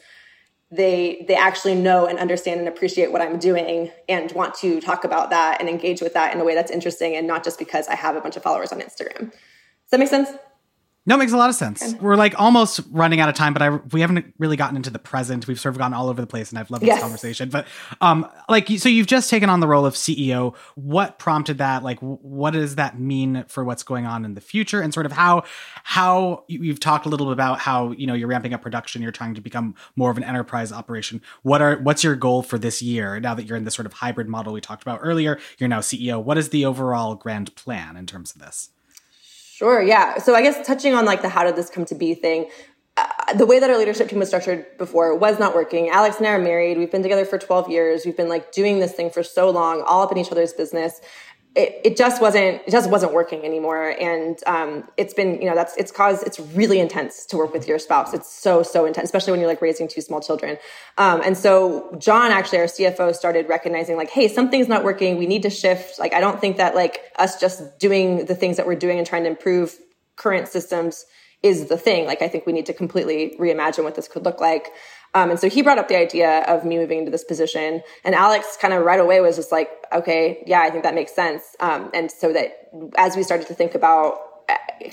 they 0.72 1.26
they 1.28 1.36
actually 1.36 1.76
know 1.76 2.08
and 2.08 2.18
understand 2.18 2.60
and 2.60 2.70
appreciate 2.70 3.12
what 3.12 3.22
I'm 3.22 3.38
doing 3.38 3.92
and 4.08 4.32
want 4.32 4.54
to 4.56 4.80
talk 4.80 5.04
about 5.04 5.30
that 5.32 5.60
and 5.60 5.68
engage 5.68 6.02
with 6.02 6.14
that 6.14 6.34
in 6.34 6.40
a 6.40 6.46
way 6.46 6.56
that's 6.56 6.72
interesting 6.72 7.16
and 7.16 7.28
not 7.28 7.44
just 7.44 7.60
because 7.60 7.88
I 7.90 7.96
have 7.96 8.16
a 8.16 8.22
bunch 8.22 8.38
of 8.38 8.44
followers 8.44 8.72
on 8.72 8.80
Instagram. 8.80 9.32
Does 9.32 9.90
that 9.92 10.00
make 10.00 10.10
sense? 10.10 10.30
No, 11.08 11.16
it 11.16 11.18
makes 11.18 11.32
a 11.32 11.38
lot 11.38 11.50
of 11.50 11.56
sense. 11.56 11.96
We're 12.00 12.16
like 12.16 12.40
almost 12.40 12.80
running 12.92 13.20
out 13.20 13.28
of 13.28 13.34
time, 13.34 13.54
but 13.54 13.64
I 13.64 13.70
we 13.70 14.02
haven't 14.02 14.36
really 14.38 14.56
gotten 14.56 14.76
into 14.76 14.92
the 14.92 15.00
present. 15.00 15.48
We've 15.48 15.60
sort 15.60 15.74
of 15.74 15.80
gone 15.80 15.96
all 15.96 16.10
over 16.10 16.22
the 16.22 16.28
place, 16.28 16.52
and 16.52 16.60
I've 16.60 16.70
loved 16.70 16.84
yes. 16.84 16.98
this 16.98 17.02
conversation. 17.02 17.50
But 17.50 17.66
um, 18.02 18.30
like, 18.48 18.68
so 18.78 18.88
you've 18.88 19.08
just 19.08 19.28
taken 19.28 19.50
on 19.50 19.62
the 19.62 19.68
role 19.68 19.84
of 19.84 19.96
CEO. 19.96 20.56
What 20.76 21.18
prompted 21.18 21.58
that? 21.58 21.82
Like, 21.82 21.98
what 22.00 22.52
does 22.52 22.76
that 22.76 23.00
mean 23.00 23.46
for 23.48 23.64
what's 23.64 23.82
going 23.82 24.06
on 24.06 24.26
in 24.26 24.36
the 24.36 24.42
future, 24.42 24.80
and 24.80 24.94
sort 24.94 25.08
of 25.08 25.12
how 25.12 25.44
how 25.84 26.44
you've 26.48 26.80
talked 26.80 27.08
a 27.08 27.10
little 27.10 27.26
bit 27.26 27.34
about 27.34 27.58
how 27.58 27.94
you 27.94 28.06
know 28.06 28.14
you're 28.14 28.28
ramping 28.28 28.54
up 28.54 28.62
production, 28.62 29.02
you're 29.02 29.12
trying 29.12 29.34
to 29.34 29.42
become 29.42 29.74
more 29.96 30.12
of 30.12 30.18
an 30.18 30.24
enterprise 30.24 30.72
operation. 30.72 31.20
What 31.42 31.64
are 31.64 31.78
what's 31.78 32.04
your 32.04 32.16
goal 32.16 32.44
for 32.44 32.60
this 32.60 32.80
year? 32.84 33.20
Now 33.20 33.34
that 33.34 33.48
you're 33.48 33.58
in 33.58 33.64
this 33.64 33.74
sort 33.74 33.88
of 33.88 33.94
hybrid 33.94 34.28
model 34.28 34.54
we 34.54 34.62
talked 34.62 34.84
about 34.84 35.00
earlier, 35.02 35.40
you're 35.58 35.68
now 35.68 35.80
CEO. 35.80 36.24
What 36.24 36.38
is 36.38 36.50
the 36.50 36.64
overall 36.64 37.16
grand 37.16 37.56
plan 37.56 37.98
in 37.98 38.06
terms 38.06 38.36
of 38.36 38.42
this? 38.42 38.70
Sure. 39.62 39.80
Yeah. 39.80 40.18
So 40.18 40.34
I 40.34 40.42
guess 40.42 40.66
touching 40.66 40.96
on 40.96 41.06
like 41.06 41.22
the 41.22 41.30
how 41.30 41.44
did 41.44 41.56
this 41.56 41.70
come 41.70 41.86
to 41.86 41.94
be 41.94 42.16
thing, 42.16 42.50
uh, 42.98 43.34
the 43.36 43.46
way 43.46 43.60
that 43.60 43.70
our 43.70 43.78
leadership 43.78 44.10
team 44.10 44.18
was 44.18 44.30
structured 44.30 44.66
before 44.80 45.16
was 45.16 45.38
not 45.38 45.54
working. 45.54 45.90
Alex 45.90 46.18
and 46.18 46.26
I 46.26 46.32
are 46.32 46.40
married. 46.40 46.80
We've 46.80 46.90
been 46.90 47.04
together 47.04 47.26
for 47.26 47.38
12 47.38 47.70
years. 47.70 48.04
We've 48.04 48.18
been 48.18 48.28
like 48.28 48.52
doing 48.52 48.80
this 48.80 48.94
thing 48.94 49.12
for 49.12 49.22
so 49.22 49.52
long, 49.52 49.84
all 49.84 50.02
up 50.02 50.12
in 50.12 50.18
each 50.18 50.32
other's 50.32 50.52
business 50.52 51.00
it, 51.54 51.82
it 51.84 51.98
just 51.98 52.22
wasn't 52.22 52.62
it 52.66 52.72
just 52.72 52.90
wasn't 52.90 53.14
working 53.14 53.44
anymore. 53.44 53.90
And 54.00 54.38
um, 54.46 54.88
it's 54.96 55.14
been 55.14 55.42
you 55.42 55.50
know 55.50 55.56
that's 55.56 55.76
it's 55.76 55.92
caused 55.92 56.26
it's 56.26 56.40
really 56.40 56.80
intense 56.80 57.26
to 57.26 57.38
work 57.38 57.54
with 57.54 57.68
your 57.68 57.78
spouse. 57.78 58.14
It's 58.14 58.34
so 58.34 58.64
so 58.64 58.86
intense 58.86 59.06
especially 59.06 59.32
when 59.32 59.42
you're 59.42 59.50
like 59.50 59.62
raising 59.62 59.90
two 59.90 60.00
small 60.00 60.22
children. 60.22 60.58
Um, 60.98 61.22
and 61.24 61.38
so 61.38 61.94
john 62.00 62.32
actually 62.32 62.60
our 62.60 62.66
cfo 62.66 63.14
started 63.14 63.50
recognizing 63.50 63.98
like 63.98 64.10
hey 64.10 64.30
something's 64.30 64.70
not 64.70 64.84
working. 64.84 65.18
We 65.18 65.28
need 65.28 65.44
to 65.44 65.50
shift. 65.50 66.00
Like 66.00 66.14
i 66.14 66.22
don't 66.22 66.40
think 66.40 66.56
that 66.58 66.74
like 66.74 67.02
us 67.18 67.40
just 67.40 67.80
doing 67.80 68.26
the 68.26 68.36
things 68.36 68.56
that 68.58 68.66
we're 68.66 68.76
doing 68.76 68.98
and 68.98 69.06
trying 69.06 69.24
to 69.24 69.30
improve 69.30 69.78
current 70.16 70.48
systems 70.48 71.06
is 71.44 71.66
the 71.66 71.78
thing. 71.78 72.06
Like 72.06 72.22
i 72.22 72.30
think 72.30 72.46
we 72.46 72.54
need 72.54 72.68
to 72.68 72.74
completely 72.74 73.36
reimagine 73.38 73.84
what 73.84 73.96
this 73.96 74.08
could 74.08 74.24
look 74.24 74.40
like 74.40 74.68
um, 75.14 75.30
and 75.30 75.40
so 75.40 75.50
he 75.50 75.62
brought 75.62 75.78
up 75.78 75.88
the 75.88 75.98
idea 75.98 76.44
of 76.44 76.64
me 76.66 76.78
moving 76.78 77.00
into 77.00 77.12
this 77.12 77.24
position. 77.24 77.82
And 78.04 78.16
Alex 78.16 78.58
kind 78.60 78.74
of 78.74 78.84
right 78.84 79.00
away 79.00 79.20
was 79.20 79.36
just 79.36 79.52
like, 79.52 79.70
okay, 79.92 80.44
yeah, 80.48 80.62
I 80.62 80.70
think 80.70 80.84
that 80.84 80.96
makes 80.96 81.14
sense. 81.14 81.44
Um, 81.60 81.92
and 81.94 82.10
so 82.10 82.32
that 82.34 82.70
as 82.98 83.16
we 83.16 83.24
started 83.24 83.48
to 83.48 83.54
think 83.54 83.76
about 83.76 84.20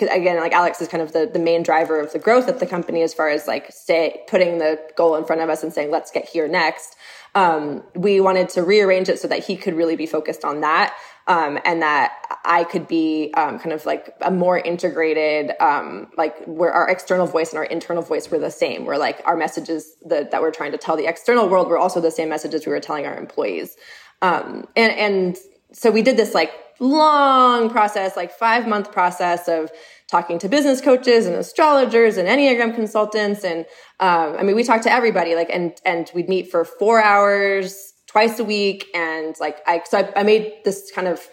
again, 0.00 0.36
like 0.38 0.52
Alex 0.52 0.80
is 0.80 0.88
kind 0.88 1.02
of 1.02 1.12
the, 1.12 1.28
the 1.32 1.38
main 1.38 1.62
driver 1.62 1.98
of 1.98 2.12
the 2.12 2.18
growth 2.18 2.48
of 2.48 2.60
the 2.60 2.66
company 2.66 3.02
as 3.02 3.14
far 3.14 3.28
as 3.28 3.46
like 3.46 3.72
stay 3.72 4.22
putting 4.28 4.58
the 4.58 4.78
goal 4.96 5.16
in 5.16 5.24
front 5.24 5.40
of 5.40 5.48
us 5.48 5.62
and 5.62 5.72
saying, 5.72 5.90
let's 5.90 6.10
get 6.10 6.28
here 6.28 6.46
next. 6.46 6.96
Um, 7.34 7.82
we 7.94 8.20
wanted 8.20 8.48
to 8.50 8.62
rearrange 8.62 9.08
it 9.08 9.18
so 9.18 9.28
that 9.28 9.44
he 9.44 9.56
could 9.56 9.74
really 9.74 9.96
be 9.96 10.06
focused 10.06 10.44
on 10.44 10.60
that 10.60 10.94
um, 11.28 11.58
and 11.64 11.82
that 11.82 12.12
I 12.44 12.64
could 12.64 12.88
be 12.88 13.32
um, 13.36 13.58
kind 13.58 13.72
of 13.72 13.84
like 13.84 14.14
a 14.22 14.30
more 14.30 14.58
integrated, 14.58 15.52
um, 15.60 16.08
like 16.16 16.42
where 16.46 16.72
our 16.72 16.88
external 16.88 17.26
voice 17.26 17.50
and 17.50 17.58
our 17.58 17.64
internal 17.64 18.02
voice 18.02 18.30
were 18.30 18.38
the 18.38 18.50
same. 18.50 18.86
Where 18.86 18.98
like 18.98 19.20
our 19.26 19.36
messages 19.36 19.94
that, 20.06 20.30
that 20.30 20.40
we're 20.40 20.50
trying 20.50 20.72
to 20.72 20.78
tell 20.78 20.96
the 20.96 21.06
external 21.06 21.48
world 21.48 21.68
were 21.68 21.78
also 21.78 22.00
the 22.00 22.10
same 22.10 22.30
messages 22.30 22.64
we 22.64 22.72
were 22.72 22.80
telling 22.80 23.06
our 23.06 23.16
employees. 23.16 23.76
Um, 24.22 24.66
and 24.74 24.92
and 24.92 25.36
so 25.72 25.90
we 25.90 26.00
did 26.00 26.16
this 26.16 26.34
like 26.34 26.50
long 26.80 27.68
process, 27.68 28.16
like 28.16 28.32
five 28.32 28.66
month 28.66 28.90
process 28.90 29.48
of 29.48 29.70
talking 30.08 30.38
to 30.38 30.48
business 30.48 30.80
coaches 30.80 31.26
and 31.26 31.36
astrologers 31.36 32.16
and 32.16 32.26
enneagram 32.26 32.74
consultants 32.74 33.44
and 33.44 33.66
um, 34.00 34.36
i 34.38 34.42
mean 34.42 34.56
we 34.56 34.64
talked 34.64 34.84
to 34.84 34.90
everybody 34.90 35.34
like 35.34 35.50
and 35.50 35.74
and 35.84 36.10
we'd 36.14 36.30
meet 36.30 36.50
for 36.50 36.64
four 36.64 37.02
hours 37.02 37.92
twice 38.08 38.38
a 38.38 38.44
week. 38.44 38.88
And 38.94 39.36
like, 39.38 39.58
I, 39.66 39.82
so 39.84 39.98
I, 39.98 40.20
I 40.20 40.22
made 40.24 40.54
this 40.64 40.90
kind 40.90 41.06
of 41.06 41.26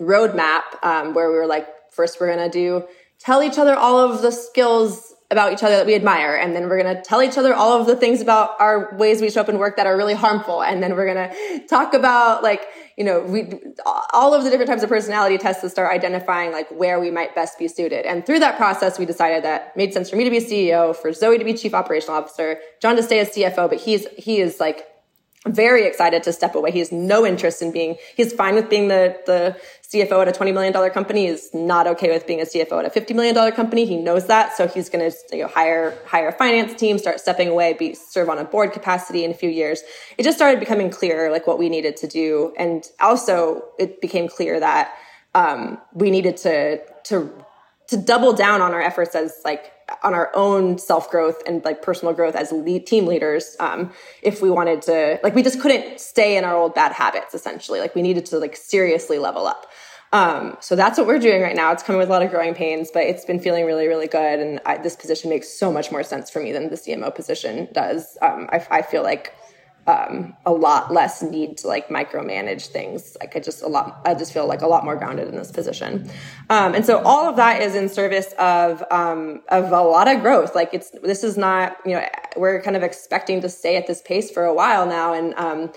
roadmap 0.00 0.62
um, 0.82 1.14
where 1.14 1.30
we 1.30 1.36
were 1.36 1.46
like, 1.46 1.66
first 1.90 2.20
we're 2.20 2.32
going 2.32 2.50
to 2.50 2.58
do 2.58 2.86
tell 3.18 3.42
each 3.42 3.58
other 3.58 3.74
all 3.74 3.98
of 3.98 4.22
the 4.22 4.30
skills 4.30 5.14
about 5.30 5.52
each 5.52 5.62
other 5.64 5.76
that 5.76 5.86
we 5.86 5.94
admire. 5.94 6.36
And 6.36 6.54
then 6.54 6.68
we're 6.68 6.80
going 6.80 6.94
to 6.94 7.02
tell 7.02 7.20
each 7.20 7.36
other 7.36 7.52
all 7.52 7.80
of 7.80 7.86
the 7.88 7.96
things 7.96 8.20
about 8.20 8.60
our 8.60 8.94
ways 8.96 9.20
we 9.20 9.28
show 9.28 9.40
up 9.40 9.48
in 9.48 9.58
work 9.58 9.76
that 9.76 9.86
are 9.86 9.96
really 9.96 10.14
harmful. 10.14 10.62
And 10.62 10.80
then 10.80 10.94
we're 10.94 11.12
going 11.12 11.30
to 11.30 11.66
talk 11.66 11.94
about 11.94 12.44
like, 12.44 12.62
you 12.96 13.02
know, 13.02 13.22
we, 13.22 13.52
all 14.12 14.34
of 14.34 14.44
the 14.44 14.50
different 14.50 14.70
types 14.70 14.84
of 14.84 14.88
personality 14.88 15.36
tests 15.36 15.62
to 15.62 15.68
start 15.68 15.92
identifying 15.92 16.52
like 16.52 16.68
where 16.70 17.00
we 17.00 17.10
might 17.10 17.34
best 17.34 17.58
be 17.58 17.66
suited. 17.66 18.06
And 18.06 18.24
through 18.24 18.38
that 18.38 18.56
process, 18.56 19.00
we 19.00 19.04
decided 19.04 19.42
that 19.42 19.76
made 19.76 19.92
sense 19.92 20.08
for 20.08 20.16
me 20.16 20.22
to 20.22 20.30
be 20.30 20.38
CEO, 20.38 20.94
for 20.94 21.12
Zoe 21.12 21.38
to 21.38 21.44
be 21.44 21.54
chief 21.54 21.74
operational 21.74 22.16
officer, 22.16 22.60
John 22.80 22.94
to 22.94 23.02
stay 23.02 23.18
as 23.18 23.30
CFO, 23.30 23.68
but 23.68 23.80
he's, 23.80 24.06
he 24.16 24.38
is 24.38 24.60
like 24.60 24.86
very 25.46 25.86
excited 25.86 26.22
to 26.24 26.32
step 26.32 26.54
away. 26.54 26.70
He 26.70 26.80
has 26.80 26.92
no 26.92 27.24
interest 27.24 27.62
in 27.62 27.72
being, 27.72 27.96
he's 28.16 28.32
fine 28.32 28.54
with 28.54 28.68
being 28.68 28.88
the, 28.88 29.18
the 29.26 29.56
CFO 29.92 30.22
at 30.22 30.28
a 30.28 30.32
$20 30.32 30.52
million 30.52 30.90
company. 30.90 31.28
He's 31.28 31.52
not 31.54 31.86
okay 31.86 32.10
with 32.10 32.26
being 32.26 32.40
a 32.40 32.44
CFO 32.44 32.84
at 32.84 32.96
a 32.96 33.00
$50 33.00 33.14
million 33.14 33.52
company. 33.52 33.86
He 33.86 33.96
knows 33.96 34.26
that. 34.26 34.56
So 34.56 34.66
he's 34.66 34.88
going 34.88 35.10
to 35.10 35.16
you 35.32 35.42
know, 35.42 35.48
hire, 35.48 35.96
hire 36.06 36.28
a 36.28 36.32
finance 36.32 36.74
team, 36.78 36.98
start 36.98 37.20
stepping 37.20 37.48
away, 37.48 37.74
be, 37.74 37.94
serve 37.94 38.28
on 38.28 38.38
a 38.38 38.44
board 38.44 38.72
capacity 38.72 39.24
in 39.24 39.30
a 39.30 39.34
few 39.34 39.50
years. 39.50 39.82
It 40.18 40.24
just 40.24 40.36
started 40.36 40.60
becoming 40.60 40.90
clear, 40.90 41.30
like 41.30 41.46
what 41.46 41.58
we 41.58 41.68
needed 41.68 41.96
to 41.98 42.06
do. 42.06 42.52
And 42.58 42.84
also 43.00 43.64
it 43.78 44.00
became 44.00 44.28
clear 44.28 44.58
that, 44.60 44.94
um, 45.34 45.78
we 45.92 46.10
needed 46.10 46.38
to, 46.38 46.80
to, 47.04 47.30
to 47.88 47.96
double 47.96 48.32
down 48.32 48.62
on 48.62 48.72
our 48.72 48.80
efforts 48.80 49.14
as 49.14 49.40
like 49.44 49.72
on 50.02 50.14
our 50.14 50.30
own 50.34 50.78
self 50.78 51.10
growth 51.10 51.42
and 51.46 51.64
like 51.64 51.82
personal 51.82 52.12
growth 52.12 52.34
as 52.34 52.50
lead 52.50 52.86
team 52.86 53.06
leaders 53.06 53.56
um, 53.60 53.92
if 54.22 54.42
we 54.42 54.50
wanted 54.50 54.82
to 54.82 55.20
like 55.22 55.34
we 55.34 55.42
just 55.42 55.60
couldn't 55.60 56.00
stay 56.00 56.36
in 56.36 56.44
our 56.44 56.56
old 56.56 56.74
bad 56.74 56.92
habits 56.92 57.34
essentially. 57.34 57.80
Like 57.80 57.94
we 57.94 58.02
needed 58.02 58.26
to 58.26 58.38
like 58.38 58.56
seriously 58.56 59.18
level 59.18 59.46
up. 59.46 59.66
Um, 60.12 60.56
so 60.60 60.76
that's 60.76 60.98
what 60.98 61.06
we're 61.06 61.18
doing 61.18 61.42
right 61.42 61.56
now. 61.56 61.72
It's 61.72 61.82
coming 61.82 61.98
with 61.98 62.08
a 62.08 62.12
lot 62.12 62.22
of 62.22 62.30
growing 62.30 62.54
pains 62.54 62.90
but 62.92 63.04
it's 63.04 63.24
been 63.24 63.38
feeling 63.38 63.64
really 63.64 63.86
really 63.86 64.08
good. 64.08 64.40
And 64.40 64.60
I, 64.66 64.78
this 64.78 64.96
position 64.96 65.30
makes 65.30 65.48
so 65.48 65.72
much 65.72 65.92
more 65.92 66.02
sense 66.02 66.30
for 66.30 66.40
me 66.40 66.52
than 66.52 66.70
the 66.70 66.76
cmo 66.76 67.14
position 67.14 67.68
does. 67.72 68.18
Um, 68.22 68.48
I, 68.50 68.66
I 68.70 68.82
feel 68.82 69.02
like 69.02 69.34
um, 69.86 70.36
a 70.44 70.52
lot 70.52 70.92
less 70.92 71.22
need 71.22 71.58
to 71.58 71.68
like 71.68 71.88
micromanage 71.88 72.66
things. 72.68 73.16
I 73.20 73.26
could 73.26 73.44
just 73.44 73.62
a 73.62 73.68
lot, 73.68 74.00
I 74.04 74.14
just 74.14 74.32
feel 74.32 74.46
like 74.46 74.62
a 74.62 74.66
lot 74.66 74.84
more 74.84 74.96
grounded 74.96 75.28
in 75.28 75.36
this 75.36 75.52
position. 75.52 76.10
Um, 76.50 76.74
and 76.74 76.84
so 76.84 76.98
all 77.04 77.28
of 77.28 77.36
that 77.36 77.62
is 77.62 77.74
in 77.74 77.88
service 77.88 78.32
of, 78.38 78.82
um, 78.90 79.42
of 79.48 79.70
a 79.72 79.82
lot 79.82 80.08
of 80.08 80.22
growth. 80.22 80.54
Like 80.54 80.74
it's, 80.74 80.90
this 81.02 81.22
is 81.22 81.36
not, 81.36 81.76
you 81.84 81.92
know, 81.92 82.06
we're 82.36 82.60
kind 82.62 82.76
of 82.76 82.82
expecting 82.82 83.40
to 83.42 83.48
stay 83.48 83.76
at 83.76 83.86
this 83.86 84.02
pace 84.02 84.30
for 84.30 84.44
a 84.44 84.52
while 84.52 84.86
now. 84.86 85.14
And, 85.14 85.34
um, 85.34 85.72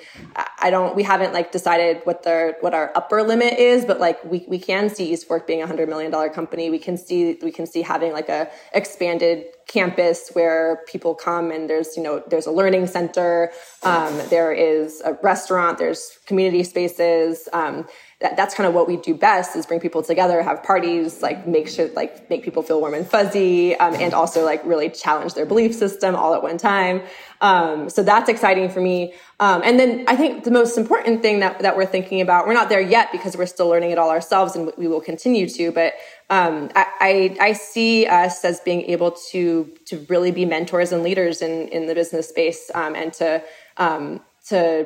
I 0.62 0.70
don't, 0.72 0.96
we 0.96 1.04
haven't 1.04 1.34
like 1.34 1.52
decided 1.52 2.02
what 2.04 2.24
the, 2.24 2.56
what 2.62 2.74
our 2.74 2.92
upper 2.96 3.22
limit 3.24 3.60
is, 3.60 3.86
but 3.86 4.00
like 4.00 4.24
we, 4.26 4.46
we 4.48 4.60
can 4.60 4.90
see 4.90 5.12
East 5.12 5.28
Fork 5.28 5.46
being 5.46 5.62
a 5.62 5.68
hundred 5.68 5.88
million 5.88 6.12
dollar 6.12 6.30
company. 6.30 6.70
We 6.70 6.80
can 6.80 6.98
see, 6.98 7.38
we 7.42 7.52
can 7.52 7.68
see 7.68 7.82
having 7.82 8.12
like 8.12 8.30
a 8.30 8.50
expanded 8.74 9.46
campus 9.70 10.32
where 10.34 10.84
people 10.88 11.14
come 11.14 11.52
and 11.52 11.70
there's 11.70 11.96
you 11.96 12.02
know 12.02 12.24
there's 12.28 12.48
a 12.48 12.52
learning 12.52 12.88
center 12.88 13.52
um, 13.84 14.20
there 14.30 14.52
is 14.52 15.02
a 15.06 15.14
restaurant 15.22 15.78
there's 15.78 16.18
community 16.26 16.64
spaces 16.64 17.48
um, 17.54 17.88
that, 18.22 18.36
that's 18.36 18.54
kind 18.54 18.68
of 18.68 18.74
what 18.74 18.86
we 18.86 18.98
do 18.98 19.16
best 19.16 19.56
is 19.56 19.66
bring 19.66 19.80
people 19.80 20.04
together, 20.04 20.44
have 20.44 20.62
parties, 20.62 21.22
like 21.22 21.48
make 21.48 21.70
sure, 21.70 21.88
like 21.96 22.30
make 22.30 22.44
people 22.44 22.62
feel 22.62 22.82
warm 22.82 22.94
and 22.94 23.08
fuzzy, 23.08 23.76
um, 23.78 23.94
and 23.96 24.14
also 24.14 24.44
like 24.44 24.64
really 24.66 24.90
challenge 24.90 25.36
their 25.36 25.46
belief 25.46 25.74
system 25.74 26.18
all 26.18 26.34
at 26.36 26.44
one 26.44 26.58
time. 26.58 27.02
Um, 27.40 27.90
so 27.90 28.04
that's 28.04 28.28
exciting 28.28 28.70
for 28.70 28.82
me. 28.82 29.14
Um, 29.40 29.62
and 29.64 29.80
then 29.80 30.04
I 30.10 30.18
think 30.18 30.44
the 30.44 30.52
most 30.52 30.78
important 30.78 31.22
thing 31.22 31.40
that, 31.40 31.60
that 31.60 31.78
we're 31.78 31.86
thinking 31.86 32.20
about, 32.20 32.46
we're 32.46 32.54
not 32.54 32.68
there 32.68 32.82
yet 32.82 33.10
because 33.14 33.38
we're 33.38 33.46
still 33.46 33.70
learning 33.70 33.92
it 33.92 33.98
all 33.98 34.10
ourselves 34.10 34.54
and 34.54 34.70
we 34.78 34.90
will 34.90 35.00
continue 35.00 35.48
to, 35.48 35.72
but, 35.72 35.94
um, 36.30 36.70
I, 36.76 36.86
I, 37.00 37.38
I, 37.40 37.54
see 37.54 38.06
us 38.06 38.44
as 38.46 38.60
being 38.60 38.82
able 38.84 39.12
to, 39.32 39.72
to 39.86 40.06
really 40.10 40.30
be 40.30 40.46
mentors 40.46 40.92
and 40.92 41.02
leaders 41.04 41.42
in, 41.42 41.70
in 41.70 41.88
the 41.88 41.96
business 41.96 42.28
space, 42.28 42.70
um, 42.76 42.96
and 42.96 43.14
to, 43.14 43.42
um, 43.78 44.20
to 44.50 44.86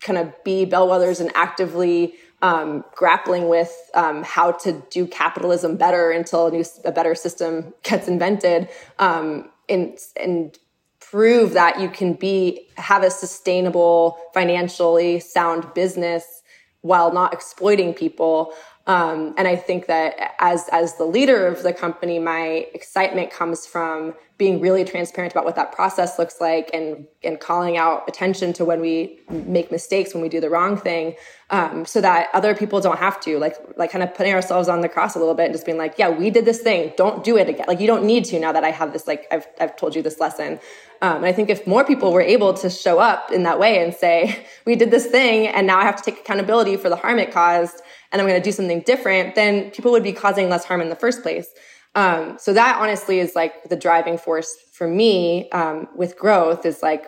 kind 0.00 0.18
of 0.18 0.32
be 0.44 0.66
bellwethers 0.66 1.20
and 1.20 1.30
actively, 1.34 2.14
um, 2.42 2.84
grappling 2.94 3.48
with 3.48 3.72
um, 3.94 4.22
how 4.24 4.52
to 4.52 4.82
do 4.90 5.06
capitalism 5.06 5.76
better 5.76 6.10
until 6.10 6.48
a 6.48 6.50
new 6.50 6.64
a 6.84 6.92
better 6.92 7.14
system 7.14 7.72
gets 7.82 8.08
invented 8.08 8.68
um, 8.98 9.48
and 9.68 9.98
and 10.20 10.58
prove 11.00 11.52
that 11.52 11.80
you 11.80 11.88
can 11.88 12.14
be 12.14 12.68
have 12.76 13.02
a 13.02 13.10
sustainable 13.10 14.18
financially 14.34 15.20
sound 15.20 15.72
business 15.74 16.42
while 16.80 17.12
not 17.12 17.32
exploiting 17.32 17.94
people 17.94 18.52
um, 18.86 19.34
and 19.36 19.46
I 19.46 19.54
think 19.54 19.86
that 19.86 20.34
as 20.40 20.68
as 20.72 20.96
the 20.96 21.04
leader 21.04 21.46
of 21.46 21.62
the 21.62 21.72
company, 21.72 22.18
my 22.18 22.66
excitement 22.74 23.30
comes 23.30 23.64
from 23.64 24.14
being 24.38 24.60
really 24.60 24.84
transparent 24.84 25.32
about 25.32 25.44
what 25.44 25.54
that 25.54 25.70
process 25.70 26.18
looks 26.18 26.40
like 26.40 26.68
and 26.74 27.06
and 27.22 27.38
calling 27.38 27.76
out 27.76 28.08
attention 28.08 28.52
to 28.54 28.64
when 28.64 28.80
we 28.80 29.20
make 29.30 29.70
mistakes, 29.70 30.14
when 30.14 30.22
we 30.22 30.28
do 30.28 30.40
the 30.40 30.50
wrong 30.50 30.76
thing, 30.76 31.14
um, 31.50 31.84
so 31.84 32.00
that 32.00 32.28
other 32.32 32.56
people 32.56 32.80
don't 32.80 32.98
have 32.98 33.20
to. 33.20 33.38
Like 33.38 33.54
like 33.76 33.92
kind 33.92 34.02
of 34.02 34.16
putting 34.16 34.34
ourselves 34.34 34.68
on 34.68 34.80
the 34.80 34.88
cross 34.88 35.14
a 35.14 35.20
little 35.20 35.34
bit 35.34 35.44
and 35.44 35.54
just 35.54 35.64
being 35.64 35.78
like, 35.78 35.96
yeah, 35.96 36.08
we 36.08 36.30
did 36.30 36.44
this 36.44 36.60
thing. 36.60 36.92
Don't 36.96 37.22
do 37.22 37.36
it 37.36 37.48
again. 37.48 37.66
Like 37.68 37.78
you 37.78 37.86
don't 37.86 38.04
need 38.04 38.24
to 38.26 38.40
now 38.40 38.50
that 38.50 38.64
I 38.64 38.72
have 38.72 38.92
this. 38.92 39.06
Like 39.06 39.28
I've 39.30 39.46
I've 39.60 39.76
told 39.76 39.94
you 39.94 40.02
this 40.02 40.18
lesson. 40.18 40.58
Um, 41.02 41.18
and 41.18 41.26
I 41.26 41.32
think 41.32 41.50
if 41.50 41.66
more 41.66 41.84
people 41.84 42.12
were 42.12 42.20
able 42.20 42.54
to 42.54 42.70
show 42.70 42.98
up 42.98 43.30
in 43.30 43.44
that 43.44 43.58
way 43.60 43.82
and 43.82 43.94
say, 43.94 44.44
we 44.66 44.74
did 44.74 44.90
this 44.90 45.06
thing 45.06 45.46
and 45.46 45.68
now 45.68 45.78
I 45.78 45.84
have 45.84 45.96
to 45.96 46.02
take 46.02 46.18
accountability 46.18 46.76
for 46.76 46.88
the 46.88 46.96
harm 46.96 47.20
it 47.20 47.30
caused 47.32 47.80
and 48.12 48.20
I'm 48.20 48.28
going 48.28 48.40
to 48.40 48.44
do 48.44 48.52
something 48.52 48.82
different, 48.82 49.34
then 49.34 49.70
people 49.70 49.90
would 49.92 50.02
be 50.02 50.12
causing 50.12 50.48
less 50.48 50.64
harm 50.64 50.80
in 50.80 50.90
the 50.90 50.96
first 50.96 51.22
place. 51.22 51.48
Um, 51.94 52.36
so 52.38 52.52
that 52.52 52.78
honestly 52.80 53.18
is 53.18 53.34
like 53.34 53.64
the 53.68 53.76
driving 53.76 54.18
force 54.18 54.54
for 54.72 54.86
me 54.86 55.50
um, 55.50 55.88
with 55.96 56.16
growth 56.16 56.64
is 56.64 56.82
like 56.82 57.06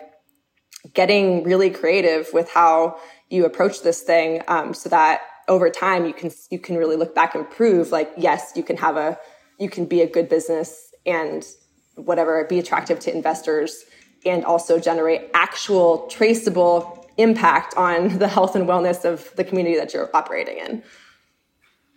getting 0.93 1.43
really 1.43 1.69
creative 1.69 2.29
with 2.33 2.49
how 2.49 2.99
you 3.29 3.45
approach 3.45 3.81
this 3.81 4.01
thing 4.01 4.41
um, 4.47 4.73
so 4.73 4.89
that 4.89 5.21
over 5.47 5.69
time 5.69 6.05
you 6.05 6.13
can 6.13 6.31
you 6.51 6.59
can 6.59 6.77
really 6.77 6.95
look 6.95 7.15
back 7.15 7.35
and 7.35 7.49
prove 7.49 7.91
like 7.91 8.11
yes 8.17 8.51
you 8.55 8.63
can 8.63 8.77
have 8.77 8.97
a 8.97 9.17
you 9.59 9.69
can 9.69 9.85
be 9.85 10.01
a 10.01 10.07
good 10.07 10.29
business 10.29 10.91
and 11.05 11.45
whatever 11.95 12.43
be 12.45 12.59
attractive 12.59 12.99
to 12.99 13.13
investors 13.13 13.85
and 14.25 14.43
also 14.43 14.79
generate 14.79 15.29
actual 15.33 16.07
traceable 16.07 17.04
impact 17.17 17.75
on 17.75 18.17
the 18.19 18.27
health 18.27 18.55
and 18.55 18.67
wellness 18.67 19.05
of 19.05 19.35
the 19.35 19.43
community 19.43 19.77
that 19.77 19.93
you're 19.93 20.09
operating 20.15 20.57
in. 20.57 20.83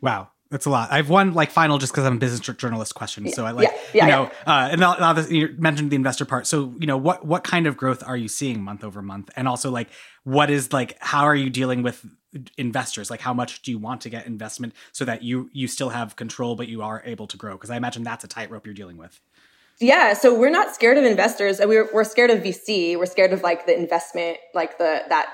Wow. 0.00 0.28
That's 0.50 0.64
a 0.64 0.70
lot. 0.70 0.90
I 0.90 0.96
have 0.96 1.10
one 1.10 1.34
like 1.34 1.50
final 1.50 1.76
just 1.76 1.92
because 1.92 2.06
I'm 2.06 2.16
a 2.16 2.18
business 2.18 2.40
journalist 2.56 2.94
question. 2.94 3.26
Yeah, 3.26 3.32
so 3.32 3.44
I 3.44 3.50
like, 3.50 3.68
yeah, 3.68 3.80
yeah, 3.92 4.06
you 4.06 4.12
know, 4.12 4.30
uh, 4.46 4.68
and 4.70 4.80
now, 4.80 5.12
this, 5.12 5.30
you 5.30 5.54
mentioned 5.58 5.90
the 5.90 5.96
investor 5.96 6.24
part. 6.24 6.46
So, 6.46 6.74
you 6.78 6.86
know, 6.86 6.96
what, 6.96 7.26
what 7.26 7.44
kind 7.44 7.66
of 7.66 7.76
growth 7.76 8.02
are 8.06 8.16
you 8.16 8.28
seeing 8.28 8.62
month 8.62 8.82
over 8.82 9.02
month? 9.02 9.28
And 9.36 9.46
also 9.46 9.70
like, 9.70 9.90
what 10.24 10.48
is 10.48 10.72
like, 10.72 10.96
how 11.00 11.24
are 11.24 11.34
you 11.34 11.50
dealing 11.50 11.82
with 11.82 12.06
investors? 12.56 13.10
Like 13.10 13.20
how 13.20 13.34
much 13.34 13.60
do 13.60 13.70
you 13.70 13.78
want 13.78 14.00
to 14.02 14.08
get 14.08 14.26
investment 14.26 14.72
so 14.92 15.04
that 15.04 15.22
you, 15.22 15.50
you 15.52 15.68
still 15.68 15.90
have 15.90 16.16
control, 16.16 16.56
but 16.56 16.66
you 16.66 16.80
are 16.80 17.02
able 17.04 17.26
to 17.26 17.36
grow? 17.36 17.58
Cause 17.58 17.68
I 17.68 17.76
imagine 17.76 18.02
that's 18.02 18.24
a 18.24 18.28
tightrope 18.28 18.64
you're 18.64 18.74
dealing 18.74 18.96
with. 18.96 19.20
Yeah, 19.80 20.14
so 20.14 20.36
we're 20.36 20.50
not 20.50 20.74
scared 20.74 20.98
of 20.98 21.04
investors. 21.04 21.60
We're 21.62 21.88
we're 21.92 22.04
scared 22.04 22.30
of 22.30 22.40
VC. 22.40 22.98
We're 22.98 23.06
scared 23.06 23.32
of 23.32 23.42
like 23.42 23.66
the 23.66 23.78
investment, 23.78 24.38
like 24.54 24.78
the 24.78 25.02
that. 25.08 25.28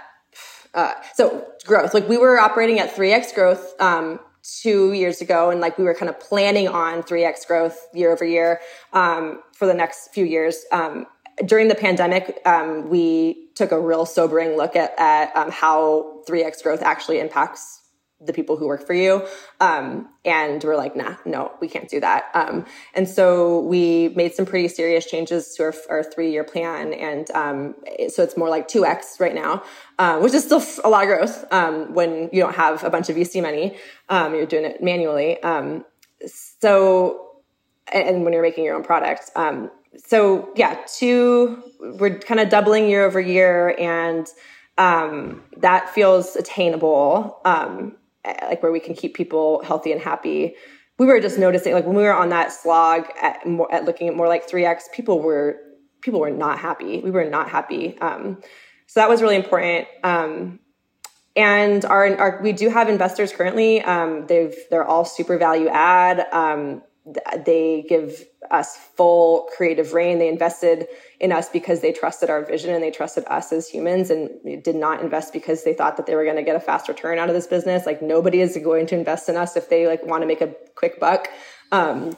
Uh, 0.74 0.92
so 1.14 1.46
growth, 1.64 1.94
like 1.94 2.08
we 2.08 2.18
were 2.18 2.38
operating 2.38 2.80
at 2.80 2.94
three 2.94 3.12
x 3.12 3.32
growth 3.32 3.80
um, 3.80 4.18
two 4.42 4.92
years 4.92 5.20
ago, 5.20 5.50
and 5.50 5.60
like 5.60 5.78
we 5.78 5.84
were 5.84 5.94
kind 5.94 6.10
of 6.10 6.20
planning 6.20 6.68
on 6.68 7.02
three 7.02 7.24
x 7.24 7.44
growth 7.46 7.78
year 7.94 8.12
over 8.12 8.24
year 8.24 8.60
um, 8.92 9.40
for 9.54 9.66
the 9.66 9.74
next 9.74 10.08
few 10.12 10.24
years. 10.24 10.64
Um, 10.72 11.06
during 11.46 11.68
the 11.68 11.74
pandemic, 11.74 12.40
um, 12.44 12.90
we 12.90 13.48
took 13.54 13.72
a 13.72 13.80
real 13.80 14.04
sobering 14.04 14.56
look 14.56 14.76
at 14.76 14.92
at 14.98 15.34
um, 15.36 15.50
how 15.50 16.20
three 16.26 16.42
x 16.42 16.60
growth 16.60 16.82
actually 16.82 17.18
impacts 17.18 17.80
the 18.26 18.32
people 18.32 18.56
who 18.56 18.66
work 18.66 18.86
for 18.86 18.94
you. 18.94 19.26
Um, 19.60 20.08
and 20.24 20.62
we're 20.62 20.76
like, 20.76 20.96
nah, 20.96 21.16
no, 21.24 21.52
we 21.60 21.68
can't 21.68 21.88
do 21.88 22.00
that. 22.00 22.24
Um, 22.34 22.64
and 22.94 23.08
so 23.08 23.60
we 23.60 24.08
made 24.10 24.34
some 24.34 24.46
pretty 24.46 24.68
serious 24.68 25.06
changes 25.06 25.54
to 25.56 25.64
our, 25.64 25.74
our 25.90 26.02
three 26.02 26.30
year 26.30 26.44
plan. 26.44 26.92
And 26.92 27.30
um, 27.32 27.74
so 28.08 28.22
it's 28.22 28.36
more 28.36 28.48
like 28.48 28.68
2x 28.68 29.20
right 29.20 29.34
now, 29.34 29.62
uh, 29.98 30.18
which 30.18 30.34
is 30.34 30.44
still 30.44 30.62
a 30.84 30.88
lot 30.88 31.02
of 31.02 31.08
growth 31.08 31.44
um, 31.52 31.94
when 31.94 32.30
you 32.32 32.40
don't 32.40 32.54
have 32.54 32.84
a 32.84 32.90
bunch 32.90 33.08
of 33.08 33.16
VC 33.16 33.42
money. 33.42 33.76
Um, 34.08 34.34
you're 34.34 34.46
doing 34.46 34.64
it 34.64 34.82
manually. 34.82 35.42
Um, 35.42 35.84
so, 36.26 37.42
and 37.92 38.24
when 38.24 38.32
you're 38.32 38.42
making 38.42 38.64
your 38.64 38.76
own 38.76 38.82
product. 38.82 39.30
so 40.06 40.52
yeah, 40.56 40.80
two, 40.86 41.62
we're 41.80 42.18
kind 42.18 42.40
of 42.40 42.48
doubling 42.48 42.88
year 42.88 43.04
over 43.04 43.20
year 43.20 43.76
and 43.78 44.26
um, 44.78 45.42
that 45.58 45.90
feels 45.90 46.36
attainable. 46.36 47.40
Um, 47.44 47.96
like 48.24 48.62
where 48.62 48.72
we 48.72 48.80
can 48.80 48.94
keep 48.94 49.14
people 49.14 49.62
healthy 49.64 49.92
and 49.92 50.00
happy. 50.00 50.54
We 50.98 51.06
were 51.06 51.20
just 51.20 51.38
noticing, 51.38 51.72
like 51.72 51.86
when 51.86 51.96
we 51.96 52.02
were 52.02 52.14
on 52.14 52.28
that 52.30 52.52
slog 52.52 53.06
at, 53.20 53.44
more, 53.46 53.72
at 53.72 53.84
looking 53.84 54.08
at 54.08 54.14
more 54.14 54.28
like 54.28 54.48
3x, 54.48 54.92
people 54.92 55.20
were 55.20 55.58
people 56.00 56.20
were 56.20 56.30
not 56.30 56.58
happy. 56.58 57.00
We 57.00 57.10
were 57.10 57.24
not 57.24 57.48
happy. 57.48 57.98
Um, 57.98 58.42
so 58.86 59.00
that 59.00 59.08
was 59.08 59.22
really 59.22 59.36
important. 59.36 59.88
Um, 60.04 60.60
and 61.34 61.84
our, 61.86 62.16
our, 62.16 62.40
we 62.42 62.52
do 62.52 62.68
have 62.68 62.88
investors 62.88 63.32
currently. 63.32 63.82
Um, 63.82 64.26
they've 64.26 64.54
they're 64.70 64.84
all 64.84 65.04
super 65.04 65.38
value 65.38 65.68
add. 65.68 66.26
Um, 66.32 66.82
they 67.44 67.84
give 67.88 68.24
us 68.50 68.76
full 68.76 69.48
creative 69.56 69.94
rein. 69.94 70.18
They 70.18 70.28
invested 70.28 70.86
in 71.20 71.32
us 71.32 71.48
because 71.48 71.80
they 71.80 71.92
trusted 71.92 72.30
our 72.30 72.44
vision 72.44 72.74
and 72.74 72.82
they 72.82 72.90
trusted 72.90 73.24
us 73.26 73.52
as 73.52 73.68
humans 73.68 74.10
and 74.10 74.62
did 74.62 74.76
not 74.76 75.00
invest 75.00 75.32
because 75.32 75.64
they 75.64 75.72
thought 75.72 75.96
that 75.96 76.06
they 76.06 76.14
were 76.14 76.24
going 76.24 76.36
to 76.36 76.42
get 76.42 76.56
a 76.56 76.60
fast 76.60 76.88
return 76.88 77.18
out 77.18 77.28
of 77.28 77.34
this 77.34 77.46
business. 77.46 77.86
Like 77.86 78.02
nobody 78.02 78.40
is 78.40 78.56
going 78.62 78.86
to 78.86 78.94
invest 78.94 79.28
in 79.28 79.36
us 79.36 79.56
if 79.56 79.68
they 79.68 79.86
like 79.86 80.04
want 80.04 80.22
to 80.22 80.26
make 80.26 80.40
a 80.40 80.54
quick 80.74 80.98
buck. 80.98 81.28
Um, 81.72 82.16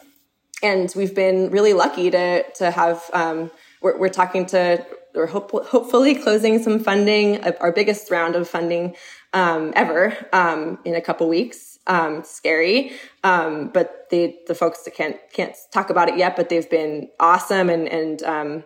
and 0.62 0.92
we've 0.97 1.14
been 1.14 1.51
really 1.51 1.74
lucky 1.74 2.11
to 2.11 2.42
to 2.53 2.70
have. 2.70 3.05
Um, 3.12 3.51
we're, 3.82 3.99
we're 3.99 4.09
talking 4.09 4.47
to. 4.47 4.84
We're 5.14 5.26
hope, 5.26 5.51
hopefully 5.66 6.14
closing 6.14 6.62
some 6.62 6.78
funding, 6.78 7.42
our 7.42 7.72
biggest 7.72 8.11
round 8.11 8.36
of 8.36 8.47
funding 8.47 8.97
um, 9.32 9.72
ever 9.74 10.14
um, 10.30 10.78
in 10.84 10.94
a 10.94 11.01
couple 11.01 11.26
weeks 11.26 11.76
um, 11.86 12.22
scary. 12.24 12.92
Um, 13.24 13.68
but 13.68 14.09
they, 14.11 14.38
the 14.47 14.55
folks 14.55 14.82
that 14.82 14.94
can't, 14.94 15.16
can't 15.32 15.55
talk 15.72 15.90
about 15.90 16.09
it 16.09 16.16
yet, 16.16 16.36
but 16.36 16.49
they've 16.49 16.68
been 16.68 17.09
awesome. 17.20 17.70
And, 17.70 17.88
and, 17.88 18.22
um, 18.22 18.64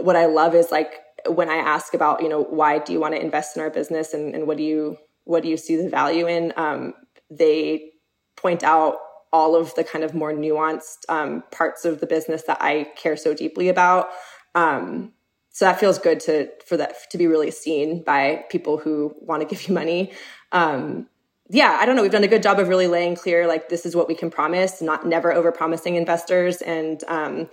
what 0.00 0.16
I 0.16 0.26
love 0.26 0.54
is 0.54 0.70
like 0.70 1.00
when 1.26 1.48
I 1.48 1.56
ask 1.56 1.94
about, 1.94 2.22
you 2.22 2.28
know, 2.28 2.42
why 2.42 2.78
do 2.78 2.92
you 2.92 3.00
want 3.00 3.14
to 3.14 3.20
invest 3.20 3.56
in 3.56 3.62
our 3.62 3.70
business 3.70 4.14
and, 4.14 4.34
and 4.34 4.46
what 4.46 4.56
do 4.56 4.62
you, 4.62 4.98
what 5.24 5.42
do 5.42 5.48
you 5.48 5.56
see 5.56 5.76
the 5.76 5.88
value 5.88 6.26
in? 6.26 6.52
Um, 6.56 6.94
they 7.30 7.92
point 8.36 8.62
out 8.62 8.96
all 9.32 9.56
of 9.56 9.74
the 9.74 9.84
kind 9.84 10.04
of 10.04 10.14
more 10.14 10.32
nuanced, 10.32 11.08
um, 11.08 11.42
parts 11.50 11.84
of 11.84 12.00
the 12.00 12.06
business 12.06 12.42
that 12.42 12.58
I 12.60 12.88
care 12.96 13.16
so 13.16 13.34
deeply 13.34 13.68
about. 13.68 14.08
Um, 14.54 15.12
so 15.50 15.64
that 15.64 15.78
feels 15.78 15.98
good 15.98 16.20
to 16.20 16.50
for 16.66 16.76
that 16.76 17.10
to 17.10 17.18
be 17.18 17.26
really 17.26 17.50
seen 17.50 18.02
by 18.02 18.44
people 18.50 18.76
who 18.76 19.14
want 19.20 19.40
to 19.40 19.46
give 19.46 19.66
you 19.68 19.74
money 19.74 20.12
um, 20.52 21.08
yeah, 21.50 21.76
I 21.80 21.84
don't 21.84 21.94
know. 21.96 22.02
We've 22.02 22.10
done 22.10 22.24
a 22.24 22.28
good 22.28 22.42
job 22.42 22.58
of 22.58 22.68
really 22.68 22.86
laying 22.86 23.16
clear, 23.16 23.46
like, 23.46 23.68
this 23.68 23.84
is 23.84 23.94
what 23.94 24.08
we 24.08 24.14
can 24.14 24.30
promise, 24.30 24.80
not 24.80 25.06
never 25.06 25.32
over 25.32 25.52
promising 25.52 25.96
investors. 25.96 26.62
And 26.62 27.02
um, 27.06 27.50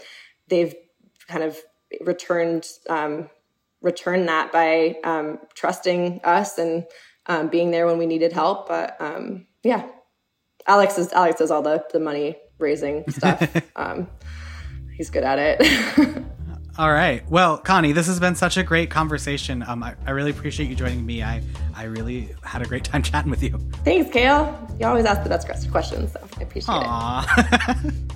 they've 0.48 0.74
kind 1.28 1.44
of 1.44 1.58
returned, 2.00 2.68
um, 2.90 3.30
returned 3.82 4.28
that 4.28 4.52
by 4.52 4.98
um, 5.04 5.40
trusting 5.54 6.22
us 6.24 6.58
and 6.58 6.86
um, 7.26 7.50
being 7.50 7.72
there 7.72 7.86
when 7.86 7.98
we 7.98 8.06
needed 8.06 8.34
help. 8.34 8.68
But 8.68 8.96
um, 9.00 9.48
yeah, 9.64 9.88
Alex 10.68 10.98
is, 10.98 11.12
Alex 11.14 11.40
does 11.40 11.52
all 11.52 11.62
the, 11.62 11.84
the 11.92 12.00
money 12.00 12.38
raising 12.60 13.04
stuff. 13.12 13.50
Um, 13.76 14.08
he's 14.96 15.10
good 15.10 15.24
at 15.24 15.40
it. 15.40 16.24
All 16.78 16.92
right. 16.92 17.30
Well, 17.30 17.58
Connie, 17.58 17.92
this 17.92 18.08
has 18.08 18.20
been 18.20 18.36
such 18.36 18.56
a 18.56 18.64
great 18.64 18.90
conversation. 18.90 19.62
Um, 19.68 19.84
I, 19.84 19.96
I 20.06 20.12
really 20.12 20.32
appreciate 20.32 20.70
you 20.70 20.76
joining 20.76 21.06
me. 21.06 21.22
I, 21.22 21.44
I 21.76 21.84
really 21.84 22.30
had 22.44 22.62
a 22.62 22.66
great 22.66 22.86
time 22.86 23.04
chatting 23.04 23.30
with 23.30 23.44
you. 23.44 23.58
Thanks, 23.84 24.12
Cale. 24.12 24.68
You 24.80 24.88
always 24.88 25.06
ask 25.06 25.22
the 25.24 25.30
best 25.30 25.70
questions, 25.70 26.14
so 26.14 26.20
I 26.40 26.44
appreciate 26.44 26.76
Aww. 26.76 27.86
it. 27.86 28.16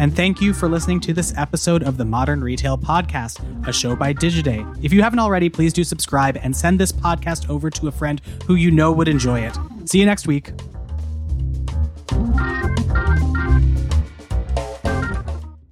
And 0.00 0.16
thank 0.16 0.40
you 0.40 0.54
for 0.54 0.66
listening 0.66 0.98
to 1.00 1.12
this 1.12 1.34
episode 1.36 1.82
of 1.82 1.98
the 1.98 2.06
Modern 2.06 2.42
Retail 2.42 2.78
Podcast, 2.78 3.38
a 3.68 3.72
show 3.72 3.94
by 3.94 4.14
Digiday. 4.14 4.64
If 4.82 4.94
you 4.94 5.02
haven't 5.02 5.18
already, 5.18 5.50
please 5.50 5.74
do 5.74 5.84
subscribe 5.84 6.38
and 6.42 6.56
send 6.56 6.80
this 6.80 6.90
podcast 6.90 7.50
over 7.50 7.68
to 7.68 7.86
a 7.86 7.92
friend 7.92 8.18
who 8.46 8.54
you 8.54 8.70
know 8.70 8.92
would 8.92 9.08
enjoy 9.08 9.40
it. 9.40 9.54
See 9.84 10.00
you 10.00 10.06
next 10.06 10.26
week. 10.26 10.52